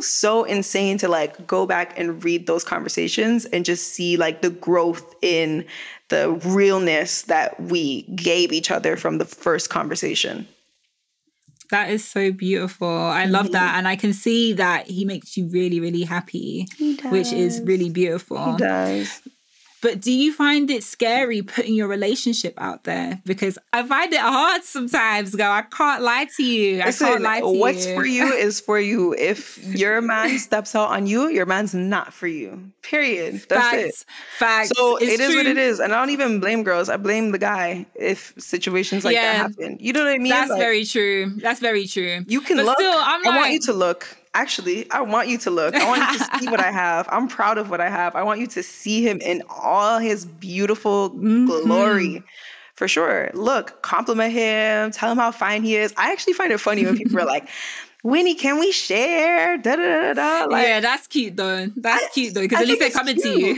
so 0.07 0.43
insane 0.43 0.97
to 0.99 1.07
like 1.07 1.47
go 1.47 1.65
back 1.65 1.97
and 1.97 2.23
read 2.23 2.47
those 2.47 2.63
conversations 2.63 3.45
and 3.45 3.65
just 3.65 3.93
see 3.93 4.17
like 4.17 4.41
the 4.41 4.49
growth 4.49 5.15
in 5.21 5.65
the 6.09 6.31
realness 6.45 7.23
that 7.23 7.59
we 7.59 8.03
gave 8.15 8.51
each 8.51 8.69
other 8.69 8.95
from 8.97 9.17
the 9.17 9.25
first 9.25 9.69
conversation 9.69 10.47
That 11.71 11.89
is 11.89 12.05
so 12.05 12.31
beautiful. 12.31 12.87
I 12.87 13.25
love 13.25 13.51
that. 13.53 13.69
Mm-hmm. 13.69 13.77
And 13.79 13.87
I 13.87 13.95
can 13.95 14.13
see 14.13 14.53
that 14.53 14.85
he 14.87 15.05
makes 15.05 15.35
you 15.35 15.47
really, 15.47 15.79
really 15.79 16.03
happy, 16.03 16.67
which 17.09 17.33
is 17.33 17.61
really 17.61 17.89
beautiful. 17.89 18.55
does 18.57 19.21
But 19.83 19.99
do 19.99 20.13
you 20.13 20.31
find 20.33 20.71
it 20.71 20.81
scary 20.83 21.41
putting 21.41 21.75
your 21.75 21.89
relationship 21.89 22.53
out 22.57 22.85
there? 22.85 23.21
Because 23.25 23.59
I 23.73 23.83
find 23.85 24.13
it 24.13 24.19
hard 24.21 24.63
sometimes, 24.63 25.35
girl. 25.35 25.51
I 25.51 25.63
can't 25.63 26.01
lie 26.01 26.25
to 26.37 26.43
you. 26.43 26.81
I 26.81 26.85
Listen, 26.85 27.07
can't 27.07 27.21
lie 27.21 27.41
to 27.41 27.47
what's 27.49 27.85
you. 27.85 27.95
What's 27.95 28.01
for 28.01 28.05
you 28.05 28.33
is 28.33 28.61
for 28.61 28.79
you. 28.79 29.13
If 29.13 29.61
your 29.75 29.99
man 30.01 30.39
steps 30.47 30.73
out 30.73 30.89
on 30.91 31.05
you, 31.05 31.27
your 31.27 31.45
man's 31.45 31.73
not 31.75 32.13
for 32.13 32.27
you. 32.27 32.71
Period. 32.81 33.43
That's 33.49 33.61
Facts. 33.71 33.83
it. 34.01 34.05
Facts. 34.37 34.71
So 34.77 34.95
It's 34.97 35.11
it 35.13 35.19
is 35.19 35.35
what 35.35 35.45
it 35.45 35.57
is. 35.57 35.79
And 35.81 35.93
I 35.93 35.99
don't 35.99 36.11
even 36.11 36.39
blame 36.39 36.63
girls. 36.63 36.87
I 36.87 36.95
blame 36.95 37.31
the 37.31 37.37
guy 37.37 37.85
if 37.95 38.33
situations 38.37 39.03
like 39.03 39.15
Yeah. 39.15 39.33
that 39.33 39.35
happen. 39.35 39.77
You 39.81 39.91
know 39.91 40.05
what 40.05 40.15
I 40.15 40.17
mean? 40.17 40.29
That's 40.31 40.49
Like, 40.49 40.59
very 40.59 40.85
true. 40.85 41.33
That's 41.41 41.59
very 41.59 41.87
true. 41.87 42.23
You 42.27 42.39
can 42.39 42.55
but 42.55 42.65
look. 42.67 42.77
Still, 42.79 42.93
I'm 42.97 43.21
I 43.27 43.29
like, 43.29 43.35
want 43.41 43.51
you 43.51 43.59
to 43.61 43.73
look. 43.73 44.07
Actually, 44.35 44.89
I 44.91 45.01
want 45.01 45.27
you 45.27 45.37
to 45.39 45.51
look. 45.51 45.75
I 45.75 45.87
want 45.87 46.11
you 46.11 46.17
to 46.17 46.39
see 46.39 46.47
what 46.49 46.59
I 46.59 46.71
have. 46.83 47.07
I'm 47.11 47.27
proud 47.27 47.57
of 47.57 47.69
what 47.69 47.79
I 47.81 47.89
have. 47.89 48.15
I 48.15 48.23
want 48.23 48.39
you 48.39 48.47
to 48.47 48.63
see 48.63 49.01
him 49.07 49.19
in 49.21 49.43
all 49.49 49.99
his 49.99 50.25
beautiful 50.25 51.11
Mm-hmm. 51.11 51.45
glory. 51.45 52.23
For 52.75 52.87
sure. 52.87 53.29
Look, 53.35 53.83
compliment 53.83 54.33
him, 54.33 54.89
tell 54.89 55.11
him 55.11 55.17
how 55.19 55.31
fine 55.31 55.61
he 55.61 55.75
is. 55.75 55.93
I 55.95 56.11
actually 56.11 56.33
find 56.33 56.51
it 56.51 56.57
funny 56.59 56.83
when 56.83 56.97
people 56.97 57.19
are 57.19 57.25
like, 57.25 57.47
Winnie, 58.01 58.33
can 58.33 58.57
we 58.59 58.71
share? 58.71 59.57
Da 59.59 59.75
da 59.75 59.83
da 60.01 60.13
da. 60.13 60.45
Like, 60.49 60.65
yeah, 60.67 60.79
that's 60.79 61.05
cute 61.05 61.37
though. 61.37 61.67
That's 61.77 62.03
I- 62.05 62.09
cute 62.13 62.33
though, 62.33 62.41
because 62.41 62.61
at 62.61 62.67
least 62.67 62.79
they're 62.79 62.89
coming 62.89 63.15
it's 63.15 63.23
to 63.23 63.39
you. 63.39 63.55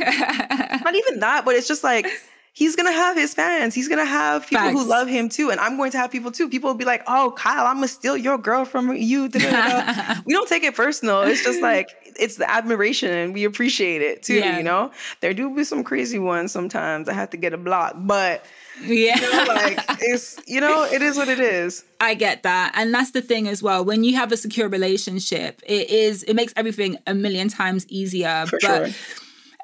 not 0.83 0.93
even 0.95 1.19
that, 1.21 1.43
but 1.45 1.55
it's 1.55 1.67
just 1.67 1.83
like 1.83 2.05
he's 2.55 2.75
gonna 2.75 2.91
have 2.91 3.15
his 3.17 3.33
fans. 3.33 3.75
He's 3.75 3.87
gonna 3.87 4.05
have 4.05 4.47
people 4.47 4.69
who 4.69 4.87
love 4.87 5.07
him 5.07 5.29
too, 5.29 5.51
and 5.51 5.59
I'm 5.59 5.77
going 5.77 5.91
to 5.91 5.97
have 5.97 6.09
people 6.09 6.31
too. 6.31 6.49
People 6.49 6.71
will 6.71 6.77
be 6.77 6.85
like, 6.85 7.03
"Oh, 7.05 7.33
Kyle, 7.37 7.67
I'm 7.67 7.75
gonna 7.75 7.87
steal 7.87 8.17
your 8.17 8.37
girl 8.39 8.65
from 8.65 8.95
you." 8.95 9.27
da, 9.27 9.39
da, 9.39 9.51
da, 9.51 9.91
da." 9.91 10.21
we 10.25 10.33
don't 10.33 10.47
take 10.47 10.63
it 10.63 10.73
personal. 10.73 11.21
It's 11.21 11.43
just 11.43 11.61
like 11.71 11.89
it's 12.17 12.37
the 12.37 12.49
admiration, 12.49 13.11
and 13.11 13.33
we 13.33 13.43
appreciate 13.43 14.01
it 14.01 14.23
too. 14.23 14.35
Yeah. 14.35 14.57
You 14.57 14.63
know, 14.63 14.91
there 15.19 15.33
do 15.33 15.53
be 15.53 15.65
some 15.65 15.83
crazy 15.83 16.17
ones 16.17 16.51
sometimes. 16.51 17.09
I 17.09 17.13
have 17.13 17.29
to 17.31 17.37
get 17.37 17.53
a 17.53 17.57
block, 17.57 17.93
but 17.97 18.45
yeah. 18.81 19.15
you 19.15 19.21
know, 19.21 19.53
like 19.53 19.79
it's 19.99 20.39
you 20.47 20.61
know, 20.61 20.85
it 20.85 21.01
is 21.01 21.17
what 21.17 21.27
it 21.27 21.41
is. 21.41 21.83
I 21.99 22.13
get 22.13 22.43
that. 22.43 22.73
And 22.75 22.93
that's 22.93 23.11
the 23.11 23.21
thing 23.21 23.47
as 23.47 23.61
well. 23.61 23.83
When 23.83 24.03
you 24.03 24.15
have 24.15 24.31
a 24.31 24.37
secure 24.37 24.69
relationship, 24.69 25.61
it 25.67 25.89
is 25.89 26.23
it 26.23 26.35
makes 26.35 26.53
everything 26.55 26.97
a 27.05 27.13
million 27.13 27.49
times 27.49 27.85
easier. 27.89 28.45
For 28.47 28.59
but 28.61 28.93
sure. 28.93 28.95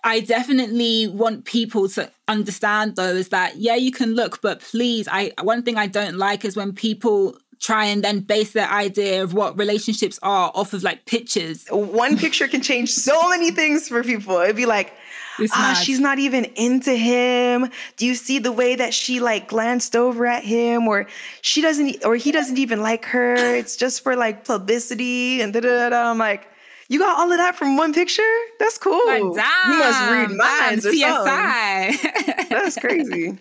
I 0.03 0.19
definitely 0.21 1.07
want 1.07 1.45
people 1.45 1.87
to 1.89 2.09
understand 2.27 2.95
though 2.95 3.13
is 3.13 3.29
that 3.29 3.57
yeah, 3.57 3.75
you 3.75 3.91
can 3.91 4.15
look, 4.15 4.41
but 4.41 4.61
please, 4.61 5.07
I 5.11 5.31
one 5.41 5.63
thing 5.63 5.77
I 5.77 5.87
don't 5.87 6.17
like 6.17 6.43
is 6.43 6.55
when 6.55 6.73
people 6.73 7.37
try 7.61 7.85
and 7.85 8.03
then 8.03 8.21
base 8.21 8.53
their 8.53 8.69
idea 8.69 9.21
of 9.23 9.33
what 9.33 9.57
relationships 9.57 10.17
are 10.23 10.51
off 10.55 10.73
of 10.73 10.81
like 10.81 11.05
pictures. 11.05 11.67
one 11.69 12.17
picture 12.17 12.47
can 12.47 12.61
change 12.61 12.89
so 12.89 13.29
many 13.29 13.51
things 13.51 13.87
for 13.87 14.03
people. 14.03 14.37
It'd 14.39 14.55
be 14.55 14.65
like, 14.65 14.93
ah, 15.39 15.73
mad. 15.73 15.73
she's 15.75 15.99
not 15.99 16.17
even 16.17 16.45
into 16.55 16.95
him. 16.95 17.69
Do 17.97 18.07
you 18.07 18.15
see 18.15 18.39
the 18.39 18.51
way 18.51 18.75
that 18.75 18.95
she 18.95 19.19
like 19.19 19.47
glanced 19.47 19.95
over 19.95 20.25
at 20.25 20.43
him, 20.43 20.87
or 20.87 21.07
she 21.41 21.61
doesn't, 21.61 22.03
or 22.03 22.15
he 22.15 22.31
doesn't 22.31 22.57
even 22.57 22.81
like 22.81 23.05
her? 23.05 23.35
It's 23.35 23.77
just 23.77 24.01
for 24.01 24.15
like 24.15 24.43
publicity 24.43 25.41
and 25.41 25.53
da 25.53 25.59
da. 25.59 25.89
da. 25.89 26.09
I'm 26.09 26.17
like, 26.17 26.47
you 26.91 26.99
got 26.99 27.17
all 27.17 27.31
of 27.31 27.37
that 27.37 27.55
from 27.55 27.77
one 27.77 27.93
picture? 27.93 28.21
That's 28.59 28.77
cool. 28.77 28.99
You 29.15 29.33
must 29.33 30.11
read 30.11 30.31
minds 30.31 30.85
or 30.85 30.91
damn, 30.91 31.25
something. 31.25 32.09
CSI. 32.11 32.49
That's 32.49 32.77
crazy. 32.77 33.39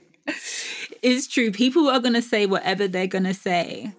it's 1.02 1.26
true. 1.26 1.50
People 1.50 1.88
are 1.88 1.98
going 1.98 2.14
to 2.14 2.22
say 2.22 2.46
whatever 2.46 2.86
they're 2.86 3.08
going 3.08 3.24
to 3.24 3.34
say. 3.34 3.92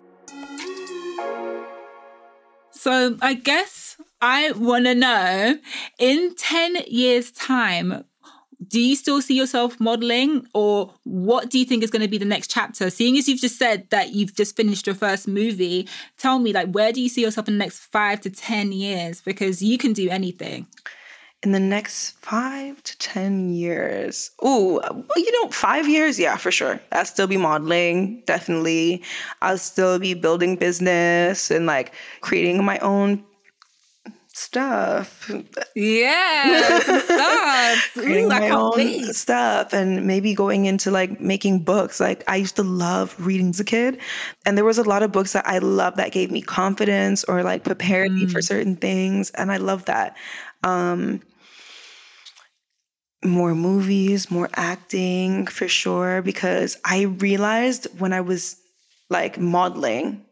So 2.71 3.17
I 3.21 3.33
guess 3.33 3.97
I 4.21 4.53
want 4.53 4.85
to 4.85 4.95
know 4.95 5.59
in 5.99 6.33
10 6.33 6.77
years' 6.87 7.29
time, 7.31 8.05
do 8.71 8.79
you 8.79 8.95
still 8.95 9.21
see 9.21 9.35
yourself 9.37 9.79
modeling 9.79 10.47
or 10.53 10.93
what 11.03 11.49
do 11.49 11.59
you 11.59 11.65
think 11.65 11.83
is 11.83 11.91
going 11.91 12.01
to 12.01 12.07
be 12.07 12.17
the 12.17 12.25
next 12.25 12.49
chapter? 12.49 12.89
Seeing 12.89 13.17
as 13.17 13.27
you've 13.27 13.41
just 13.41 13.57
said 13.57 13.89
that 13.89 14.13
you've 14.13 14.33
just 14.35 14.55
finished 14.55 14.87
your 14.87 14.95
first 14.95 15.27
movie, 15.27 15.87
tell 16.17 16.39
me, 16.39 16.53
like, 16.53 16.71
where 16.71 16.91
do 16.93 17.01
you 17.01 17.09
see 17.09 17.21
yourself 17.21 17.47
in 17.47 17.55
the 17.55 17.63
next 17.63 17.79
five 17.79 18.21
to 18.21 18.29
10 18.29 18.71
years? 18.71 19.21
Because 19.21 19.61
you 19.61 19.77
can 19.77 19.93
do 19.93 20.09
anything. 20.09 20.67
in 21.43 21.53
the 21.53 21.59
next 21.59 22.11
five 22.21 22.81
to 22.83 22.97
10 22.99 23.49
years. 23.51 24.29
Oh, 24.43 24.79
well, 24.91 25.03
you 25.17 25.31
know, 25.41 25.49
five 25.49 25.87
years, 25.87 26.19
yeah, 26.19 26.37
for 26.37 26.51
sure. 26.51 26.79
I'll 26.91 27.05
still 27.05 27.27
be 27.27 27.37
modeling, 27.37 28.21
definitely. 28.27 29.01
I'll 29.41 29.57
still 29.57 29.97
be 29.97 30.13
building 30.13 30.55
business 30.55 31.49
and 31.49 31.65
like 31.65 31.93
creating 32.21 32.63
my 32.63 32.77
own 32.79 33.23
stuff. 34.33 35.29
Yeah, 35.75 36.79
stuff. 36.79 37.97
Ooh, 37.97 38.27
my 38.27 38.49
own 38.49 38.73
wait. 38.75 39.15
stuff 39.15 39.73
and 39.73 40.05
maybe 40.07 40.33
going 40.33 40.65
into 40.65 40.89
like 40.91 41.19
making 41.19 41.59
books. 41.63 41.99
Like 41.99 42.23
I 42.27 42.37
used 42.37 42.55
to 42.55 42.63
love 42.63 43.15
reading 43.19 43.49
as 43.49 43.59
a 43.59 43.63
kid. 43.65 43.99
And 44.45 44.57
there 44.57 44.65
was 44.65 44.77
a 44.77 44.83
lot 44.83 45.03
of 45.03 45.11
books 45.11 45.33
that 45.33 45.47
I 45.47 45.57
loved 45.59 45.97
that 45.97 46.11
gave 46.11 46.31
me 46.31 46.41
confidence 46.41 47.23
or 47.25 47.43
like 47.43 47.63
prepared 47.63 48.11
me 48.11 48.25
Mm. 48.25 48.31
for 48.31 48.41
certain 48.41 48.75
things. 48.75 49.31
And 49.31 49.51
I 49.51 49.57
love 49.57 49.85
that. 49.85 50.15
Um 50.63 51.21
more 53.23 53.53
movies, 53.53 54.31
more 54.31 54.49
acting 54.55 55.45
for 55.45 55.67
sure, 55.67 56.21
because 56.23 56.77
I 56.83 57.03
realized 57.03 57.87
when 57.99 58.13
I 58.13 58.21
was 58.21 58.55
like 59.11 59.37
modeling, 59.39 60.25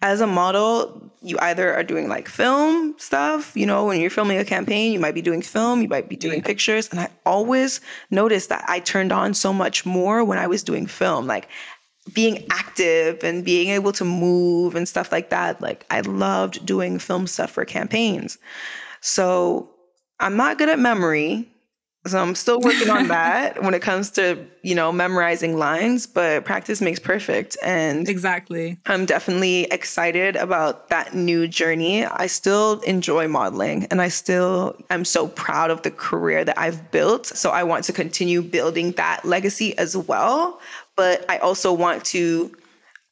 as 0.00 0.20
a 0.20 0.26
model, 0.26 1.10
you 1.22 1.36
either 1.40 1.74
are 1.74 1.82
doing 1.82 2.08
like 2.08 2.28
film 2.28 2.94
stuff, 2.98 3.56
you 3.56 3.66
know, 3.66 3.86
when 3.86 4.00
you're 4.00 4.10
filming 4.10 4.38
a 4.38 4.44
campaign, 4.44 4.92
you 4.92 5.00
might 5.00 5.14
be 5.14 5.22
doing 5.22 5.42
film, 5.42 5.82
you 5.82 5.88
might 5.88 6.08
be 6.08 6.16
doing 6.16 6.42
pictures. 6.42 6.88
And 6.88 7.00
I 7.00 7.08
always 7.26 7.80
noticed 8.10 8.48
that 8.50 8.64
I 8.68 8.78
turned 8.80 9.10
on 9.10 9.34
so 9.34 9.52
much 9.52 9.84
more 9.84 10.22
when 10.24 10.38
I 10.38 10.46
was 10.46 10.62
doing 10.62 10.86
film, 10.86 11.26
like 11.26 11.48
being 12.14 12.46
active 12.50 13.22
and 13.24 13.44
being 13.44 13.68
able 13.68 13.92
to 13.92 14.04
move 14.04 14.74
and 14.76 14.88
stuff 14.88 15.10
like 15.10 15.30
that. 15.30 15.60
Like 15.60 15.84
I 15.90 16.00
loved 16.02 16.64
doing 16.64 16.98
film 16.98 17.26
stuff 17.26 17.50
for 17.50 17.64
campaigns. 17.64 18.38
So 19.00 19.70
I'm 20.20 20.36
not 20.36 20.58
good 20.58 20.68
at 20.68 20.78
memory. 20.78 21.48
So 22.08 22.22
I'm 22.22 22.34
still 22.34 22.60
working 22.60 22.90
on 22.90 23.08
that 23.08 23.62
when 23.62 23.74
it 23.74 23.82
comes 23.82 24.10
to, 24.12 24.44
you 24.62 24.74
know, 24.74 24.90
memorizing 24.92 25.58
lines, 25.58 26.06
but 26.06 26.44
practice 26.44 26.80
makes 26.80 26.98
perfect. 26.98 27.56
And 27.62 28.08
Exactly. 28.08 28.78
I'm 28.86 29.06
definitely 29.06 29.64
excited 29.64 30.36
about 30.36 30.88
that 30.88 31.14
new 31.14 31.46
journey. 31.48 32.04
I 32.04 32.26
still 32.26 32.80
enjoy 32.80 33.28
modeling 33.28 33.86
and 33.86 34.00
I 34.00 34.08
still 34.08 34.76
am 34.90 35.04
so 35.04 35.28
proud 35.28 35.70
of 35.70 35.82
the 35.82 35.90
career 35.90 36.44
that 36.44 36.58
I've 36.58 36.90
built. 36.90 37.26
So 37.26 37.50
I 37.50 37.62
want 37.64 37.84
to 37.84 37.92
continue 37.92 38.42
building 38.42 38.92
that 38.92 39.24
legacy 39.24 39.76
as 39.78 39.96
well. 39.96 40.60
But 40.96 41.24
I 41.28 41.38
also 41.38 41.72
want 41.72 42.04
to 42.06 42.54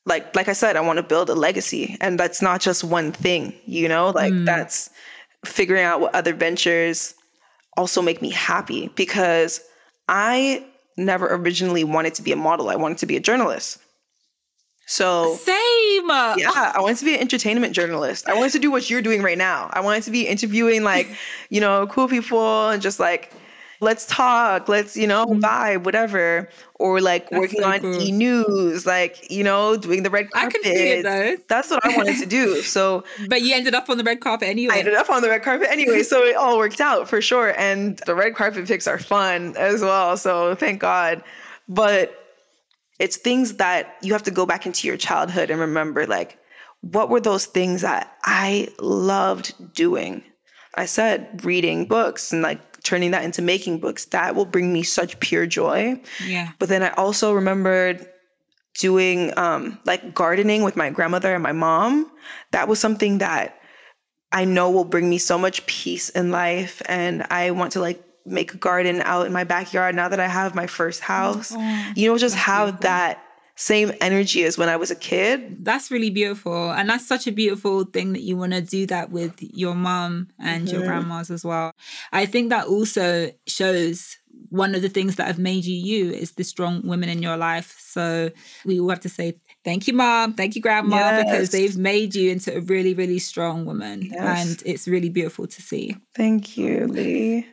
like 0.06 0.34
like 0.36 0.48
I 0.48 0.52
said, 0.52 0.76
I 0.76 0.80
want 0.80 0.98
to 0.98 1.02
build 1.02 1.28
a 1.30 1.34
legacy. 1.34 1.96
And 2.00 2.18
that's 2.18 2.40
not 2.40 2.60
just 2.60 2.84
one 2.84 3.12
thing, 3.12 3.52
you 3.66 3.88
know? 3.88 4.10
Like 4.10 4.32
hmm. 4.32 4.44
that's 4.44 4.88
figuring 5.44 5.84
out 5.84 6.00
what 6.00 6.14
other 6.14 6.32
ventures 6.32 7.14
also 7.76 8.02
make 8.02 8.22
me 8.22 8.30
happy 8.30 8.88
because 8.96 9.60
I 10.08 10.64
never 10.96 11.26
originally 11.32 11.84
wanted 11.84 12.14
to 12.14 12.22
be 12.22 12.32
a 12.32 12.36
model. 12.36 12.68
I 12.68 12.76
wanted 12.76 12.98
to 12.98 13.06
be 13.06 13.16
a 13.16 13.20
journalist. 13.20 13.78
So 14.86 15.34
Same. 15.34 15.56
yeah, 16.08 16.72
I 16.74 16.78
wanted 16.80 16.98
to 16.98 17.04
be 17.04 17.14
an 17.14 17.20
entertainment 17.20 17.74
journalist. 17.74 18.28
I 18.28 18.34
wanted 18.34 18.52
to 18.52 18.60
do 18.60 18.70
what 18.70 18.88
you're 18.88 19.02
doing 19.02 19.20
right 19.20 19.36
now. 19.36 19.68
I 19.72 19.80
wanted 19.80 20.04
to 20.04 20.12
be 20.12 20.28
interviewing 20.28 20.84
like, 20.84 21.08
you 21.50 21.60
know, 21.60 21.88
cool 21.88 22.06
people 22.06 22.68
and 22.68 22.80
just 22.80 23.00
like, 23.00 23.32
let's 23.80 24.06
talk, 24.06 24.68
let's, 24.68 24.96
you 24.96 25.06
know, 25.06 25.26
mm-hmm. 25.26 25.40
vibe, 25.40 25.84
whatever. 25.84 26.48
Or 26.78 27.00
like 27.00 27.30
working 27.30 27.60
so 27.60 27.68
on 27.68 27.80
cool. 27.80 28.02
e 28.02 28.12
news, 28.12 28.84
like, 28.84 29.30
you 29.30 29.42
know, 29.42 29.76
doing 29.76 30.02
the 30.02 30.10
red 30.10 30.30
carpet. 30.30 30.60
I 30.60 30.62
can 30.62 30.76
see 30.76 30.88
it, 30.88 31.02
though. 31.04 31.36
That's 31.48 31.70
what 31.70 31.84
I 31.84 31.96
wanted 31.96 32.18
to 32.18 32.26
do. 32.26 32.62
So 32.76 33.04
But 33.28 33.42
you 33.42 33.54
ended 33.54 33.74
up 33.74 33.88
on 33.88 33.96
the 33.96 34.04
red 34.04 34.20
carpet 34.20 34.48
anyway. 34.48 34.74
I 34.74 34.78
ended 34.78 34.94
up 34.94 35.08
on 35.08 35.22
the 35.22 35.28
red 35.28 35.42
carpet 35.42 35.68
anyway, 35.70 36.02
so 36.02 36.22
it 36.22 36.36
all 36.36 36.58
worked 36.58 36.80
out 36.80 37.08
for 37.08 37.22
sure. 37.22 37.58
And 37.58 37.98
the 38.06 38.14
red 38.14 38.34
carpet 38.34 38.66
pics 38.66 38.86
are 38.86 38.98
fun 38.98 39.56
as 39.56 39.80
well, 39.80 40.16
so 40.16 40.54
thank 40.54 40.80
God. 40.80 41.22
But 41.68 42.14
it's 42.98 43.16
things 43.16 43.54
that 43.54 43.96
you 44.02 44.12
have 44.12 44.22
to 44.24 44.30
go 44.30 44.46
back 44.46 44.66
into 44.66 44.86
your 44.86 44.96
childhood 44.96 45.50
and 45.50 45.60
remember 45.60 46.06
like 46.06 46.38
what 46.80 47.10
were 47.10 47.20
those 47.20 47.46
things 47.46 47.82
that 47.82 48.16
I 48.24 48.68
loved 48.80 49.74
doing? 49.74 50.22
I 50.74 50.86
said 50.86 51.44
reading 51.44 51.86
books 51.86 52.32
and 52.32 52.42
like 52.42 52.65
turning 52.86 53.10
that 53.10 53.24
into 53.24 53.42
making 53.42 53.80
books. 53.80 54.06
That 54.06 54.34
will 54.34 54.44
bring 54.44 54.72
me 54.72 54.82
such 54.82 55.18
pure 55.20 55.46
joy. 55.46 56.00
Yeah. 56.24 56.52
But 56.58 56.68
then 56.68 56.82
I 56.82 56.90
also 56.90 57.32
remembered 57.32 58.06
doing 58.78 59.36
um, 59.36 59.78
like 59.84 60.14
gardening 60.14 60.62
with 60.62 60.76
my 60.76 60.90
grandmother 60.90 61.34
and 61.34 61.42
my 61.42 61.52
mom. 61.52 62.10
That 62.52 62.68
was 62.68 62.78
something 62.78 63.18
that 63.18 63.58
I 64.32 64.44
know 64.44 64.70
will 64.70 64.84
bring 64.84 65.10
me 65.10 65.18
so 65.18 65.38
much 65.38 65.66
peace 65.66 66.08
in 66.10 66.30
life. 66.30 66.80
And 66.86 67.26
I 67.30 67.50
want 67.50 67.72
to 67.72 67.80
like 67.80 68.02
make 68.24 68.54
a 68.54 68.56
garden 68.56 69.02
out 69.02 69.26
in 69.26 69.32
my 69.32 69.44
backyard 69.44 69.94
now 69.94 70.08
that 70.08 70.20
I 70.20 70.26
have 70.28 70.54
my 70.54 70.66
first 70.66 71.00
house. 71.00 71.52
you 71.94 72.08
know, 72.10 72.18
just 72.18 72.36
have 72.36 72.80
that 72.80 73.22
same 73.56 73.92
energy 74.00 74.44
as 74.44 74.58
when 74.58 74.68
I 74.68 74.76
was 74.76 74.90
a 74.90 74.96
kid. 74.96 75.64
That's 75.64 75.90
really 75.90 76.10
beautiful. 76.10 76.70
And 76.70 76.88
that's 76.88 77.06
such 77.06 77.26
a 77.26 77.32
beautiful 77.32 77.84
thing 77.84 78.12
that 78.12 78.22
you 78.22 78.36
want 78.36 78.52
to 78.52 78.60
do 78.60 78.86
that 78.86 79.10
with 79.10 79.34
your 79.40 79.74
mom 79.74 80.28
and 80.38 80.70
your 80.70 80.80
mm-hmm. 80.80 80.90
grandmas 80.90 81.30
as 81.30 81.44
well. 81.44 81.72
I 82.12 82.26
think 82.26 82.50
that 82.50 82.66
also 82.66 83.32
shows 83.46 84.18
one 84.50 84.74
of 84.74 84.82
the 84.82 84.90
things 84.90 85.16
that 85.16 85.26
have 85.26 85.38
made 85.38 85.64
you 85.64 85.74
you 85.74 86.12
is 86.12 86.32
the 86.32 86.44
strong 86.44 86.86
women 86.86 87.08
in 87.08 87.22
your 87.22 87.38
life. 87.38 87.74
So 87.78 88.30
we 88.66 88.78
all 88.78 88.90
have 88.90 89.00
to 89.00 89.08
say 89.08 89.40
thank 89.64 89.88
you, 89.88 89.94
mom, 89.94 90.34
thank 90.34 90.54
you, 90.54 90.60
grandma, 90.60 91.24
because 91.24 91.50
they've 91.50 91.76
made 91.78 92.14
you 92.14 92.30
into 92.30 92.54
a 92.54 92.60
really, 92.60 92.92
really 92.92 93.18
strong 93.18 93.64
woman. 93.64 94.02
Yes. 94.02 94.46
And 94.50 94.62
it's 94.66 94.86
really 94.86 95.08
beautiful 95.08 95.46
to 95.46 95.62
see. 95.62 95.96
Thank 96.14 96.58
you, 96.58 96.86
Lee. 96.88 97.46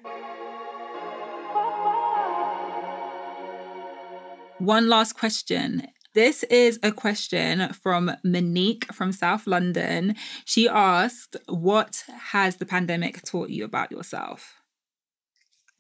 One 4.60 4.88
last 4.88 5.14
question. 5.18 5.88
This 6.14 6.44
is 6.44 6.80
a 6.84 6.92
question 6.92 7.74
from 7.74 8.12
Monique 8.24 8.92
from 8.94 9.12
South 9.12 9.48
London. 9.48 10.16
She 10.46 10.70
asked, 10.70 11.38
What 11.48 12.04
has 12.32 12.58
the 12.58 12.66
pandemic 12.66 13.24
taught 13.24 13.50
you 13.50 13.66
about 13.66 13.92
yourself? 13.92 14.56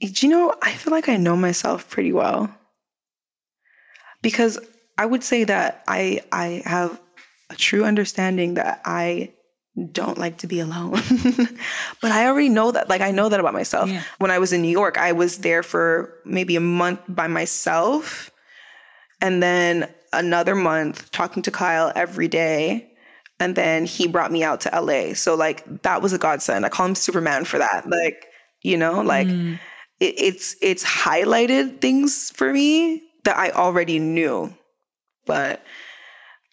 Do 0.01 0.25
you 0.25 0.31
know, 0.31 0.55
I 0.61 0.71
feel 0.73 0.91
like 0.91 1.07
I 1.07 1.17
know 1.17 1.35
myself 1.35 1.89
pretty 1.89 2.11
well. 2.11 2.53
Because 4.21 4.59
I 4.97 5.05
would 5.05 5.23
say 5.23 5.43
that 5.43 5.83
I 5.87 6.21
I 6.31 6.63
have 6.65 6.99
a 7.49 7.55
true 7.55 7.83
understanding 7.83 8.55
that 8.55 8.81
I 8.85 9.33
don't 9.91 10.17
like 10.17 10.37
to 10.39 10.47
be 10.47 10.59
alone. 10.59 10.91
but 12.01 12.11
I 12.11 12.27
already 12.27 12.49
know 12.49 12.71
that. 12.71 12.89
Like 12.89 13.01
I 13.01 13.11
know 13.11 13.29
that 13.29 13.39
about 13.39 13.53
myself. 13.53 13.89
Yeah. 13.89 14.03
When 14.19 14.31
I 14.31 14.39
was 14.39 14.53
in 14.53 14.61
New 14.61 14.69
York, 14.69 14.97
I 14.97 15.11
was 15.11 15.39
there 15.39 15.63
for 15.63 16.13
maybe 16.25 16.55
a 16.55 16.61
month 16.61 17.01
by 17.07 17.27
myself. 17.27 18.31
And 19.21 19.41
then 19.41 19.89
another 20.13 20.55
month 20.55 21.11
talking 21.11 21.43
to 21.43 21.51
Kyle 21.51 21.91
every 21.95 22.27
day. 22.27 22.89
And 23.39 23.55
then 23.55 23.85
he 23.85 24.07
brought 24.07 24.31
me 24.31 24.43
out 24.43 24.61
to 24.61 24.69
LA. 24.79 25.13
So 25.15 25.35
like 25.35 25.81
that 25.81 26.01
was 26.01 26.13
a 26.13 26.17
godsend. 26.17 26.65
I 26.65 26.69
call 26.69 26.85
him 26.85 26.95
Superman 26.95 27.45
for 27.45 27.57
that. 27.57 27.89
Like, 27.89 28.25
you 28.61 28.77
know, 28.77 29.01
like 29.01 29.27
Mm. 29.27 29.59
it, 29.99 30.13
it's 30.17 30.55
it's 30.61 30.83
highlighted 30.83 31.81
things 31.81 32.29
for 32.31 32.53
me 32.53 33.01
that 33.25 33.37
I 33.37 33.49
already 33.51 33.99
knew. 33.99 34.53
But 35.25 35.63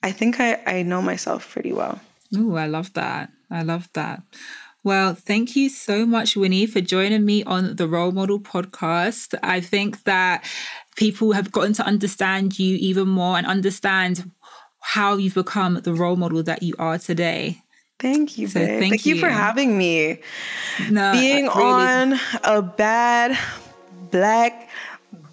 I 0.02 0.10
think 0.12 0.40
I, 0.40 0.60
I 0.66 0.82
know 0.82 1.02
myself 1.02 1.52
pretty 1.52 1.72
well. 1.72 2.00
Ooh, 2.36 2.56
I 2.56 2.66
love 2.66 2.92
that. 2.94 3.30
I 3.50 3.62
love 3.62 3.88
that. 3.92 4.22
Well, 4.82 5.14
thank 5.14 5.56
you 5.56 5.68
so 5.68 6.06
much, 6.06 6.36
Winnie, 6.36 6.64
for 6.64 6.80
joining 6.80 7.26
me 7.26 7.44
on 7.44 7.76
the 7.76 7.86
Role 7.86 8.12
Model 8.12 8.40
podcast. 8.40 9.34
I 9.42 9.60
think 9.60 10.04
that 10.04 10.44
people 10.96 11.32
have 11.32 11.50
gotten 11.52 11.72
to 11.74 11.84
understand 11.86 12.58
you 12.58 12.76
even 12.76 13.08
more 13.08 13.36
and 13.38 13.46
understand 13.46 14.30
how 14.80 15.16
you've 15.16 15.34
become 15.34 15.74
the 15.82 15.92
role 15.94 16.16
model 16.16 16.42
that 16.42 16.62
you 16.62 16.74
are 16.78 16.98
today. 16.98 17.58
Thank 17.98 18.38
you, 18.38 18.48
So 18.48 18.60
thank 18.60 18.80
Thank, 18.80 19.06
you. 19.06 19.20
for 19.20 19.28
having 19.28 19.76
me. 19.76 20.20
No, 20.90 21.12
Being 21.12 21.46
really- 21.48 21.62
on 21.64 22.20
a 22.44 22.62
bad 22.62 23.38
black 24.10 24.70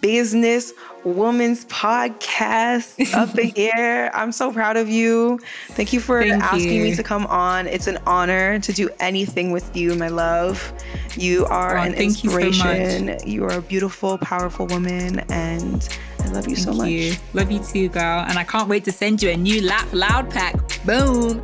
business 0.01 0.73
woman's 1.03 1.65
podcast 1.65 3.13
up 3.15 3.37
in 3.37 3.49
here. 3.55 4.11
I'm 4.13 4.31
so 4.31 4.51
proud 4.51 4.77
of 4.77 4.89
you. 4.89 5.39
Thank 5.69 5.93
you 5.93 5.99
for 5.99 6.21
Thank 6.21 6.43
asking 6.43 6.83
me 6.83 6.95
to 6.95 7.03
come 7.03 7.25
on. 7.27 7.67
It's 7.67 7.87
an 7.87 7.97
honor 8.05 8.59
to 8.59 8.73
do 8.73 8.89
anything 8.99 9.51
with 9.51 9.75
you, 9.75 9.95
my 9.95 10.09
love. 10.09 10.73
You 11.15 11.45
are 11.45 11.77
Oh, 11.77 11.81
an 11.81 11.93
thank 11.93 12.23
you 12.23 12.29
so 12.31 12.39
inspiration. 12.39 13.17
You, 13.27 13.45
are 13.45 13.57
a 13.57 13.61
beautiful, 13.61 14.17
powerful 14.17 14.67
woman, 14.67 15.19
and 15.29 15.87
I 16.19 16.27
love 16.29 16.47
you 16.47 16.55
so 16.55 16.65
Thank 16.71 16.77
much. 16.77 16.89
you. 16.89 17.13
Love 17.33 17.51
you 17.51 17.59
too, 17.63 17.89
girl. 17.89 18.25
And 18.27 18.37
I 18.37 18.43
can't 18.43 18.67
wait 18.67 18.83
to 18.85 18.91
send 18.91 19.21
you 19.23 19.29
a 19.29 19.37
new 19.37 19.61
Laugh 19.61 19.91
Loud 19.93 20.29
pack. 20.29 20.55
Boom. 20.85 21.43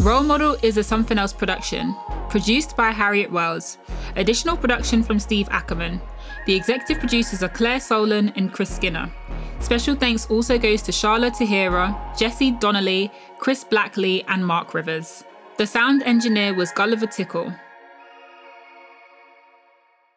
Role 0.00 0.22
Model 0.22 0.56
is 0.62 0.76
a 0.76 0.84
Something 0.84 1.18
Else 1.18 1.32
production, 1.32 1.94
produced 2.30 2.76
by 2.76 2.90
Harriet 2.90 3.30
Wells. 3.32 3.78
Additional 4.16 4.56
production 4.56 5.02
from 5.02 5.18
Steve 5.18 5.48
Ackerman. 5.50 6.00
The 6.46 6.54
executive 6.54 6.98
producers 6.98 7.42
are 7.42 7.48
Claire 7.48 7.80
Solon 7.80 8.30
and 8.36 8.52
Chris 8.52 8.74
Skinner. 8.74 9.12
Special 9.60 9.94
thanks 9.94 10.26
also 10.30 10.58
goes 10.58 10.82
to 10.82 10.92
Charlotte 10.92 11.34
Tahira, 11.34 11.94
Jesse 12.18 12.52
Donnelly, 12.52 13.10
Chris 13.38 13.64
Blackley, 13.64 14.24
and 14.28 14.46
Mark 14.46 14.74
Rivers. 14.74 15.24
The 15.58 15.66
sound 15.66 16.02
engineer 16.04 16.54
was 16.54 16.70
Gulliver 16.72 17.06
Tickle. 17.06 17.52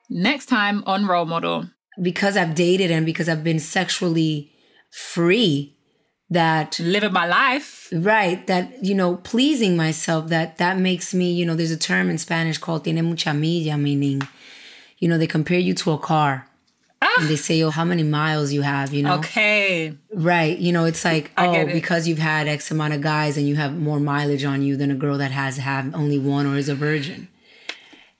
Next 0.10 0.48
time 0.48 0.84
on 0.86 1.06
Role 1.06 1.26
Model. 1.26 1.70
because 2.02 2.38
I've 2.38 2.56
dated 2.56 2.92
and 2.92 3.06
because 3.06 3.28
I've 3.28 3.44
been 3.44 3.60
sexually 3.60 4.52
free 4.92 5.76
that 6.32 6.80
living 6.80 7.12
my 7.14 7.26
life. 7.26 7.90
right 7.92 8.46
that 8.48 8.84
you 8.84 8.94
know 8.94 9.16
pleasing 9.18 9.76
myself 9.76 10.28
that 10.30 10.58
that 10.58 10.78
makes 10.78 11.14
me 11.14 11.32
you 11.32 11.46
know 11.46 11.56
there's 11.56 11.72
a 11.72 11.78
term 11.78 12.10
in 12.10 12.18
Spanish 12.18 12.58
called 12.60 12.84
tiene 12.84 13.02
mucha 13.04 13.34
milla 13.34 13.78
meaning 13.78 14.22
you 15.00 15.08
know 15.10 15.18
they 15.18 15.28
compare 15.28 15.58
you 15.60 15.74
to 15.74 15.92
a 15.92 15.98
car 15.98 16.48
ah. 17.02 17.08
and 17.20 17.28
they 17.30 17.36
say 17.36 17.64
oh 17.64 17.72
how 17.72 17.84
many 17.84 18.04
miles 18.04 18.52
you 18.54 18.62
have 18.62 18.94
you 18.94 19.02
know 19.02 19.16
Okay. 19.16 19.98
right 20.14 20.56
you 20.60 20.72
know 20.72 20.86
it's 20.86 21.04
like 21.04 21.32
oh 21.38 21.52
it. 21.54 21.74
because 21.74 22.08
you've 22.08 22.20
had 22.20 22.48
x 22.48 22.70
amount 22.70 22.94
of 22.94 23.02
guys 23.02 23.36
and 23.38 23.48
you 23.48 23.56
have 23.56 23.76
more 23.76 24.00
mileage 24.00 24.44
on 24.46 24.62
you 24.62 24.78
than 24.78 24.92
a 24.92 24.96
girl 24.96 25.18
that 25.18 25.32
has 25.32 25.58
have 25.58 25.96
only 25.96 26.20
one 26.20 26.46
or 26.46 26.56
is 26.58 26.70
a 26.70 26.76
virgin 26.76 27.28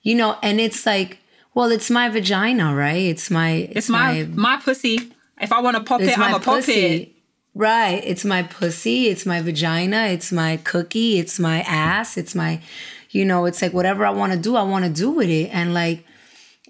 you 0.02 0.16
know 0.16 0.36
and 0.42 0.60
it's 0.60 0.84
like 0.84 1.18
well 1.54 1.70
it's 1.70 1.90
my 1.90 2.08
vagina 2.08 2.74
right 2.74 3.04
it's 3.12 3.30
my 3.30 3.50
It's 3.70 3.88
my 3.88 4.26
my 4.34 4.56
pussy. 4.56 5.12
If 5.40 5.52
I 5.52 5.60
want 5.62 5.76
to 5.78 5.82
pop 5.84 6.00
it, 6.02 6.18
I'm 6.18 6.34
a 6.34 6.38
pop 6.40 6.56
pussy. 6.56 6.72
it. 6.72 7.12
Right. 7.60 8.02
It's 8.06 8.24
my 8.24 8.42
pussy. 8.42 9.08
It's 9.08 9.26
my 9.26 9.42
vagina. 9.42 10.06
It's 10.06 10.32
my 10.32 10.56
cookie. 10.56 11.18
It's 11.18 11.38
my 11.38 11.60
ass. 11.60 12.16
It's 12.16 12.34
my, 12.34 12.62
you 13.10 13.22
know, 13.26 13.44
it's 13.44 13.60
like 13.60 13.74
whatever 13.74 14.06
I 14.06 14.10
want 14.10 14.32
to 14.32 14.38
do, 14.38 14.56
I 14.56 14.62
want 14.62 14.86
to 14.86 14.90
do 14.90 15.10
with 15.10 15.28
it. 15.28 15.50
And 15.52 15.74
like, 15.74 16.06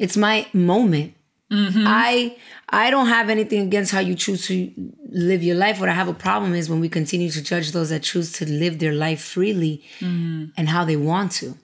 it's 0.00 0.16
my 0.16 0.48
moment. 0.52 1.14
Mm-hmm. 1.48 1.84
I 1.86 2.36
I 2.70 2.90
don't 2.90 3.06
have 3.06 3.30
anything 3.30 3.60
against 3.68 3.92
how 3.92 4.00
you 4.00 4.16
choose 4.16 4.48
to 4.48 4.72
live 5.10 5.44
your 5.44 5.54
life. 5.54 5.78
What 5.78 5.88
I 5.88 5.92
have 5.92 6.08
a 6.08 6.12
problem 6.12 6.56
is 6.56 6.68
when 6.68 6.80
we 6.80 6.88
continue 6.88 7.30
to 7.30 7.40
judge 7.40 7.70
those 7.70 7.90
that 7.90 8.02
choose 8.02 8.32
to 8.32 8.50
live 8.50 8.80
their 8.80 8.92
life 8.92 9.22
freely 9.22 9.84
mm-hmm. 10.00 10.46
and 10.56 10.68
how 10.68 10.84
they 10.84 10.96
want 10.96 11.30
to. 11.32 11.56